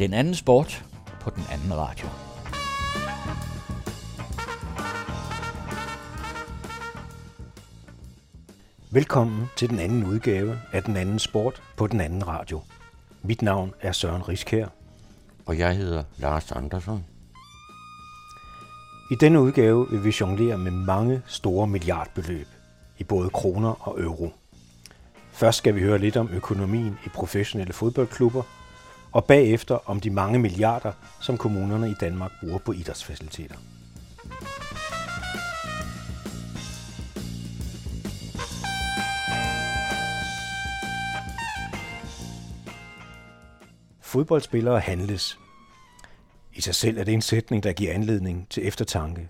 Den 0.00 0.14
anden 0.14 0.34
sport 0.34 0.84
på 1.20 1.30
den 1.30 1.42
anden 1.52 1.76
radio. 1.76 2.08
Velkommen 8.90 9.46
til 9.56 9.70
den 9.70 9.78
anden 9.78 10.04
udgave 10.04 10.58
af 10.72 10.82
Den 10.82 10.96
anden 10.96 11.18
sport 11.18 11.62
på 11.76 11.86
den 11.86 12.00
anden 12.00 12.28
radio. 12.28 12.60
Mit 13.22 13.42
navn 13.42 13.74
er 13.80 13.92
Søren 13.92 14.28
Riskær. 14.28 14.66
Og 15.46 15.58
jeg 15.58 15.76
hedder 15.76 16.04
Lars 16.16 16.52
Andersson. 16.52 17.04
I 19.10 19.14
denne 19.20 19.40
udgave 19.40 19.86
vil 19.90 20.04
vi 20.04 20.14
jonglere 20.20 20.58
med 20.58 20.70
mange 20.72 21.22
store 21.26 21.66
milliardbeløb 21.66 22.48
i 22.98 23.04
både 23.04 23.30
kroner 23.30 23.88
og 23.88 24.00
euro. 24.00 24.32
Først 25.32 25.58
skal 25.58 25.74
vi 25.74 25.80
høre 25.80 25.98
lidt 25.98 26.16
om 26.16 26.28
økonomien 26.32 26.98
i 27.06 27.08
professionelle 27.08 27.72
fodboldklubber, 27.72 28.42
og 29.12 29.24
bagefter 29.24 29.90
om 29.90 30.00
de 30.00 30.10
mange 30.10 30.38
milliarder, 30.38 30.92
som 31.20 31.38
kommunerne 31.38 31.90
i 31.90 31.94
Danmark 32.00 32.30
bruger 32.40 32.58
på 32.58 32.72
idrætsfaciliteter. 32.72 33.56
Fodboldspillere 44.00 44.80
handles. 44.80 45.38
I 46.52 46.60
sig 46.60 46.74
selv 46.74 46.98
er 46.98 47.04
det 47.04 47.14
en 47.14 47.22
sætning, 47.22 47.62
der 47.62 47.72
giver 47.72 47.94
anledning 47.94 48.46
til 48.50 48.66
eftertanke. 48.66 49.28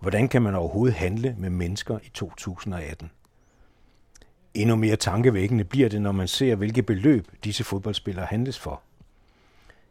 Hvordan 0.00 0.28
kan 0.28 0.42
man 0.42 0.54
overhovedet 0.54 0.96
handle 0.96 1.34
med 1.38 1.50
mennesker 1.50 1.98
i 2.02 2.10
2018? 2.14 3.10
Endnu 4.54 4.76
mere 4.76 4.96
tankevækkende 4.96 5.64
bliver 5.64 5.88
det, 5.88 6.02
når 6.02 6.12
man 6.12 6.28
ser, 6.28 6.54
hvilke 6.54 6.82
beløb 6.82 7.28
disse 7.44 7.64
fodboldspillere 7.64 8.26
handles 8.26 8.58
for. 8.58 8.82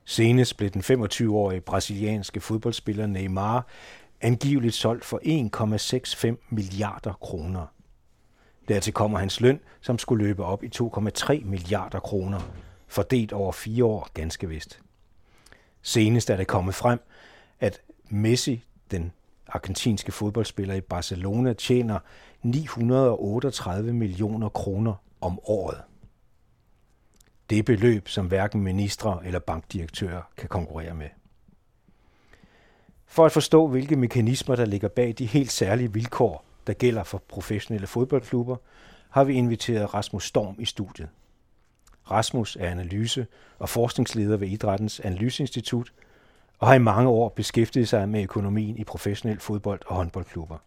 Senest 0.06 0.58
blev 0.58 0.70
den 0.70 0.82
25-årige 0.82 1.62
brasilianske 1.62 2.40
fodboldspiller 2.40 3.08
Neymar 3.08 3.68
angiveligt 4.22 4.76
solgt 4.76 5.06
for 5.06 5.20
1,65 6.34 6.48
milliarder 6.50 7.14
kroner. 7.14 7.66
Dertil 8.68 8.94
kommer 8.94 9.20
hans 9.20 9.42
løn, 9.42 9.60
som 9.82 9.98
skulle 9.98 10.26
løbe 10.26 10.44
op 10.44 10.64
i 10.64 10.70
2,3 10.76 11.46
milliarder 11.46 12.00
kroner, 12.00 12.40
fordelt 12.88 13.34
over 13.34 13.52
fire 13.52 13.86
år 13.86 14.10
ganske 14.14 14.50
vist. 14.50 14.80
Senest 15.82 16.30
er 16.30 16.38
det 16.38 16.48
kommet 16.48 16.76
frem, 16.76 17.00
at 17.60 17.82
Messi, 18.10 18.64
den 18.92 19.12
argentinske 19.48 20.12
fodboldspiller 20.12 20.74
i 20.74 20.82
Barcelona, 20.82 21.54
tjener 21.54 22.00
938 22.42 23.94
millioner 23.94 24.50
kroner 24.50 24.94
om 25.22 25.40
året. 25.44 25.82
Det 27.54 27.60
er 27.60 27.64
beløb, 27.64 28.08
som 28.08 28.26
hverken 28.26 28.62
ministre 28.62 29.22
eller 29.26 29.40
bankdirektører 29.40 30.22
kan 30.38 30.50
konkurrere 30.50 30.94
med. 30.94 31.10
For 33.06 33.26
at 33.26 33.32
forstå, 33.32 33.68
hvilke 33.68 33.96
mekanismer, 33.96 34.56
der 34.56 34.66
ligger 34.66 34.88
bag 34.88 35.16
de 35.18 35.26
helt 35.26 35.52
særlige 35.52 35.94
vilkår, 35.94 36.46
der 36.68 36.74
gælder 36.74 37.04
for 37.04 37.24
professionelle 37.28 37.88
fodboldklubber, 37.88 38.56
har 39.10 39.24
vi 39.24 39.34
inviteret 39.34 39.94
Rasmus 39.94 40.28
Storm 40.28 40.56
i 40.60 40.66
studiet. 40.66 41.10
Rasmus 42.12 42.58
er 42.60 42.72
analyse- 42.72 43.26
og 43.60 43.70
forskningsleder 43.70 44.38
ved 44.38 44.48
Idrættens 44.48 45.00
Analyseinstitut 45.00 45.94
og 46.60 46.68
har 46.68 46.76
i 46.76 46.80
mange 46.80 47.10
år 47.10 47.30
beskæftiget 47.30 47.88
sig 47.88 48.10
med 48.10 48.24
økonomien 48.24 48.78
i 48.78 48.84
professionel 48.84 49.40
fodbold 49.40 49.82
og 49.86 49.96
håndboldklubber. 49.96 50.58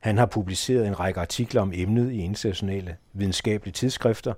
Han 0.00 0.18
har 0.18 0.26
publiceret 0.26 0.86
en 0.86 1.00
række 1.00 1.20
artikler 1.20 1.62
om 1.62 1.72
emnet 1.74 2.12
i 2.12 2.18
internationale 2.18 2.96
videnskabelige 3.12 3.72
tidsskrifter, 3.72 4.34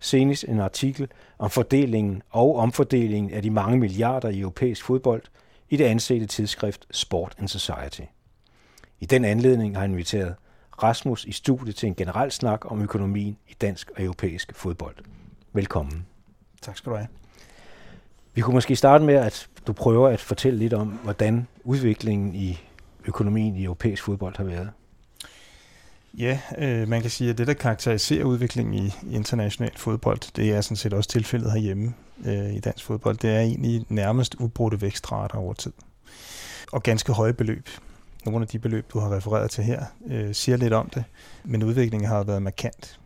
senest 0.00 0.44
en 0.48 0.60
artikel 0.60 1.08
om 1.38 1.50
fordelingen 1.50 2.22
og 2.30 2.56
omfordelingen 2.56 3.32
af 3.32 3.42
de 3.42 3.50
mange 3.50 3.78
milliarder 3.78 4.28
i 4.28 4.40
europæisk 4.40 4.84
fodbold 4.84 5.22
i 5.68 5.76
det 5.76 5.84
ansete 5.84 6.26
tidsskrift 6.26 6.86
Sport 6.90 7.34
and 7.38 7.48
Society. 7.48 8.02
I 9.00 9.06
den 9.06 9.24
anledning 9.24 9.74
har 9.74 9.80
han 9.80 9.90
inviteret 9.90 10.34
Rasmus 10.82 11.24
i 11.24 11.32
studiet 11.32 11.76
til 11.76 11.86
en 11.86 11.94
generel 11.94 12.30
snak 12.30 12.70
om 12.70 12.82
økonomien 12.82 13.36
i 13.48 13.54
dansk 13.60 13.90
og 13.96 14.02
europæisk 14.02 14.54
fodbold. 14.54 14.96
Velkommen. 15.52 16.06
Tak 16.62 16.76
skal 16.76 16.92
du 16.92 16.96
have. 16.96 17.08
Vi 18.34 18.40
kunne 18.40 18.54
måske 18.54 18.76
starte 18.76 19.04
med, 19.04 19.14
at 19.14 19.48
du 19.66 19.72
prøver 19.72 20.08
at 20.08 20.20
fortælle 20.20 20.58
lidt 20.58 20.72
om, 20.72 20.88
hvordan 20.88 21.46
udviklingen 21.64 22.34
i 22.34 22.60
økonomien 23.04 23.56
i 23.56 23.64
europæisk 23.64 24.02
fodbold 24.02 24.36
har 24.36 24.44
været. 24.44 24.70
Ja, 26.18 26.40
øh, 26.58 26.88
man 26.88 27.00
kan 27.00 27.10
sige, 27.10 27.30
at 27.30 27.38
det, 27.38 27.46
der 27.46 27.54
karakteriserer 27.54 28.24
udviklingen 28.24 28.74
i, 28.74 28.86
i 28.86 29.14
international 29.14 29.72
fodbold, 29.76 30.34
det 30.36 30.50
er 30.50 30.60
sådan 30.60 30.76
set 30.76 30.92
også 30.92 31.10
tilfældet 31.10 31.52
herhjemme 31.52 31.94
øh, 32.24 32.54
i 32.54 32.60
dansk 32.60 32.84
fodbold. 32.84 33.16
Det 33.16 33.30
er 33.30 33.40
egentlig 33.40 33.84
nærmest 33.88 34.34
ubrudte 34.34 34.80
vækstrater 34.80 35.38
over 35.38 35.54
tid. 35.54 35.72
Og 36.72 36.82
ganske 36.82 37.12
høje 37.12 37.32
beløb. 37.32 37.68
Nogle 38.24 38.42
af 38.42 38.48
de 38.48 38.58
beløb, 38.58 38.92
du 38.92 38.98
har 38.98 39.16
refereret 39.16 39.50
til 39.50 39.64
her, 39.64 39.84
øh, 40.06 40.34
siger 40.34 40.56
lidt 40.56 40.72
om 40.72 40.90
det, 40.94 41.04
men 41.44 41.62
udviklingen 41.62 42.08
har 42.08 42.22
været 42.22 42.42
markant. 42.42 43.00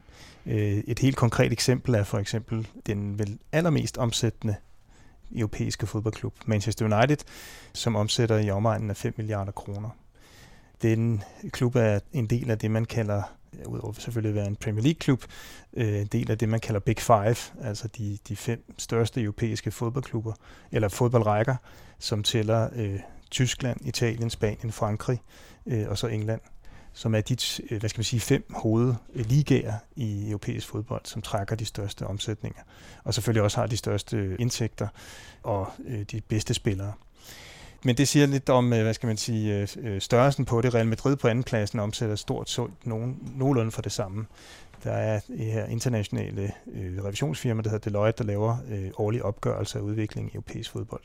Øh, 0.46 0.78
et 0.86 0.98
helt 0.98 1.16
konkret 1.16 1.52
eksempel 1.52 1.94
er 1.94 2.04
for 2.04 2.18
eksempel 2.18 2.68
den 2.86 3.18
vel 3.18 3.38
allermest 3.52 3.98
omsættende 3.98 4.54
europæiske 5.36 5.86
fodboldklub, 5.86 6.34
Manchester 6.46 6.96
United, 6.96 7.18
som 7.72 7.96
omsætter 7.96 8.38
i 8.38 8.50
omegnen 8.50 8.90
af 8.90 8.96
5 8.96 9.14
milliarder 9.16 9.52
kroner. 9.52 9.90
Den 10.82 11.22
klub 11.50 11.76
er 11.76 11.98
en 12.12 12.26
del 12.26 12.50
af 12.50 12.58
det, 12.58 12.70
man 12.70 12.84
kalder, 12.84 13.22
udover 13.66 13.92
selvfølgelig 13.92 14.28
at 14.28 14.34
være 14.34 14.46
en 14.46 14.56
Premier 14.56 14.82
League-klub, 14.82 15.24
øh, 15.72 16.00
en 16.00 16.06
del 16.06 16.30
af 16.30 16.38
det, 16.38 16.48
man 16.48 16.60
kalder 16.60 16.80
Big 16.80 16.98
Five, 16.98 17.36
altså 17.62 17.88
de, 17.88 18.18
de 18.28 18.36
fem 18.36 18.72
største 18.78 19.22
europæiske 19.22 19.70
fodboldklubber, 19.70 20.32
eller 20.72 20.88
fodboldrækker, 20.88 21.56
som 21.98 22.22
tæller 22.22 22.68
øh, 22.74 23.00
Tyskland, 23.30 23.86
Italien, 23.86 24.30
Spanien, 24.30 24.72
Frankrig 24.72 25.22
øh, 25.66 25.88
og 25.88 25.98
så 25.98 26.06
England 26.06 26.40
som 26.92 27.14
er 27.14 27.20
de 27.20 27.36
øh, 27.70 27.80
hvad 27.80 27.88
skal 27.90 27.98
man 27.98 28.04
sige, 28.04 28.20
fem 28.20 28.52
hovedligaer 28.56 29.74
i 29.96 30.28
europæisk 30.28 30.68
fodbold, 30.68 31.02
som 31.04 31.22
trækker 31.22 31.56
de 31.56 31.64
største 31.64 32.06
omsætninger, 32.06 32.62
og 33.04 33.14
selvfølgelig 33.14 33.42
også 33.42 33.60
har 33.60 33.66
de 33.66 33.76
største 33.76 34.36
indtægter 34.38 34.88
og 35.42 35.72
øh, 35.84 36.02
de 36.02 36.20
bedste 36.20 36.54
spillere. 36.54 36.92
Men 37.84 37.96
det 37.96 38.08
siger 38.08 38.26
lidt 38.26 38.48
om, 38.48 38.72
øh, 38.72 38.82
hvad 38.82 38.94
skal 38.94 39.06
man 39.06 39.16
sige, 39.16 39.60
øh, 39.60 39.68
øh, 39.78 40.00
størrelsen 40.00 40.44
på 40.44 40.60
det. 40.60 40.74
Real 40.74 40.86
Madrid 40.86 41.16
på 41.16 41.28
andenpladsen 41.28 41.80
omsætter 41.80 42.16
stort 42.16 42.50
set 42.50 42.70
nogen, 42.84 43.18
nogenlunde 43.36 43.70
for 43.70 43.82
det 43.82 43.92
samme. 43.92 44.26
Der 44.84 44.92
er 44.92 45.20
det 45.28 45.52
her 45.52 45.66
internationale 45.66 46.52
øh, 46.72 47.04
revisionsfirma, 47.04 47.62
der 47.62 47.70
hedder 47.70 47.90
Deloitte, 47.90 48.18
der 48.18 48.24
laver 48.24 48.56
øh, 48.70 48.90
årlige 48.96 49.24
opgørelser 49.24 49.78
af 49.78 49.82
udviklingen 49.82 50.30
i 50.30 50.34
europæisk 50.34 50.70
fodbold 50.70 51.02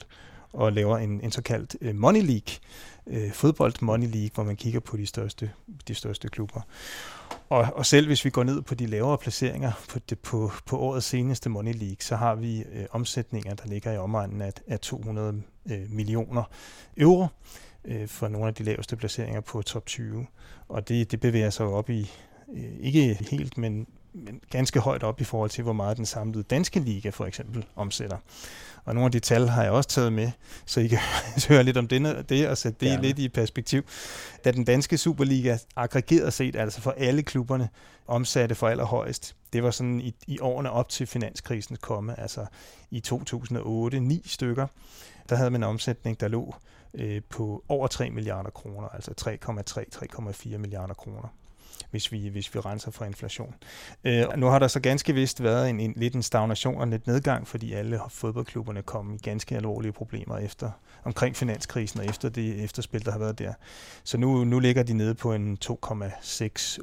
og 0.54 0.74
laver 0.74 0.98
en, 0.98 1.22
en 1.24 1.32
såkaldt 1.32 1.76
øh, 1.82 1.96
Money 1.96 2.22
League, 2.22 2.56
øh, 3.08 3.32
fodbold 3.32 3.74
Money 3.82 4.08
League, 4.08 4.30
hvor 4.34 4.44
man 4.44 4.56
kigger 4.56 4.80
på 4.80 4.98
de 4.98 5.06
største, 5.06 5.52
de 5.88 5.96
største 5.96 6.28
klubber. 6.28 6.62
Og, 7.50 7.68
og 7.76 7.86
selv 7.86 8.08
hvis 8.08 8.26
vi 8.26 8.30
går 8.30 8.44
ned 8.44 8.62
på 8.62 8.76
de 8.76 8.86
lavere 8.86 9.18
placeringer 9.18 9.72
på, 9.90 10.00
det, 10.10 10.20
på, 10.20 10.52
på 10.66 10.78
årets 10.78 11.06
seneste 11.06 11.50
Money 11.50 11.74
League, 11.74 11.98
så 12.00 12.16
har 12.16 12.36
vi 12.36 12.64
øh, 12.74 12.86
omsætninger, 12.92 13.54
der 13.54 13.68
ligger 13.68 13.92
i 13.92 13.98
omegnen 13.98 14.42
af, 14.42 14.54
af 14.68 14.80
200 14.80 15.42
øh, 15.72 15.92
millioner 15.92 16.44
euro 16.98 17.28
øh, 17.86 18.08
for 18.08 18.28
nogle 18.28 18.48
af 18.48 18.54
de 18.54 18.64
laveste 18.64 18.96
placeringer 18.96 19.42
på 19.42 19.62
top 19.62 19.86
20. 19.86 20.26
Og 20.68 20.90
det, 20.90 21.12
det 21.12 21.20
bevæger 21.20 21.50
sig 21.50 21.66
op 21.66 21.90
i, 21.90 22.12
øh, 22.54 22.64
ikke 22.80 23.14
helt, 23.14 23.58
men, 23.58 23.88
men 24.14 24.42
ganske 24.50 24.80
højt 24.80 25.04
op 25.04 25.22
i 25.22 25.24
forhold 25.24 25.50
til, 25.50 25.64
hvor 25.64 25.74
meget 25.74 25.98
den 25.98 26.06
samlede 26.06 26.44
danske 26.44 26.80
liga 26.80 27.10
for 27.10 27.26
eksempel 27.26 27.66
omsætter. 27.76 28.18
Og 28.86 28.94
nogle 28.94 29.06
af 29.06 29.12
de 29.12 29.20
tal 29.20 29.48
har 29.48 29.64
jeg 29.64 29.72
også 29.72 29.90
taget 29.90 30.14
med, 30.14 30.32
så 30.66 30.80
I 30.80 30.88
kan 30.88 31.00
høre 31.50 31.64
lidt 31.64 31.78
om 31.78 31.88
det, 31.88 32.30
det 32.30 32.48
og 32.48 32.58
sætte 32.58 32.86
det 32.86 32.92
ja. 32.92 33.00
lidt 33.02 33.20
i 33.20 33.30
perspektiv. 33.30 33.84
Da 34.46 34.52
den 34.52 34.64
danske 34.64 34.98
Superliga 34.98 35.58
aggregeret 35.76 36.34
set, 36.34 36.56
altså 36.56 36.82
for 36.82 36.92
alle 36.98 37.24
klubberne, 37.24 37.70
omsatte 38.08 38.56
for 38.56 38.68
allerhøjst, 38.68 39.36
det 39.54 39.64
var 39.64 39.72
sådan 39.72 40.02
i, 40.02 40.16
i 40.28 40.40
årene 40.40 40.72
op 40.72 40.90
til 40.90 41.08
finanskrisens 41.08 41.80
komme, 41.82 42.20
altså 42.20 42.46
i 42.92 43.00
2008, 43.00 44.00
ni 44.00 44.22
stykker, 44.26 44.68
der 45.30 45.36
havde 45.36 45.52
man 45.52 45.64
en 45.64 45.70
omsætning, 45.70 46.20
der 46.20 46.28
lå 46.28 46.56
øh, 46.94 47.22
på 47.30 47.64
over 47.68 47.88
3 47.88 48.10
milliarder 48.10 48.50
kroner, 48.50 48.88
altså 48.88 49.12
3,3-3,4 50.52 50.58
milliarder 50.58 50.94
kroner 50.94 51.28
hvis 51.92 52.12
vi, 52.12 52.28
hvis 52.28 52.56
vi 52.56 52.60
renser 52.60 52.92
for 52.92 53.06
inflation. 53.06 53.56
Øh, 54.04 54.26
nu 54.38 54.48
har 54.48 54.60
der 54.60 54.68
så 54.68 54.80
ganske 54.80 55.14
vist 55.14 55.44
været 55.44 55.70
en, 55.70 55.80
en, 55.80 55.94
lidt 55.96 56.16
en 56.16 56.24
stagnation 56.24 56.82
og 56.82 56.88
lidt 56.88 57.08
nedgang, 57.08 57.48
fordi 57.48 57.74
alle 57.74 58.00
fodboldklubberne 58.10 58.82
kom 58.82 59.14
i 59.14 59.18
ganske 59.18 59.56
alvorlige 59.56 59.92
problemer 59.92 60.38
efter 60.38 60.72
omkring 61.04 61.36
finanskrisen 61.36 62.00
og 62.00 62.06
efter 62.06 62.30
det 62.30 62.64
efterspil, 62.64 63.06
der 63.06 63.12
har 63.12 63.20
været 63.20 63.40
der. 63.40 63.54
Så 64.04 64.18
nu, 64.18 64.44
nu 64.44 64.60
ligger 64.60 64.84
de 64.84 64.94
nede 64.94 65.16
på 65.16 65.34
en 65.34 65.58
2,68 65.66 66.78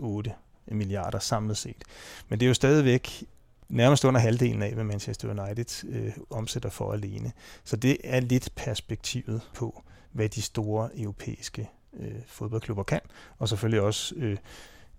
milliarder 0.67 1.19
samlet 1.19 1.57
set. 1.57 1.85
Men 2.29 2.41
det 2.41 2.47
er 2.47 2.49
jo 2.49 2.55
stadigvæk 2.55 3.25
nærmest 3.69 4.05
under 4.05 4.21
halvdelen 4.21 4.63
af, 4.63 4.75
hvad 4.75 4.85
Manchester 4.85 5.45
United 5.45 5.89
øh, 5.89 6.13
omsætter 6.31 6.71
for 6.71 6.93
alene. 6.93 7.33
Så 7.65 7.77
det 7.77 7.97
er 8.05 8.21
lidt 8.21 8.51
perspektivet 8.55 9.41
på, 9.55 9.83
hvad 10.13 10.29
de 10.29 10.43
store 10.43 11.01
europæiske 11.01 11.71
øh, 11.97 12.15
fodboldklubber 12.27 12.83
kan, 12.83 13.01
og 13.39 13.49
selvfølgelig 13.49 13.81
også 13.81 14.15
øh, 14.15 14.37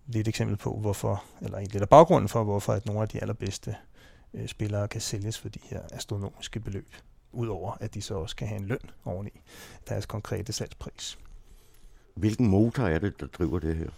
lidt 0.08 0.28
eksempel 0.28 0.58
på, 0.58 0.78
hvorfor, 0.78 1.24
eller 1.42 1.60
lidt 1.60 1.82
af 1.82 1.90
baggrunden 1.90 2.30
for, 2.30 2.44
hvorfor 2.44 2.74
at 2.74 2.86
nogle 2.86 3.02
af 3.02 3.08
de 3.08 3.22
allerbedste 3.22 3.76
øh, 4.34 4.48
spillere 4.48 4.88
kan 4.88 5.02
sælges 5.02 5.40
for 5.40 5.50
de 5.50 5.60
her 5.64 5.82
astronomiske 5.92 6.60
beløb. 6.60 6.88
udover 7.32 7.78
at 7.80 7.94
de 7.94 8.02
så 8.02 8.16
også 8.16 8.36
kan 8.36 8.48
have 8.48 8.60
en 8.62 8.68
løn 8.68 8.80
oveni 9.06 9.42
deres 9.90 10.06
konkrete 10.06 10.54
salgspris. 10.54 11.18
Hvilken 12.16 12.48
motor 12.48 12.84
er 12.84 13.00
det, 13.00 13.20
der 13.20 13.28
driver 13.28 13.60
det 13.60 13.76
her? 13.76 13.90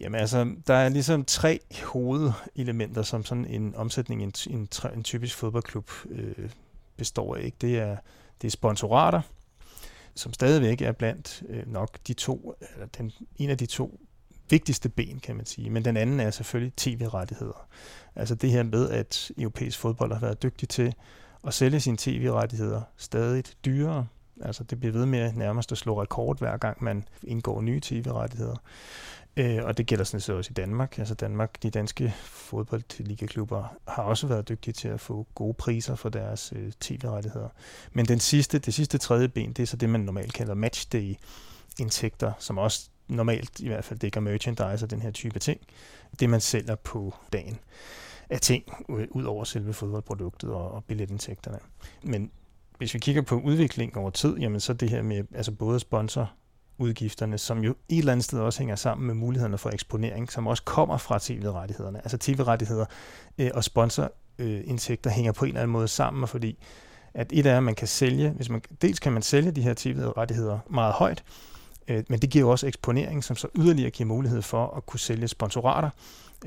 Jamen 0.00 0.20
altså, 0.20 0.54
der 0.66 0.74
er 0.74 0.88
ligesom 0.88 1.24
tre 1.24 1.60
hovedelementer, 1.84 3.02
som 3.02 3.24
sådan 3.24 3.44
en 3.44 3.74
omsætning 3.74 4.20
i 4.20 4.24
en, 4.24 4.32
en, 4.50 4.68
en 4.94 5.02
typisk 5.02 5.36
fodboldklub 5.36 5.90
øh, 6.10 6.50
består 6.96 7.36
af. 7.36 7.42
Ikke? 7.44 7.56
Det, 7.60 7.78
er, 7.78 7.96
det 8.42 8.46
er 8.46 8.50
sponsorater, 8.50 9.20
som 10.14 10.32
stadigvæk 10.32 10.82
er 10.82 10.92
blandt 10.92 11.42
øh, 11.48 11.72
nok 11.72 11.98
de 12.06 12.14
to, 12.14 12.54
eller 12.74 12.86
den, 12.86 13.12
en 13.36 13.50
af 13.50 13.58
de 13.58 13.66
to 13.66 14.00
vigtigste 14.50 14.88
ben, 14.88 15.20
kan 15.20 15.36
man 15.36 15.46
sige. 15.46 15.70
Men 15.70 15.84
den 15.84 15.96
anden 15.96 16.20
er 16.20 16.30
selvfølgelig 16.30 16.72
tv-rettigheder. 16.76 17.68
Altså 18.14 18.34
det 18.34 18.50
her 18.50 18.62
med, 18.62 18.90
at 18.90 19.30
europæisk 19.38 19.78
fodbold 19.78 20.12
har 20.12 20.20
været 20.20 20.42
dygtig 20.42 20.68
til 20.68 20.94
at 21.46 21.54
sælge 21.54 21.80
sine 21.80 21.96
tv-rettigheder 21.96 22.82
stadig 22.96 23.44
dyrere. 23.64 24.06
Altså 24.42 24.64
det 24.64 24.80
bliver 24.80 24.92
ved 24.92 25.06
med 25.06 25.32
nærmest 25.32 25.72
at 25.72 25.78
slå 25.78 26.02
rekord, 26.02 26.38
hver 26.38 26.56
gang 26.56 26.84
man 26.84 27.04
indgår 27.22 27.60
nye 27.60 27.80
tv-rettigheder. 27.80 28.56
Øh, 29.36 29.64
og 29.64 29.78
det 29.78 29.86
gælder 29.86 30.04
sådan 30.04 30.20
set 30.20 30.34
også 30.34 30.50
i 30.50 30.54
Danmark. 30.54 30.98
Altså 30.98 31.14
Danmark, 31.14 31.62
de 31.62 31.70
danske 31.70 32.14
fodboldligaklubber 32.24 33.76
har 33.88 34.02
også 34.02 34.26
været 34.26 34.48
dygtige 34.48 34.74
til 34.74 34.88
at 34.88 35.00
få 35.00 35.26
gode 35.34 35.54
priser 35.54 35.94
for 35.94 36.08
deres 36.08 36.52
øh, 36.56 36.72
tv-rettigheder. 36.80 37.48
Men 37.92 38.06
den 38.06 38.20
sidste, 38.20 38.58
det 38.58 38.74
sidste 38.74 38.98
tredje 38.98 39.28
ben, 39.28 39.52
det 39.52 39.62
er 39.62 39.66
så 39.66 39.76
det, 39.76 39.88
man 39.88 40.00
normalt 40.00 40.32
kalder 40.32 40.54
matchday-indtægter, 40.54 42.32
som 42.38 42.58
også 42.58 42.88
normalt 43.08 43.60
i 43.60 43.68
hvert 43.68 43.84
fald 43.84 43.98
dækker 43.98 44.20
merchandise 44.20 44.84
og 44.84 44.90
den 44.90 45.02
her 45.02 45.10
type 45.10 45.38
ting. 45.38 45.60
Det, 46.20 46.30
man 46.30 46.40
sælger 46.40 46.74
på 46.74 47.14
dagen 47.32 47.58
af 48.30 48.40
ting, 48.40 48.64
ud 48.88 49.24
over 49.24 49.44
selve 49.44 49.72
fodboldproduktet 49.72 50.50
og, 50.50 50.70
og 50.70 50.84
billetindtægterne. 50.84 51.58
Men 52.02 52.30
hvis 52.78 52.94
vi 52.94 52.98
kigger 52.98 53.22
på 53.22 53.40
udviklingen 53.40 53.98
over 53.98 54.10
tid, 54.10 54.36
jamen 54.36 54.60
så 54.60 54.72
det 54.72 54.90
her 54.90 55.02
med 55.02 55.24
altså 55.34 55.52
både 55.52 55.80
sponsor 55.80 56.32
udgifterne, 56.78 57.38
som 57.38 57.58
jo 57.58 57.74
et 57.88 57.98
eller 57.98 58.12
andet 58.12 58.24
sted 58.24 58.40
også 58.40 58.58
hænger 58.58 58.76
sammen 58.76 59.06
med 59.06 59.14
mulighederne 59.14 59.58
for 59.58 59.70
eksponering, 59.70 60.32
som 60.32 60.46
også 60.46 60.62
kommer 60.62 60.96
fra 60.96 61.18
tv-rettighederne. 61.22 61.98
Altså 61.98 62.18
tv-rettigheder 62.18 62.86
øh, 63.38 63.50
og 63.54 63.64
sponsorindtægter 63.64 65.10
hænger 65.10 65.32
på 65.32 65.44
en 65.44 65.48
eller 65.48 65.60
anden 65.60 65.72
måde 65.72 65.88
sammen, 65.88 66.28
fordi 66.28 66.58
at 67.14 67.32
et 67.32 67.46
er, 67.46 67.56
at 67.56 67.62
man 67.62 67.74
kan 67.74 67.88
sælge, 67.88 68.30
hvis 68.30 68.50
man, 68.50 68.62
dels 68.82 68.98
kan 68.98 69.12
man 69.12 69.22
sælge 69.22 69.50
de 69.50 69.62
her 69.62 69.74
tv-rettigheder 69.76 70.58
meget 70.70 70.92
højt, 70.92 71.24
øh, 71.88 72.04
men 72.08 72.20
det 72.20 72.30
giver 72.30 72.44
jo 72.44 72.50
også 72.50 72.66
eksponering, 72.66 73.24
som 73.24 73.36
så 73.36 73.48
yderligere 73.54 73.90
giver 73.90 74.06
mulighed 74.06 74.42
for 74.42 74.76
at 74.76 74.86
kunne 74.86 75.00
sælge 75.00 75.28
sponsorater 75.28 75.90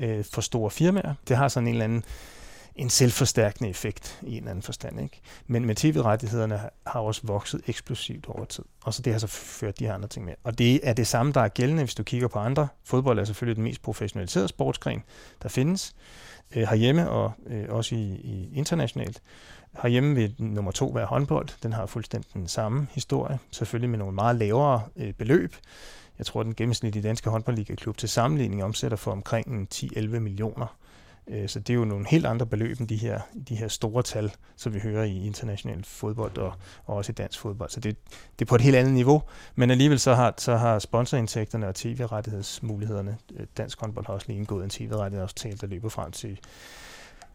øh, 0.00 0.24
for 0.24 0.40
store 0.40 0.70
firmaer. 0.70 1.14
Det 1.28 1.36
har 1.36 1.48
sådan 1.48 1.66
en 1.66 1.74
eller 1.74 1.84
anden 1.84 2.04
en 2.80 2.90
selvforstærkende 2.90 3.70
effekt 3.70 4.20
i 4.22 4.30
en 4.30 4.36
eller 4.36 4.50
anden 4.50 4.62
forstand. 4.62 5.00
Ikke? 5.00 5.20
Men, 5.46 5.64
men 5.64 5.76
tv-rettighederne 5.76 6.60
har 6.86 7.00
også 7.00 7.20
vokset 7.24 7.60
eksplosivt 7.66 8.26
over 8.26 8.44
tid. 8.44 8.64
Og 8.84 8.94
så 8.94 9.02
det 9.02 9.12
har 9.12 9.20
så 9.20 9.26
ført 9.26 9.78
de 9.78 9.86
her 9.86 9.94
andre 9.94 10.08
ting 10.08 10.24
med. 10.24 10.34
Og 10.44 10.58
det 10.58 10.80
er 10.82 10.92
det 10.92 11.06
samme, 11.06 11.32
der 11.32 11.40
er 11.40 11.48
gældende, 11.48 11.82
hvis 11.82 11.94
du 11.94 12.02
kigger 12.02 12.28
på 12.28 12.38
andre. 12.38 12.68
Fodbold 12.84 13.18
er 13.18 13.24
selvfølgelig 13.24 13.56
den 13.56 13.64
mest 13.64 13.82
professionaliserede 13.82 14.48
sportsgren, 14.48 15.02
der 15.42 15.48
findes 15.48 15.94
øh, 16.56 16.62
herhjemme 16.62 17.10
og 17.10 17.32
øh, 17.46 17.64
også 17.68 17.94
i, 17.94 17.98
i 18.14 18.50
internationalt. 18.54 19.22
Herhjemme 19.82 20.14
vil 20.14 20.34
nummer 20.38 20.70
to 20.70 20.86
være 20.86 21.06
håndbold. 21.06 21.48
Den 21.62 21.72
har 21.72 21.86
fuldstændig 21.86 22.34
den 22.34 22.48
samme 22.48 22.86
historie, 22.92 23.38
selvfølgelig 23.50 23.90
med 23.90 23.98
nogle 23.98 24.14
meget 24.14 24.36
lavere 24.36 24.82
øh, 24.96 25.12
beløb. 25.12 25.54
Jeg 26.18 26.26
tror, 26.26 26.40
at 26.40 26.46
den 26.46 26.54
gennemsnitlige 26.54 27.08
danske 27.08 27.30
håndboldliga-klub 27.30 27.96
til 27.96 28.08
sammenligning 28.08 28.64
omsætter 28.64 28.96
for 28.96 29.12
omkring 29.12 29.68
10-11 29.74 30.00
millioner 30.18 30.66
Øh, 30.66 30.89
Øh, 31.28 31.48
så 31.48 31.60
det 31.60 31.70
er 31.70 31.74
jo 31.74 31.84
nogle 31.84 32.06
helt 32.08 32.26
andre 32.26 32.46
beløb 32.46 32.80
end 32.80 32.88
de 32.88 32.96
her, 32.96 33.20
de 33.48 33.54
her 33.54 33.68
store 33.68 34.02
tal, 34.02 34.32
som 34.56 34.74
vi 34.74 34.78
hører 34.78 35.04
i 35.04 35.26
international 35.26 35.84
fodbold 35.84 36.38
og, 36.38 36.52
og 36.84 36.96
også 36.96 37.12
i 37.12 37.14
dansk 37.14 37.38
fodbold. 37.38 37.70
Så 37.70 37.80
det, 37.80 37.96
det 38.38 38.44
er 38.44 38.48
på 38.48 38.54
et 38.54 38.60
helt 38.60 38.76
andet 38.76 38.94
niveau. 38.94 39.22
Men 39.54 39.70
alligevel 39.70 39.98
så 39.98 40.14
har, 40.14 40.34
så 40.38 40.56
har 40.56 40.78
sponsorindtægterne 40.78 41.68
og 41.68 41.74
tv-rettighedsmulighederne, 41.74 43.18
øh, 43.36 43.46
dansk 43.56 43.80
håndbold 43.80 44.06
har 44.06 44.14
også 44.14 44.26
lige 44.28 44.38
indgået 44.38 44.64
en 44.64 44.70
tv-rettighedsaftale, 44.70 45.56
der 45.56 45.66
løber 45.66 45.88
frem 45.88 46.12
til, 46.12 46.40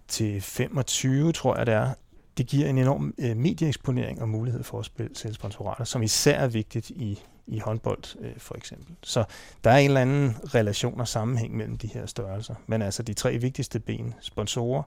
til 0.07 0.41
25, 0.41 1.31
tror 1.31 1.57
jeg 1.57 1.65
det 1.65 1.73
er. 1.73 1.93
Det 2.37 2.47
giver 2.47 2.69
en 2.69 2.77
enorm 2.77 3.13
øh, 3.17 3.37
medieeksponering 3.37 4.21
og 4.21 4.29
mulighed 4.29 4.63
for 4.63 4.79
at 4.79 4.85
spille 4.85 5.15
selv 5.15 5.33
sponsorater, 5.33 5.83
som 5.83 6.03
især 6.03 6.37
er 6.37 6.47
vigtigt 6.47 6.89
i 6.89 7.19
i 7.47 7.59
håndbold 7.59 8.19
øh, 8.19 8.31
for 8.37 8.55
eksempel. 8.55 8.95
Så 9.03 9.23
der 9.63 9.71
er 9.71 9.77
en 9.77 9.85
eller 9.85 10.01
anden 10.01 10.35
relation 10.45 10.99
og 10.99 11.07
sammenhæng 11.07 11.57
mellem 11.57 11.77
de 11.77 11.87
her 11.87 12.05
størrelser. 12.05 12.55
Men 12.67 12.81
altså 12.81 13.03
de 13.03 13.13
tre 13.13 13.37
vigtigste 13.37 13.79
ben, 13.79 14.13
sponsorer, 14.21 14.83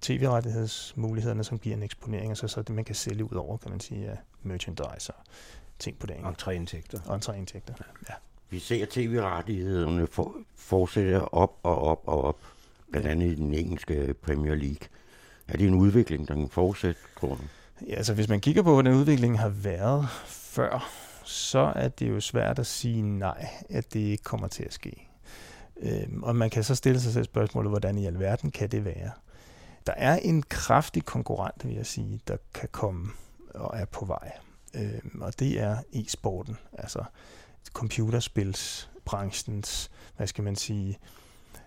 tv-rettighedsmulighederne, 0.00 1.44
som 1.44 1.58
giver 1.58 1.76
en 1.76 1.82
eksponering, 1.82 2.30
og 2.30 2.36
så, 2.36 2.48
så 2.48 2.62
det, 2.62 2.74
man 2.74 2.84
kan 2.84 2.94
sælge 2.94 3.24
ud 3.24 3.36
over, 3.36 3.56
kan 3.56 3.70
man 3.70 3.80
sige, 3.80 4.08
af 4.10 4.18
merchandise 4.42 5.12
og 5.12 5.24
ting 5.78 5.98
på 5.98 6.06
dagen. 6.06 6.24
Entréindtægter. 6.24 6.98
Entréindtægter, 6.98 7.74
ja. 8.08 8.14
Vi 8.50 8.58
ser 8.58 8.86
tv-rettighederne 8.90 10.06
for, 10.06 10.34
fortsætte 10.56 11.34
op 11.34 11.58
og 11.62 11.78
op 11.78 12.00
og 12.06 12.24
op, 12.24 12.38
blandt 12.90 13.08
andet 13.08 13.26
i 13.26 13.34
den 13.34 13.54
engelske 13.54 14.14
Premier 14.22 14.54
League. 14.54 14.88
Er 15.48 15.56
det 15.56 15.66
en 15.66 15.74
udvikling, 15.74 16.28
der 16.28 16.34
kan 16.34 16.48
fortsætte, 16.48 17.00
tror 17.20 17.34
du? 17.34 17.42
Ja, 17.88 17.94
altså 17.94 18.14
hvis 18.14 18.28
man 18.28 18.40
kigger 18.40 18.62
på, 18.62 18.72
hvordan 18.72 18.94
udviklingen 18.94 19.38
har 19.38 19.48
været 19.48 20.08
før 20.26 20.88
så 21.24 21.72
er 21.76 21.88
det 21.88 22.08
jo 22.08 22.20
svært 22.20 22.58
at 22.58 22.66
sige 22.66 23.02
nej, 23.02 23.48
at 23.70 23.92
det 23.92 24.00
ikke 24.00 24.24
kommer 24.24 24.48
til 24.48 24.64
at 24.64 24.72
ske. 24.72 25.08
Øhm, 25.76 26.22
og 26.22 26.36
man 26.36 26.50
kan 26.50 26.64
så 26.64 26.74
stille 26.74 27.00
sig 27.00 27.12
selv 27.12 27.24
spørgsmålet, 27.24 27.70
hvordan 27.70 27.98
i 27.98 28.06
alverden 28.06 28.50
kan 28.50 28.68
det 28.68 28.84
være? 28.84 29.10
Der 29.86 29.92
er 29.96 30.16
en 30.16 30.42
kraftig 30.42 31.04
konkurrent, 31.04 31.66
vil 31.66 31.74
jeg 31.74 31.86
sige, 31.86 32.20
der 32.28 32.36
kan 32.54 32.68
komme 32.72 33.08
og 33.54 33.78
er 33.78 33.84
på 33.84 34.04
vej. 34.04 34.32
Øhm, 34.74 35.22
og 35.22 35.38
det 35.38 35.60
er 35.60 35.76
e-sporten, 35.92 36.56
altså 36.72 37.04
computerspilsbranchens, 37.72 39.90
hvad 40.16 40.26
skal 40.26 40.44
man 40.44 40.56
sige, 40.56 40.98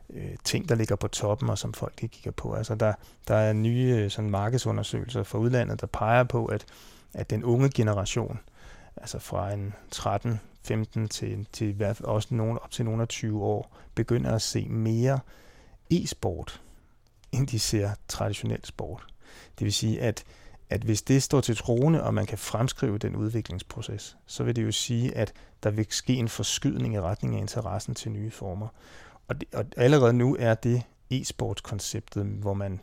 øh, 0.09 0.35
ting, 0.43 0.69
der 0.69 0.75
ligger 0.75 0.95
på 0.95 1.07
toppen, 1.07 1.49
og 1.49 1.57
som 1.57 1.73
folk 1.73 2.03
ikke 2.03 2.13
kigger 2.13 2.31
på. 2.31 2.53
Altså 2.53 2.75
der, 2.75 2.93
der 3.27 3.35
er 3.35 3.53
nye 3.53 3.95
øh, 3.97 4.11
sådan 4.11 4.29
markedsundersøgelser 4.29 5.23
fra 5.23 5.37
udlandet, 5.37 5.81
der 5.81 5.87
peger 5.87 6.23
på, 6.23 6.45
at, 6.45 6.65
at 7.13 7.29
den 7.29 7.43
unge 7.43 7.69
generation, 7.69 8.39
altså 8.97 9.19
fra 9.19 9.53
en 9.53 9.73
13, 9.91 10.39
15 10.63 11.07
til, 11.07 11.47
til 11.53 11.95
også 12.03 12.27
nogen, 12.35 12.59
op 12.59 12.71
til 12.71 12.85
nogle 12.85 13.01
af 13.01 13.07
20 13.07 13.43
år, 13.43 13.77
begynder 13.95 14.35
at 14.35 14.41
se 14.41 14.67
mere 14.69 15.19
e-sport, 15.91 16.61
end 17.31 17.47
de 17.47 17.59
ser 17.59 17.91
traditionel 18.07 18.65
sport. 18.65 19.05
Det 19.59 19.65
vil 19.65 19.73
sige, 19.73 20.01
at, 20.01 20.23
at 20.69 20.81
hvis 20.81 21.01
det 21.01 21.23
står 21.23 21.41
til 21.41 21.55
troende, 21.55 22.03
og 22.03 22.13
man 22.13 22.25
kan 22.25 22.37
fremskrive 22.37 22.97
den 22.97 23.15
udviklingsproces, 23.15 24.17
så 24.25 24.43
vil 24.43 24.55
det 24.55 24.63
jo 24.63 24.71
sige, 24.71 25.17
at 25.17 25.33
der 25.63 25.71
vil 25.71 25.85
ske 25.89 26.13
en 26.13 26.29
forskydning 26.29 26.93
i 26.93 26.99
retning 26.99 27.35
af 27.35 27.39
interessen 27.39 27.95
til 27.95 28.11
nye 28.11 28.31
former. 28.31 28.67
Og, 29.27 29.41
det, 29.41 29.47
og 29.53 29.65
allerede 29.77 30.13
nu 30.13 30.35
er 30.39 30.53
det 30.53 30.83
e-sportskonceptet, 31.13 32.23
hvor 32.23 32.53
man, 32.53 32.79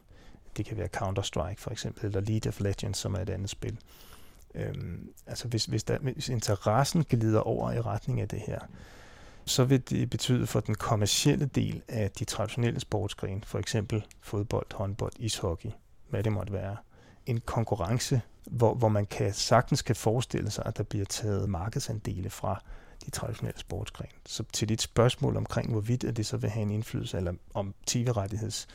det 0.56 0.66
kan 0.66 0.76
være 0.76 0.88
Counter-Strike 0.96 1.58
for 1.58 1.70
eksempel, 1.70 2.06
eller 2.06 2.20
League 2.20 2.48
of 2.48 2.60
Legends, 2.60 2.98
som 2.98 3.14
er 3.14 3.18
et 3.18 3.30
andet 3.30 3.50
spil, 3.50 3.78
Øhm, 4.54 5.12
altså 5.26 5.48
hvis, 5.48 5.64
hvis, 5.64 5.84
der, 5.84 5.98
hvis 5.98 6.28
interessen 6.28 7.04
glider 7.04 7.40
over 7.40 7.72
i 7.72 7.80
retning 7.80 8.20
af 8.20 8.28
det 8.28 8.40
her, 8.46 8.60
så 9.44 9.64
vil 9.64 9.90
det 9.90 10.10
betyde 10.10 10.46
for 10.46 10.60
den 10.60 10.74
kommercielle 10.74 11.46
del 11.46 11.82
af 11.88 12.10
de 12.10 12.24
traditionelle 12.24 12.80
sportsgrene, 12.80 13.40
for 13.46 13.58
eksempel 13.58 14.06
fodbold, 14.20 14.74
håndbold, 14.74 15.12
ishockey, 15.18 15.70
hvad 16.10 16.22
det 16.22 16.32
måtte 16.32 16.52
være, 16.52 16.76
en 17.26 17.40
konkurrence, 17.40 18.20
hvor, 18.50 18.74
hvor 18.74 18.88
man 18.88 19.06
kan 19.06 19.34
sagtens 19.34 19.82
kan 19.82 19.96
forestille 19.96 20.50
sig, 20.50 20.66
at 20.66 20.76
der 20.76 20.82
bliver 20.82 21.04
taget 21.04 21.48
markedsandele 21.48 22.30
fra 22.30 22.62
de 23.04 23.10
traditionelle 23.10 23.60
sportsgrene. 23.60 24.12
Så 24.26 24.44
til 24.52 24.68
dit 24.68 24.82
spørgsmål 24.82 25.36
omkring, 25.36 25.70
hvorvidt 25.70 26.04
at 26.04 26.16
det 26.16 26.26
så 26.26 26.36
vil 26.36 26.50
have 26.50 26.62
en 26.62 26.70
indflydelse, 26.70 27.16
eller 27.16 27.32
om 27.54 27.74
tv-rettigheds 27.86 28.68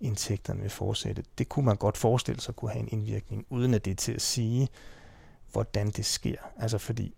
indtægterne 0.00 0.60
vil 0.60 0.70
fortsætte, 0.70 1.24
det 1.38 1.48
kunne 1.48 1.66
man 1.66 1.76
godt 1.76 1.96
forestille 1.96 2.40
sig 2.40 2.56
kunne 2.56 2.70
have 2.70 2.82
en 2.82 2.88
indvirkning, 2.92 3.46
uden 3.50 3.74
at 3.74 3.84
det 3.84 3.90
er 3.90 3.94
til 3.94 4.12
at 4.12 4.22
sige, 4.22 4.68
hvordan 5.52 5.90
det 5.90 6.06
sker. 6.06 6.36
Altså 6.58 6.78
fordi 6.78 7.14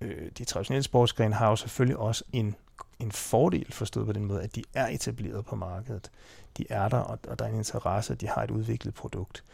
øh, 0.00 0.30
de 0.38 0.44
traditionelle 0.44 0.82
sportsgrene 0.82 1.34
har 1.34 1.48
jo 1.48 1.56
selvfølgelig 1.56 1.96
også 1.96 2.24
en, 2.32 2.56
en 2.98 3.12
fordel 3.12 3.72
forstået 3.72 4.06
på 4.06 4.12
den 4.12 4.24
måde, 4.24 4.42
at 4.42 4.54
de 4.54 4.62
er 4.74 4.86
etableret 4.86 5.44
på 5.44 5.56
markedet. 5.56 6.10
De 6.56 6.66
er 6.70 6.88
der, 6.88 6.98
og, 6.98 7.18
og 7.28 7.38
der 7.38 7.44
er 7.44 7.48
en 7.48 7.56
interesse, 7.56 8.14
de 8.14 8.28
har 8.28 8.42
et 8.42 8.50
udviklet 8.50 8.94
produkt. 8.94 9.44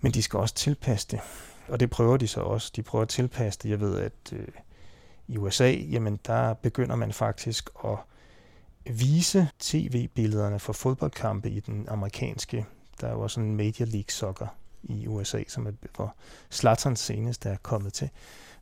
Men 0.00 0.12
de 0.12 0.22
skal 0.22 0.38
også 0.38 0.54
tilpasse 0.54 1.08
det, 1.10 1.20
og 1.68 1.80
det 1.80 1.90
prøver 1.90 2.16
de 2.16 2.28
så 2.28 2.40
også. 2.40 2.72
De 2.76 2.82
prøver 2.82 3.02
at 3.02 3.08
tilpasse 3.08 3.60
det. 3.62 3.70
Jeg 3.70 3.80
ved, 3.80 3.98
at 3.98 4.32
øh, 4.32 4.48
i 5.28 5.38
USA, 5.38 5.70
jamen 5.70 6.20
der 6.26 6.54
begynder 6.54 6.96
man 6.96 7.12
faktisk 7.12 7.70
at 7.84 7.98
vise 8.84 9.48
tv-billederne 9.58 10.58
fra 10.58 10.72
fodboldkampe 10.72 11.50
i 11.50 11.60
den 11.60 11.88
amerikanske, 11.88 12.66
der 13.00 13.06
er 13.06 13.12
jo 13.12 13.20
også 13.20 13.40
en 13.40 13.56
Major 13.56 13.84
League 13.84 14.10
Soccer 14.10 14.46
i 14.88 15.06
USA, 15.06 15.42
som 15.48 15.66
er, 15.66 15.70
hvor 15.96 16.16
Zlatan 16.52 16.96
senest 16.96 17.46
er 17.46 17.56
kommet 17.56 17.92
til, 17.92 18.10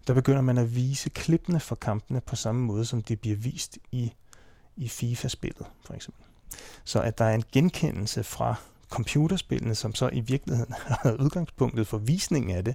der 0.06 0.14
begynder 0.14 0.40
man 0.40 0.58
at 0.58 0.74
vise 0.74 1.10
klippene 1.10 1.60
for 1.60 1.74
kampene 1.74 2.20
på 2.20 2.36
samme 2.36 2.60
måde, 2.60 2.84
som 2.84 3.02
de 3.02 3.16
bliver 3.16 3.36
vist 3.36 3.78
i, 3.92 4.12
i 4.76 4.88
FIFA-spillet, 4.88 5.66
for 5.84 5.94
eksempel. 5.94 6.24
Så 6.84 7.00
at 7.00 7.18
der 7.18 7.24
er 7.24 7.34
en 7.34 7.44
genkendelse 7.52 8.24
fra 8.24 8.54
computerspillene, 8.90 9.74
som 9.74 9.94
så 9.94 10.10
i 10.12 10.20
virkeligheden 10.20 10.74
har 10.86 11.00
været 11.04 11.20
udgangspunktet 11.20 11.86
for 11.86 11.98
visningen 11.98 12.56
af 12.56 12.64
det, 12.64 12.74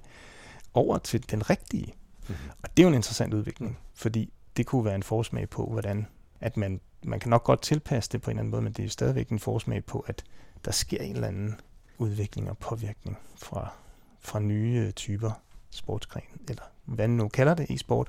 over 0.74 0.98
til 0.98 1.32
den 1.32 1.50
rigtige. 1.50 1.94
Mm. 2.28 2.36
Og 2.64 2.78
det 2.78 2.84
er 2.84 2.86
jo 2.86 2.90
en 2.90 2.96
interessant 2.96 3.34
udvikling, 3.34 3.78
fordi 3.94 4.34
det 4.58 4.66
kunne 4.66 4.86
være 4.86 4.96
en 4.96 5.04
forsmag 5.04 5.50
på, 5.50 5.66
hvordan 5.66 6.08
at 6.42 6.58
man, 6.58 6.82
man 7.04 7.20
kan 7.20 7.30
nok 7.30 7.44
godt 7.44 7.62
tilpasse 7.62 8.12
det 8.12 8.22
på 8.22 8.32
en 8.32 8.38
eller 8.38 8.42
anden 8.42 8.52
måde, 8.52 8.62
men 8.62 8.74
det 8.74 8.80
er 8.80 8.84
jo 8.84 8.90
stadigvæk 8.90 9.30
en 9.30 9.40
forsmag 9.40 9.86
på, 9.86 10.00
at 10.00 10.24
der 10.66 10.72
sker 10.72 10.98
en 10.98 11.16
eller 11.16 11.28
anden 11.28 11.56
udvikling 12.00 12.50
og 12.50 12.58
påvirkning 12.58 13.18
fra, 13.36 13.72
fra 14.20 14.40
nye 14.40 14.92
typer 14.92 15.32
sportsgren, 15.70 16.24
eller 16.50 16.64
hvad 16.86 17.08
nu 17.08 17.28
kalder 17.28 17.54
det 17.54 17.70
i 17.70 17.78
sport, 17.78 18.08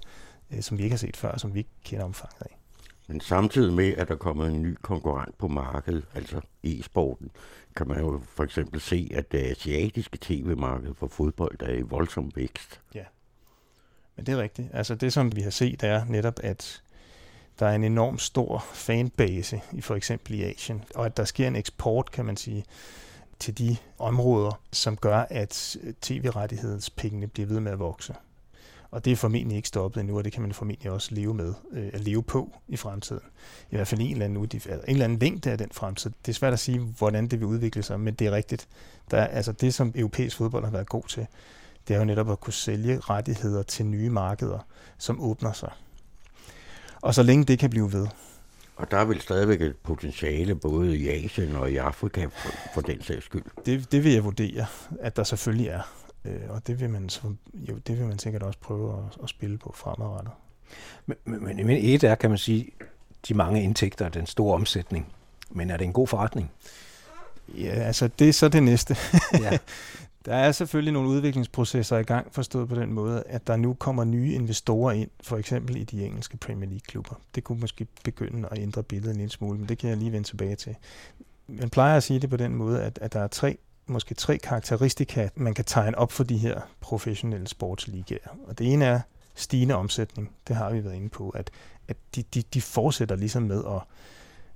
øh, 0.50 0.62
som 0.62 0.78
vi 0.78 0.82
ikke 0.82 0.94
har 0.94 0.98
set 0.98 1.16
før, 1.16 1.38
som 1.38 1.54
vi 1.54 1.58
ikke 1.58 1.70
kender 1.84 2.04
omfanget 2.04 2.42
af. 2.42 2.56
Men 3.06 3.20
samtidig 3.20 3.72
med, 3.72 3.94
at 3.94 4.08
der 4.08 4.16
kommer 4.16 4.46
en 4.46 4.62
ny 4.62 4.76
konkurrent 4.82 5.38
på 5.38 5.48
markedet, 5.48 6.04
altså 6.14 6.40
e-sporten, 6.64 7.30
kan 7.76 7.88
man 7.88 8.00
jo 8.00 8.20
for 8.26 8.44
eksempel 8.44 8.80
se, 8.80 9.10
at 9.14 9.32
det 9.32 9.38
asiatiske 9.38 10.18
tv-marked 10.20 10.94
for 10.94 11.06
fodbold 11.06 11.62
er 11.62 11.74
i 11.74 11.80
voldsom 11.80 12.32
vækst. 12.36 12.80
Ja, 12.94 13.04
men 14.16 14.26
det 14.26 14.32
er 14.32 14.38
rigtigt. 14.38 14.68
Altså 14.72 14.94
det, 14.94 15.12
som 15.12 15.36
vi 15.36 15.40
har 15.40 15.50
set, 15.50 15.82
er 15.82 16.04
netop, 16.04 16.40
at 16.42 16.82
der 17.58 17.66
er 17.66 17.74
en 17.74 17.84
enorm 17.84 18.18
stor 18.18 18.64
fanbase, 18.72 19.60
i 19.72 19.80
for 19.80 19.94
eksempel 19.94 20.34
i 20.34 20.42
Asien, 20.42 20.84
og 20.94 21.06
at 21.06 21.16
der 21.16 21.24
sker 21.24 21.48
en 21.48 21.56
eksport, 21.56 22.10
kan 22.10 22.24
man 22.24 22.36
sige, 22.36 22.64
til 23.40 23.58
de 23.58 23.76
områder, 23.98 24.60
som 24.72 24.96
gør, 24.96 25.26
at 25.30 25.76
øh, 25.82 25.94
tv-rettighedspengene 26.00 27.26
bliver 27.26 27.46
ved 27.46 27.60
med 27.60 27.72
at 27.72 27.78
vokse. 27.78 28.14
Og 28.90 29.04
det 29.04 29.12
er 29.12 29.16
formentlig 29.16 29.56
ikke 29.56 29.68
stoppet 29.68 30.00
endnu, 30.00 30.18
og 30.18 30.24
det 30.24 30.32
kan 30.32 30.42
man 30.42 30.52
formentlig 30.52 30.90
også 30.90 31.14
leve 31.14 31.34
med, 31.34 31.54
øh, 31.72 31.90
at 31.92 32.00
leve 32.00 32.22
på 32.22 32.52
i 32.68 32.76
fremtiden. 32.76 33.22
I 33.70 33.76
hvert 33.76 33.88
fald 33.88 34.00
en 34.00 34.12
eller, 34.12 34.24
anden, 34.24 34.44
øh, 34.54 34.74
en 34.74 34.80
eller 34.86 35.04
anden 35.04 35.18
længde 35.18 35.50
af 35.50 35.58
den 35.58 35.68
fremtid. 35.72 36.10
Det 36.26 36.32
er 36.32 36.36
svært 36.36 36.52
at 36.52 36.58
sige, 36.58 36.78
hvordan 36.78 37.26
det 37.26 37.40
vil 37.40 37.46
udvikle 37.46 37.82
sig, 37.82 38.00
men 38.00 38.14
det 38.14 38.26
er 38.26 38.30
rigtigt. 38.30 38.68
Der 39.10 39.16
er, 39.16 39.26
altså 39.26 39.52
det, 39.52 39.74
som 39.74 39.92
europæisk 39.94 40.36
fodbold 40.36 40.64
har 40.64 40.70
været 40.70 40.88
god 40.88 41.02
til, 41.08 41.26
det 41.88 41.94
er 41.94 41.98
jo 41.98 42.04
netop 42.04 42.30
at 42.30 42.40
kunne 42.40 42.52
sælge 42.52 43.00
rettigheder 43.00 43.62
til 43.62 43.86
nye 43.86 44.10
markeder, 44.10 44.58
som 44.98 45.20
åbner 45.20 45.52
sig. 45.52 45.72
Og 47.00 47.14
så 47.14 47.22
længe 47.22 47.44
det 47.44 47.58
kan 47.58 47.70
blive 47.70 47.92
ved. 47.92 48.06
Og 48.80 48.90
der 48.90 48.96
er 48.96 49.04
vel 49.04 49.20
stadigvæk 49.20 49.60
et 49.62 49.76
potentiale 49.76 50.54
både 50.54 50.98
i 50.98 51.08
Asien 51.08 51.56
og 51.56 51.70
i 51.70 51.76
Afrika 51.76 52.24
for, 52.24 52.52
for 52.74 52.80
den 52.80 53.02
sags 53.02 53.24
skyld. 53.24 53.42
Det, 53.66 53.92
det 53.92 54.04
vil 54.04 54.12
jeg 54.12 54.24
vurdere, 54.24 54.66
at 55.00 55.16
der 55.16 55.24
selvfølgelig 55.24 55.68
er. 55.68 55.80
Øh, 56.24 56.40
og 56.48 56.66
det 56.66 56.80
vil, 56.80 56.90
man, 56.90 57.08
så, 57.08 57.20
jo, 57.54 57.74
det 57.86 57.98
vil 57.98 58.06
man 58.06 58.18
sikkert 58.18 58.42
også 58.42 58.58
prøve 58.58 58.92
at, 58.92 59.22
at 59.22 59.28
spille 59.28 59.58
på 59.58 59.74
fremadrettet. 59.76 60.32
Men, 61.06 61.16
men, 61.24 61.66
men 61.66 61.76
et 61.76 62.04
er, 62.04 62.14
kan 62.14 62.30
man 62.30 62.38
sige, 62.38 62.70
de 63.28 63.34
mange 63.34 63.62
indtægter 63.62 64.04
og 64.04 64.14
den 64.14 64.26
store 64.26 64.54
omsætning. 64.54 65.06
Men 65.50 65.70
er 65.70 65.76
det 65.76 65.84
en 65.84 65.92
god 65.92 66.06
forretning? 66.06 66.50
Ja, 67.54 67.68
altså 67.68 68.08
det 68.18 68.28
er 68.28 68.32
så 68.32 68.48
det 68.48 68.62
næste. 68.62 68.96
ja. 69.40 69.58
Der 70.24 70.34
er 70.34 70.52
selvfølgelig 70.52 70.92
nogle 70.92 71.08
udviklingsprocesser 71.08 71.98
i 71.98 72.02
gang, 72.02 72.34
forstået 72.34 72.68
på 72.68 72.74
den 72.74 72.92
måde, 72.92 73.22
at 73.26 73.46
der 73.46 73.56
nu 73.56 73.74
kommer 73.74 74.04
nye 74.04 74.32
investorer 74.32 74.92
ind, 74.92 75.10
for 75.22 75.36
eksempel 75.36 75.76
i 75.76 75.84
de 75.84 76.06
engelske 76.06 76.36
Premier 76.36 76.68
League-klubber. 76.68 77.14
Det 77.34 77.44
kunne 77.44 77.60
måske 77.60 77.86
begynde 78.04 78.48
at 78.50 78.58
ændre 78.58 78.82
billedet 78.82 79.10
en 79.10 79.16
lille 79.16 79.30
smule, 79.30 79.58
men 79.58 79.68
det 79.68 79.78
kan 79.78 79.90
jeg 79.90 79.98
lige 79.98 80.12
vende 80.12 80.28
tilbage 80.28 80.56
til. 80.56 80.76
Man 81.48 81.70
plejer 81.70 81.96
at 81.96 82.02
sige 82.02 82.20
det 82.20 82.30
på 82.30 82.36
den 82.36 82.54
måde, 82.54 82.82
at, 82.82 82.98
at 83.02 83.12
der 83.12 83.20
er 83.20 83.28
tre 83.28 83.58
måske 83.86 84.14
tre 84.14 84.38
karakteristika, 84.38 85.28
man 85.34 85.54
kan 85.54 85.64
tegne 85.64 85.98
op 85.98 86.12
for 86.12 86.24
de 86.24 86.38
her 86.38 86.60
professionelle 86.80 87.48
sportsligaer. 87.48 88.38
Og 88.46 88.58
det 88.58 88.72
ene 88.72 88.84
er 88.84 89.00
stigende 89.34 89.74
omsætning. 89.74 90.30
Det 90.48 90.56
har 90.56 90.70
vi 90.70 90.84
været 90.84 90.94
inde 90.94 91.08
på, 91.08 91.30
at, 91.30 91.50
at 91.88 91.96
de, 92.14 92.22
de, 92.34 92.42
de 92.54 92.60
fortsætter 92.60 93.16
ligesom 93.16 93.42
med 93.42 93.64
at 93.66 93.80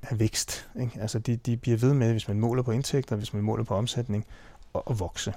have 0.00 0.21
vækst. 0.21 0.68
Ikke? 0.80 1.00
Altså 1.00 1.18
de, 1.18 1.37
de 1.37 1.56
bliver 1.56 1.76
ved 1.76 1.94
med, 1.94 2.12
hvis 2.12 2.28
man 2.28 2.40
måler 2.40 2.62
på 2.62 2.73
indtægter, 2.73 3.16
hvis 3.16 3.33
man 3.33 3.42
måler 3.42 3.64
på 3.64 3.75
omsætning, 3.75 4.26
at, 4.75 4.83
at 4.90 5.00
vokse. 5.00 5.35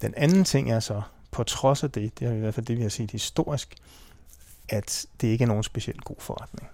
Den 0.00 0.14
anden 0.16 0.44
ting 0.44 0.70
er 0.70 0.80
så, 0.80 1.02
på 1.30 1.44
trods 1.44 1.84
af 1.84 1.90
det, 1.90 2.18
det 2.18 2.28
er 2.28 2.32
i 2.32 2.38
hvert 2.38 2.54
fald 2.54 2.66
det, 2.66 2.76
vi 2.76 2.82
har 2.82 2.88
set 2.88 3.10
historisk, 3.10 3.76
at 4.68 5.06
det 5.20 5.28
ikke 5.28 5.42
er 5.42 5.48
nogen 5.48 5.62
specielt 5.62 6.04
god 6.04 6.16
forretning. 6.18 6.68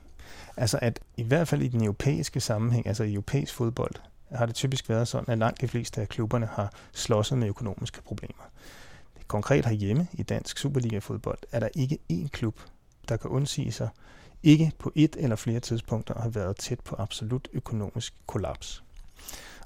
Altså 0.57 0.78
at 0.83 1.00
i 1.16 1.23
hvert 1.23 1.49
fald 1.49 1.62
i 1.62 1.69
den 1.69 1.83
europæiske 1.83 2.40
sammenhæng, 2.40 2.87
altså 2.87 3.04
i 3.04 3.12
europæisk 3.12 3.54
fodbold, 3.54 3.95
har 4.33 4.47
det 4.47 4.54
typisk 4.54 4.88
været 4.88 5.09
sådan, 5.09 5.33
at 5.33 5.38
langt 5.38 5.61
de 5.61 5.69
fleste 5.69 6.00
af 6.00 6.09
klubberne 6.09 6.47
har 6.47 6.73
slåsset 6.93 7.38
med 7.38 7.49
økonomiske 7.49 8.02
problemer. 8.02 8.43
Konkret 9.26 9.66
herhjemme 9.66 10.09
i 10.12 10.23
dansk 10.23 10.59
Superliga-fodbold 10.59 11.38
er 11.52 11.61
der 11.61 11.69
ikke 11.75 11.99
én 12.12 12.28
klub, 12.28 12.61
der 13.09 13.16
kan 13.16 13.31
undsige 13.31 13.73
sig 13.73 13.88
ikke 14.43 14.73
på 14.78 14.93
et 14.95 15.16
eller 15.19 15.37
flere 15.37 15.61
tidspunkter 15.61 16.14
har 16.21 16.28
været 16.28 16.57
tæt 16.57 16.81
på 16.81 16.97
absolut 16.99 17.49
økonomisk 17.52 18.14
kollaps. 18.26 18.85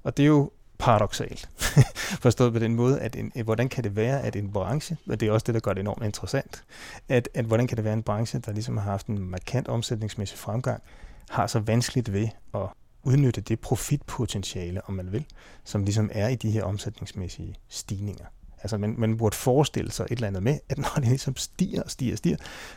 Og 0.03 0.17
det 0.17 0.23
er 0.23 0.27
jo 0.27 0.51
paradoxalt, 0.79 1.49
forstået 2.25 2.53
på 2.53 2.59
den 2.59 2.75
måde, 2.75 3.01
at 3.01 3.17
en, 3.17 3.33
hvordan 3.45 3.69
kan 3.69 3.85
det 3.85 3.97
være, 3.97 4.23
at 4.23 4.37
en 4.37 4.53
branche, 4.53 4.97
og 5.09 5.21
det 5.21 5.29
er 5.29 5.33
også 5.33 5.45
det, 5.45 5.55
der 5.55 5.61
gør 5.61 5.73
det 5.73 5.81
enormt 5.81 6.05
interessant, 6.05 6.65
at, 7.09 7.29
at 7.35 7.45
hvordan 7.45 7.67
kan 7.67 7.77
det 7.77 7.85
være 7.85 7.95
en 7.95 8.03
branche, 8.03 8.39
der 8.39 8.53
ligesom 8.53 8.77
har 8.77 8.91
haft 8.91 9.07
en 9.07 9.19
markant 9.19 9.69
omsætningsmæssig 9.69 10.39
fremgang, 10.39 10.83
har 11.31 11.47
så 11.47 11.59
vanskeligt 11.59 12.13
ved 12.13 12.29
at 12.55 12.67
udnytte 13.03 13.41
det 13.41 13.61
profitpotentiale, 13.61 14.81
om 14.89 14.95
man 14.95 15.13
vil, 15.13 15.25
som 15.65 15.85
ligesom 15.85 16.11
er 16.13 16.29
i 16.29 16.35
de 16.35 16.51
her 16.51 16.65
omsætningsmæssige 16.65 17.55
stigninger. 17.69 18.25
Altså 18.63 18.79
man, 18.79 18.95
man 18.99 19.17
burde 19.17 19.37
forestille 19.37 19.91
sig 19.91 20.05
et 20.05 20.11
eller 20.11 20.27
andet 20.27 20.43
med, 20.43 20.59
at 20.69 20.79
når 20.79 20.93
det 20.97 21.09
ligesom 21.09 21.37
stiger 21.37 21.83
og 21.83 21.91
stiger 21.91 22.13
og 22.13 22.19
stiger, 22.19 22.37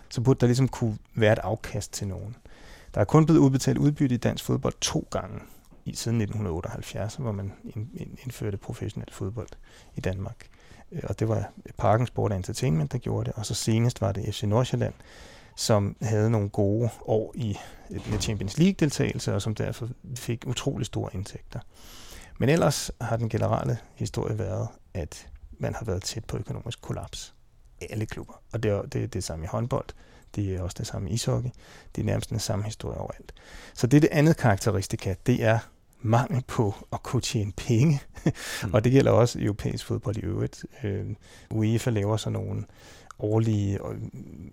så 0.09 0.21
burde 0.21 0.39
der 0.39 0.47
ligesom 0.47 0.67
kunne 0.67 0.97
være 1.15 1.33
et 1.33 1.39
afkast 1.39 1.93
til 1.93 2.07
nogen. 2.07 2.35
Der 2.93 3.01
er 3.01 3.05
kun 3.05 3.25
blevet 3.25 3.39
udbetalt 3.39 3.77
udbytte 3.77 4.15
i 4.15 4.17
dansk 4.17 4.43
fodbold 4.43 4.73
to 4.81 5.07
gange 5.11 5.39
i 5.85 5.95
siden 5.95 6.21
1978, 6.21 7.15
hvor 7.15 7.31
man 7.31 7.53
indførte 8.23 8.57
professionel 8.57 9.11
fodbold 9.11 9.49
i 9.95 10.01
Danmark. 10.01 10.47
Øh, 10.91 11.01
og 11.03 11.19
det 11.19 11.27
var 11.27 11.51
Parken 11.77 12.07
Sport 12.07 12.31
Entertainment, 12.31 12.91
der 12.91 12.97
gjorde 12.97 13.25
det, 13.25 13.33
og 13.33 13.45
så 13.45 13.53
senest 13.53 14.01
var 14.01 14.11
det 14.11 14.35
FC 14.35 14.43
Nordsjælland, 14.43 14.93
som 15.55 15.95
havde 16.01 16.29
nogle 16.29 16.49
gode 16.49 16.89
år 17.05 17.33
i 17.35 17.57
øh, 17.89 18.11
med 18.11 18.19
Champions 18.19 18.57
League-deltagelse, 18.57 19.35
og 19.35 19.41
som 19.41 19.55
derfor 19.55 19.89
fik 20.15 20.43
utrolig 20.47 20.85
store 20.85 21.09
indtægter. 21.13 21.59
Men 22.39 22.49
ellers 22.49 22.91
har 23.01 23.17
den 23.17 23.29
generelle 23.29 23.77
historie 23.95 24.39
været, 24.39 24.67
at 24.93 25.27
man 25.51 25.73
har 25.75 25.85
været 25.85 26.03
tæt 26.03 26.25
på 26.25 26.37
økonomisk 26.37 26.81
kollaps. 26.81 27.35
Alle 27.89 28.05
klubber. 28.05 28.41
Og 28.53 28.63
det 28.63 28.71
er 28.71 28.81
det, 28.81 29.13
det 29.13 29.23
samme 29.23 29.45
i 29.45 29.47
håndbold, 29.47 29.85
det 30.35 30.55
er 30.55 30.61
også 30.61 30.75
det 30.77 30.87
samme 30.87 31.09
ishockey. 31.09 31.49
Det 31.95 32.01
er 32.01 32.05
nærmest 32.05 32.29
den 32.29 32.39
samme 32.39 32.65
historie 32.65 32.97
overalt. 32.97 33.33
Så 33.73 33.87
det 33.87 33.97
er 33.97 34.01
det 34.01 34.09
andet 34.11 34.37
karakteristika, 34.37 35.15
det 35.25 35.43
er 35.43 35.59
mangel 36.01 36.43
på 36.47 36.75
at 36.93 37.03
kunne 37.03 37.21
tjene 37.21 37.51
penge. 37.51 38.01
mm. 38.25 38.33
og 38.73 38.83
det 38.83 38.91
gælder 38.91 39.11
også 39.11 39.39
europæisk 39.41 39.85
fodbold 39.85 40.17
i 40.17 40.21
øvrigt. 40.21 40.65
Øh, 40.83 41.05
UEFA 41.49 41.89
laver 41.89 42.17
så 42.17 42.29
nogle 42.29 42.65
årlige 43.19 43.79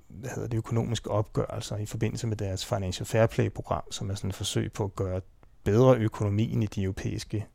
hvad 0.08 0.30
hedder 0.30 0.48
det, 0.48 0.56
økonomiske 0.56 1.10
opgørelser 1.10 1.76
i 1.76 1.86
forbindelse 1.86 2.26
med 2.26 2.36
deres 2.36 2.66
Financial 2.66 3.06
Fair 3.06 3.26
Play-program, 3.26 3.82
som 3.90 4.10
er 4.10 4.14
sådan 4.14 4.30
et 4.30 4.36
forsøg 4.36 4.72
på 4.72 4.84
at 4.84 4.94
gøre 4.94 5.20
bedre 5.64 5.96
økonomien 5.96 6.62
i 6.62 6.66
de 6.66 6.82
europæiske 6.82 7.46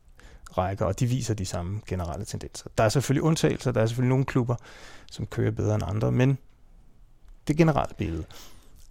rækker, 0.58 0.84
og 0.84 1.00
de 1.00 1.06
viser 1.06 1.34
de 1.34 1.46
samme 1.46 1.80
generelle 1.86 2.24
tendenser. 2.24 2.70
Der 2.78 2.84
er 2.84 2.88
selvfølgelig 2.88 3.22
undtagelser, 3.22 3.72
der 3.72 3.82
er 3.82 3.86
selvfølgelig 3.86 4.08
nogle 4.08 4.24
klubber, 4.24 4.56
som 5.10 5.26
kører 5.26 5.50
bedre 5.50 5.74
end 5.74 5.82
andre, 5.86 6.12
men 6.12 6.38
det 7.48 7.56
generelle 7.56 7.94
billede. 7.98 8.24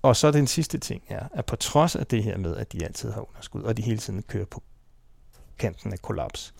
Og 0.01 0.15
så 0.15 0.31
den 0.31 0.48
sidste 0.48 0.77
ting 0.77 1.03
er, 1.10 1.27
at 1.33 1.45
på 1.45 1.55
trods 1.55 1.95
af 1.95 2.07
det 2.07 2.24
her 2.24 2.38
med, 2.38 2.55
at 2.55 2.72
de 2.74 2.86
altid 2.86 3.12
har 3.12 3.29
underskud, 3.29 3.62
og 3.63 3.77
de 3.77 3.81
hele 3.81 3.98
tiden 3.98 4.24
kører 4.24 4.45
på 4.45 4.63
kanten 5.60 5.93
af 5.93 6.01
kollaps, 6.01 6.53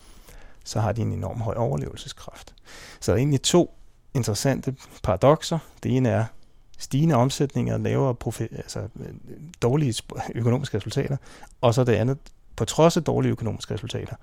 så 0.64 0.80
har 0.80 0.92
de 0.92 1.02
en 1.02 1.12
enorm 1.12 1.40
høj 1.40 1.54
overlevelseskraft. 1.54 2.54
Så 3.00 3.12
der 3.12 3.16
er 3.16 3.18
egentlig 3.18 3.42
to 3.42 3.74
interessante 4.14 4.76
paradoxer. 5.02 5.58
Det 5.82 5.96
ene 5.96 6.08
er 6.08 6.24
stigende 6.78 7.14
omsætninger, 7.14 7.78
lavere 7.78 8.14
profi- 8.24 8.56
altså, 8.56 8.88
øh, 9.00 9.14
dårlige 9.62 9.94
økonomiske 10.34 10.76
resultater, 10.76 11.16
og 11.60 11.74
så 11.74 11.84
det 11.84 11.92
andet, 11.92 12.18
på 12.56 12.64
trods 12.64 12.96
af 12.96 13.04
dårlige 13.04 13.32
økonomiske 13.32 13.74
resultater, 13.74 14.16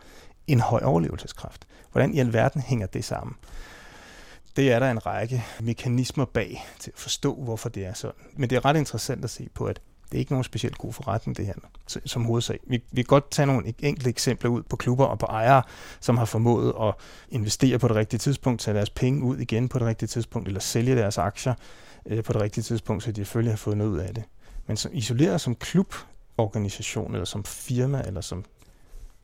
en 0.48 0.60
høj 0.60 0.82
overlevelseskraft. 0.84 1.68
Hvordan 1.92 2.13
i 2.13 2.20
alverden 2.20 2.62
hænger 2.62 2.88
det 2.88 3.06
sammen? 3.06 3.36
Det 4.55 4.72
er 4.72 4.79
der 4.79 4.91
en 4.91 5.05
række 5.05 5.43
mekanismer 5.60 6.25
bag 6.25 6.65
til 6.79 6.91
at 6.91 7.00
forstå, 7.00 7.36
hvorfor 7.36 7.70
det 7.70 7.86
er 7.86 7.93
sådan. 7.93 8.22
Men 8.34 8.50
det 8.50 8.55
er 8.55 8.65
ret 8.65 8.77
interessant 8.77 9.24
at 9.24 9.29
se 9.29 9.50
på, 9.53 9.65
at 9.65 9.81
det 10.12 10.17
er 10.17 10.20
ikke 10.20 10.31
nogen 10.31 10.43
specielt 10.43 10.77
god 10.77 10.93
forretning, 10.93 11.38
det 11.38 11.46
her 11.46 11.53
som 12.05 12.25
hovedsag. 12.25 12.60
Vi, 12.67 12.84
vi 12.91 13.01
kan 13.01 13.08
godt 13.08 13.31
tage 13.31 13.46
nogle 13.46 13.74
enkelte 13.79 14.10
eksempler 14.10 14.50
ud 14.50 14.63
på 14.63 14.75
klubber 14.75 15.05
og 15.05 15.20
på 15.20 15.25
ejere, 15.25 15.63
som 16.00 16.17
har 16.17 16.25
formået 16.25 16.74
at 16.81 16.93
investere 17.29 17.79
på 17.79 17.88
det 17.88 17.96
rigtige 17.96 18.17
tidspunkt, 18.17 18.62
tage 18.62 18.75
deres 18.75 18.89
penge 18.89 19.24
ud 19.24 19.38
igen 19.38 19.70
på 19.70 19.79
det 19.79 19.88
rigtige 19.88 20.08
tidspunkt, 20.08 20.48
eller 20.48 20.62
sælge 20.62 20.96
deres 20.96 21.17
aktier 21.17 21.53
øh, 22.05 22.24
på 22.24 22.34
det 22.34 22.41
rigtige 22.41 22.63
tidspunkt, 22.63 23.03
så 23.03 23.12
de 23.12 23.15
selvfølgelig 23.15 23.51
har 23.51 23.58
fået 23.58 23.77
noget 23.77 23.91
ud 23.91 24.00
af 24.00 24.13
det. 24.13 24.24
Men 24.67 24.77
som 24.77 24.91
isoleret 24.93 25.41
som 25.41 25.55
kluborganisation, 25.55 27.13
eller 27.13 27.25
som 27.25 27.43
firma, 27.43 28.01
eller 28.08 28.22
som, 28.22 28.46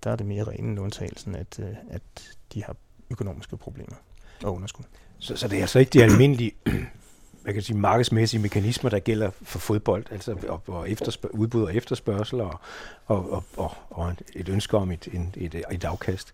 der 0.04 0.12
er 0.12 0.16
det 0.16 0.26
mere 0.26 0.44
rene 0.44 0.82
undtagelsen, 0.82 1.36
at, 1.36 1.60
øh, 1.60 1.76
at 1.90 2.02
de 2.54 2.64
har 2.64 2.76
økonomiske 3.10 3.58
problemer 3.58 3.96
og 4.44 4.56
underskud. 4.56 4.84
Så, 5.20 5.36
så 5.36 5.48
det 5.48 5.58
er 5.58 5.62
altså 5.62 5.80
ikke 5.80 5.90
de 5.90 6.04
almindelige 6.04 6.52
man 7.48 7.54
kan 7.54 7.64
sige, 7.64 7.78
markedsmæssige 7.78 8.42
mekanismer, 8.42 8.90
der 8.90 9.00
gælder 9.00 9.30
for 9.42 9.60
fodbold, 9.60 10.06
altså 10.12 10.36
og, 10.48 10.62
og 10.68 10.88
udbud 11.32 11.64
og 11.64 11.76
efterspørgsel 11.76 12.42
og, 12.42 12.60
og, 13.06 13.32
og, 13.32 13.44
og, 13.58 13.72
og 13.90 14.14
et 14.36 14.50
ønske 14.50 14.78
om 14.78 14.92
et, 14.92 15.08
et, 15.14 15.56
et, 15.56 15.64
et 15.72 15.84
afkast. 15.84 16.32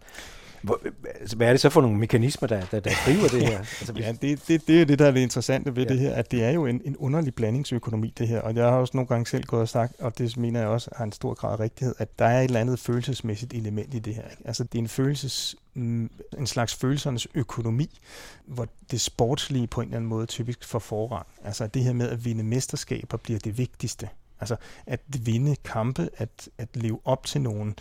Hvor, 0.63 0.81
altså, 1.19 1.35
hvad 1.35 1.47
er 1.47 1.51
det 1.51 1.59
så 1.59 1.69
for 1.69 1.81
nogle 1.81 1.97
mekanismer, 1.97 2.47
der, 2.47 2.65
der, 2.71 2.79
der 2.79 2.91
driver 3.05 3.27
det 3.27 3.47
her? 3.47 3.57
Altså, 3.83 3.93
ja, 3.97 4.11
det, 4.21 4.47
det, 4.47 4.67
det 4.67 4.81
er 4.81 4.85
det, 4.85 4.99
der 4.99 5.05
er 5.05 5.11
det 5.11 5.19
interessante 5.19 5.75
ved 5.75 5.83
ja. 5.83 5.89
det 5.89 5.99
her, 5.99 6.13
at 6.13 6.31
det 6.31 6.43
er 6.43 6.51
jo 6.51 6.65
en, 6.65 6.81
en 6.85 6.97
underlig 6.97 7.35
blandingsøkonomi, 7.35 8.13
det 8.17 8.27
her. 8.27 8.41
Og 8.41 8.55
jeg 8.55 8.63
har 8.63 8.71
også 8.71 8.97
nogle 8.97 9.07
gange 9.07 9.27
selv 9.27 9.43
gået 9.43 9.61
og 9.61 9.69
sagt, 9.69 9.99
og 9.99 10.17
det 10.17 10.37
mener 10.37 10.59
jeg 10.59 10.69
også 10.69 10.89
har 10.95 11.05
en 11.05 11.11
stor 11.11 11.33
grad 11.33 11.53
af 11.53 11.59
rigtighed, 11.59 11.95
at 11.97 12.19
der 12.19 12.25
er 12.25 12.39
et 12.39 12.43
eller 12.43 12.59
andet 12.59 12.79
følelsesmæssigt 12.79 13.53
element 13.53 13.93
i 13.93 13.99
det 13.99 14.15
her. 14.15 14.23
Ikke? 14.31 14.43
Altså, 14.45 14.63
det 14.63 14.75
er 14.75 14.79
en 14.79 14.87
følelses 14.87 15.55
mm, 15.73 16.09
en 16.37 16.47
slags 16.47 16.75
følelsernes 16.75 17.27
økonomi, 17.33 17.99
hvor 18.45 18.67
det 18.91 19.01
sportslige 19.01 19.67
på 19.67 19.81
en 19.81 19.87
eller 19.87 19.97
anden 19.97 20.09
måde 20.09 20.25
typisk 20.25 20.63
får 20.63 20.79
forrang. 20.79 21.27
Altså 21.43 21.67
det 21.67 21.83
her 21.83 21.93
med 21.93 22.09
at 22.09 22.25
vinde 22.25 22.43
mesterskaber 22.43 23.17
bliver 23.17 23.39
det 23.39 23.57
vigtigste. 23.57 24.09
Altså 24.39 24.55
at 24.85 24.99
vinde 25.07 25.55
kampe, 25.63 26.09
at, 26.17 26.49
at 26.57 26.67
leve 26.73 26.99
op 27.05 27.25
til 27.25 27.41
nogle 27.41 27.73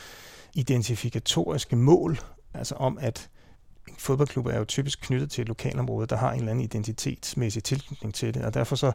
identifikatoriske 0.55 1.77
mål, 1.77 2.19
altså 2.54 2.75
om 2.75 2.99
at 3.00 3.30
en 3.88 3.94
fodboldklub 3.99 4.47
er 4.47 4.59
jo 4.59 4.64
typisk 4.64 5.00
knyttet 5.00 5.30
til 5.30 5.42
et 5.42 5.49
lokalområde, 5.49 6.06
der 6.06 6.16
har 6.16 6.32
en 6.32 6.38
eller 6.38 6.50
anden 6.50 6.64
identitetsmæssig 6.64 7.64
tilknytning 7.64 8.14
til 8.14 8.35
det, 8.35 8.44
og 8.44 8.54
derfor 8.54 8.76
så, 8.76 8.92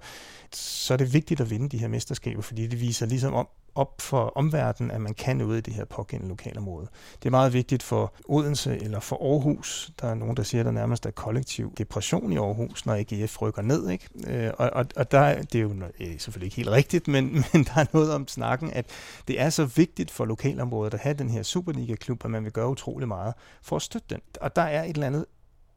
så 0.54 0.94
er 0.94 0.98
det 0.98 1.14
vigtigt 1.14 1.42
at 1.42 1.50
vinde 1.50 1.70
de 1.70 1.78
her 1.78 1.88
mesterskaber, 1.88 2.42
fordi 2.42 2.68
det 2.68 2.82
viser 2.82 3.06
ligesom 3.06 3.34
om, 3.34 3.48
op 3.78 4.02
for 4.02 4.32
omverdenen, 4.36 4.92
at 4.92 5.02
man 5.02 5.14
kan 5.14 5.38
noget 5.38 5.58
i 5.58 5.62
det 5.62 5.74
her 5.74 5.86
pågældende 5.86 6.30
lokalområde. 6.30 6.88
Det 7.20 7.26
er 7.26 7.32
meget 7.32 7.54
vigtigt 7.54 7.84
for 7.84 8.14
Odense 8.26 8.78
eller 8.78 9.00
for 9.00 9.34
Aarhus. 9.34 9.92
Der 10.02 10.08
er 10.08 10.14
nogen, 10.14 10.38
der 10.38 10.44
siger, 10.44 10.62
at 10.62 10.66
der 10.66 10.72
nærmest 10.72 11.06
er 11.06 11.12
kollektiv 11.12 11.74
depression 11.78 12.32
i 12.32 12.38
Aarhus, 12.38 12.86
når 12.86 12.94
AGF 12.94 13.42
rykker 13.42 13.62
ned. 13.62 13.90
Ikke? 13.90 14.08
Øh, 14.28 14.52
og, 14.58 14.70
og, 14.74 14.86
og 14.96 15.12
der, 15.12 15.42
det 15.42 15.56
er 15.56 15.62
jo 15.62 15.74
øh, 16.00 16.20
selvfølgelig 16.20 16.46
ikke 16.46 16.56
helt 16.56 16.70
rigtigt, 16.70 17.08
men, 17.08 17.26
men 17.54 17.64
der 17.64 17.82
er 17.82 17.86
noget 17.94 18.14
om 18.14 18.28
snakken, 18.28 18.74
at 18.74 18.86
det 19.28 19.42
er 19.42 19.50
så 19.50 19.66
vigtigt 19.66 20.12
for 20.12 20.26
lokalområdet 20.26 20.94
at 20.94 21.00
have 21.00 21.14
den 21.14 21.30
her 21.30 21.44
Superliga-klub, 21.44 22.26
at 22.26 22.32
man 22.32 22.44
vil 22.44 22.52
gøre 22.52 22.70
utrolig 22.70 23.08
meget 23.08 23.34
for 23.62 23.76
at 23.76 23.82
støtte 23.82 24.08
den. 24.10 24.22
Og 24.42 24.56
der 24.56 24.62
er 24.62 24.84
et 24.84 24.90
eller 24.90 25.08
andet 25.08 25.26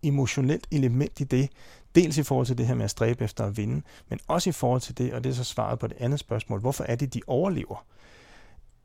emotionelt 0.03 0.67
element 0.71 1.21
i 1.21 1.25
det, 1.25 1.51
Dels 1.95 2.19
i 2.19 2.23
forhold 2.23 2.47
til 2.47 2.59
det 2.59 2.67
her 2.67 2.75
med 2.75 2.85
at 2.85 2.91
stræbe 2.91 3.25
efter 3.25 3.47
at 3.47 3.57
vinde, 3.57 3.83
men 4.09 4.21
også 4.27 4.51
i 4.51 4.53
forhold 4.53 4.81
til 4.81 4.99
det, 4.99 5.13
og 5.13 5.25
det 5.25 5.31
er 5.31 5.35
så 5.35 5.45
svaret 5.45 5.79
på 5.79 5.87
det 5.87 5.97
andet 6.01 6.21
spørgsmål, 6.21 6.61
hvorfor 6.61 6.85
er 6.85 6.97
det, 6.97 7.15
de 7.15 7.21
overlever? 7.27 7.85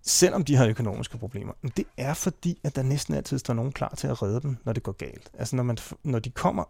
selvom 0.08 0.44
de 0.44 0.56
har 0.56 0.68
økonomiske 0.68 1.18
problemer. 1.18 1.54
Det 1.78 1.86
er 1.98 2.14
fordi, 2.14 2.60
at 2.64 2.76
der 2.76 2.84
næsten 2.84 3.14
altid 3.14 3.40
står 3.40 3.54
nogen 3.54 3.72
klar 3.72 3.94
til 3.98 4.08
at 4.08 4.22
redde 4.22 4.42
dem, 4.42 4.58
når 4.64 4.74
det 4.74 4.84
går 4.84 4.92
galt. 4.92 5.30
Altså 5.34 5.56
når, 5.56 5.64
man, 5.64 5.78
når 6.04 6.20
de 6.20 6.30
kommer 6.30 6.64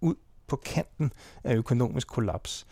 ud 0.00 0.14
på 0.46 0.56
kanten 0.56 1.12
af 1.44 1.54
økonomisk 1.54 2.08
kollaps, 2.08 2.66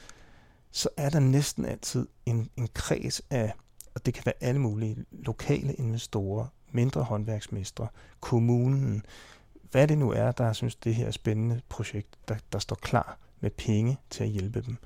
så 0.70 0.88
er 0.96 1.10
der 1.10 1.20
næsten 1.20 1.64
altid 1.64 2.06
en, 2.26 2.50
en 2.56 2.68
kreds 2.74 3.22
af, 3.30 3.54
og 3.94 4.06
det 4.06 4.14
kan 4.14 4.22
være 4.26 4.34
alle 4.40 4.60
mulige 4.60 5.04
lokale 5.12 5.74
investorer, 5.74 6.46
mindre 6.72 7.02
håndværksmestre, 7.02 7.88
kommunen, 8.20 9.04
hvad 9.72 9.88
det 9.88 9.98
nu 9.98 10.10
er, 10.10 10.32
der 10.32 10.52
synes, 10.52 10.74
det 10.74 10.94
her 10.94 11.06
er 11.06 11.10
spændende 11.10 11.60
projekt, 11.68 12.08
der, 12.28 12.34
der 12.52 12.58
står 12.58 12.76
klar 12.76 13.18
med 13.40 13.50
penge 13.50 13.98
til 14.10 14.24
at 14.24 14.30
hjælpe 14.30 14.62
dem. 14.62 14.76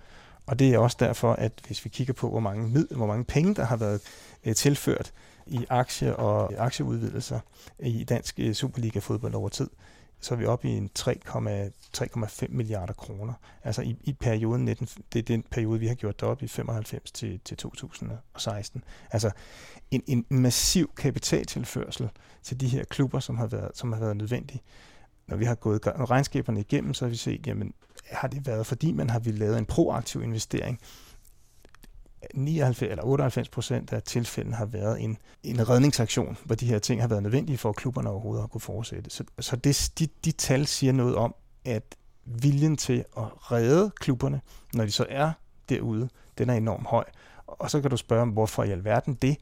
Og 0.46 0.58
det 0.58 0.74
er 0.74 0.78
også 0.78 0.96
derfor, 1.00 1.32
at 1.32 1.52
hvis 1.66 1.84
vi 1.84 1.90
kigger 1.90 2.12
på, 2.14 2.30
hvor 2.30 2.40
mange, 2.40 2.68
mid, 2.68 2.86
hvor 2.88 3.06
mange 3.06 3.24
penge, 3.24 3.54
der 3.54 3.64
har 3.64 3.76
været 3.76 4.00
øh, 4.44 4.54
tilført 4.54 5.12
i 5.46 5.66
aktie- 5.70 6.16
og 6.16 6.52
øh, 6.52 6.60
aktieudvidelser 6.60 7.40
i 7.78 8.04
dansk 8.04 8.40
øh, 8.40 8.54
Superliga-fodbold 8.54 9.34
over 9.34 9.48
tid, 9.48 9.70
så 10.20 10.34
er 10.34 10.38
vi 10.38 10.46
oppe 10.46 10.68
i 10.68 10.72
en 10.72 10.90
3,5 10.98 12.46
milliarder 12.48 12.94
kroner. 12.94 13.32
Altså 13.64 13.82
i, 13.82 13.96
i 14.00 14.12
perioden 14.12 14.64
19, 14.64 14.88
det 15.12 15.18
er 15.18 15.22
den 15.22 15.44
periode, 15.50 15.80
vi 15.80 15.86
har 15.86 15.94
gjort 15.94 16.20
deroppe 16.20 16.44
i 16.44 16.48
95 16.48 17.12
til, 17.12 17.40
til 17.44 17.56
2016. 17.56 18.84
Altså 19.10 19.30
en, 19.90 20.02
en 20.06 20.26
massiv 20.30 20.90
kapitaltilførsel 20.96 22.08
til 22.42 22.60
de 22.60 22.68
her 22.68 22.84
klubber, 22.84 23.20
som 23.20 23.36
har 23.38 23.46
været, 23.46 23.70
som 23.74 23.92
har 23.92 24.00
været 24.00 24.16
nødvendige. 24.16 24.62
Når 25.26 25.36
vi 25.36 25.44
har 25.44 25.54
gået 25.54 25.80
regnskaberne 25.86 26.60
igennem, 26.60 26.94
så 26.94 27.04
har 27.04 27.10
vi 27.10 27.16
set, 27.16 27.46
jamen 27.46 27.74
har 28.10 28.28
det 28.28 28.46
været, 28.46 28.66
fordi 28.66 28.92
man 28.92 29.10
har 29.10 29.18
ville 29.18 29.38
lavet 29.38 29.58
en 29.58 29.66
proaktiv 29.66 30.22
investering, 30.22 30.80
99 32.34 32.90
eller 32.90 33.04
98 33.04 33.48
procent 33.48 33.92
af 33.92 34.02
tilfældene 34.02 34.56
har 34.56 34.66
været 34.66 35.00
en, 35.00 35.18
en 35.42 35.68
redningsaktion, 35.68 36.36
hvor 36.44 36.54
de 36.54 36.66
her 36.66 36.78
ting 36.78 37.00
har 37.00 37.08
været 37.08 37.22
nødvendige 37.22 37.58
for, 37.58 37.68
at 37.68 37.76
klubberne 37.76 38.10
overhovedet 38.10 38.42
har 38.42 38.48
kunne 38.48 38.60
fortsætte. 38.60 39.10
Så, 39.10 39.24
så 39.40 39.56
det, 39.56 39.92
de, 39.98 40.08
de 40.24 40.32
tal 40.32 40.66
siger 40.66 40.92
noget 40.92 41.16
om, 41.16 41.34
at 41.64 41.96
viljen 42.24 42.76
til 42.76 43.04
at 43.16 43.52
redde 43.52 43.90
klubberne, 44.00 44.40
når 44.74 44.84
de 44.84 44.90
så 44.90 45.06
er 45.08 45.32
derude, 45.68 46.08
den 46.38 46.50
er 46.50 46.54
enormt 46.54 46.86
høj. 46.86 47.04
Og 47.46 47.70
så 47.70 47.80
kan 47.80 47.90
du 47.90 47.96
spørge, 47.96 48.26
hvorfor 48.26 48.62
i 48.62 48.70
alverden 48.70 49.14
det? 49.14 49.36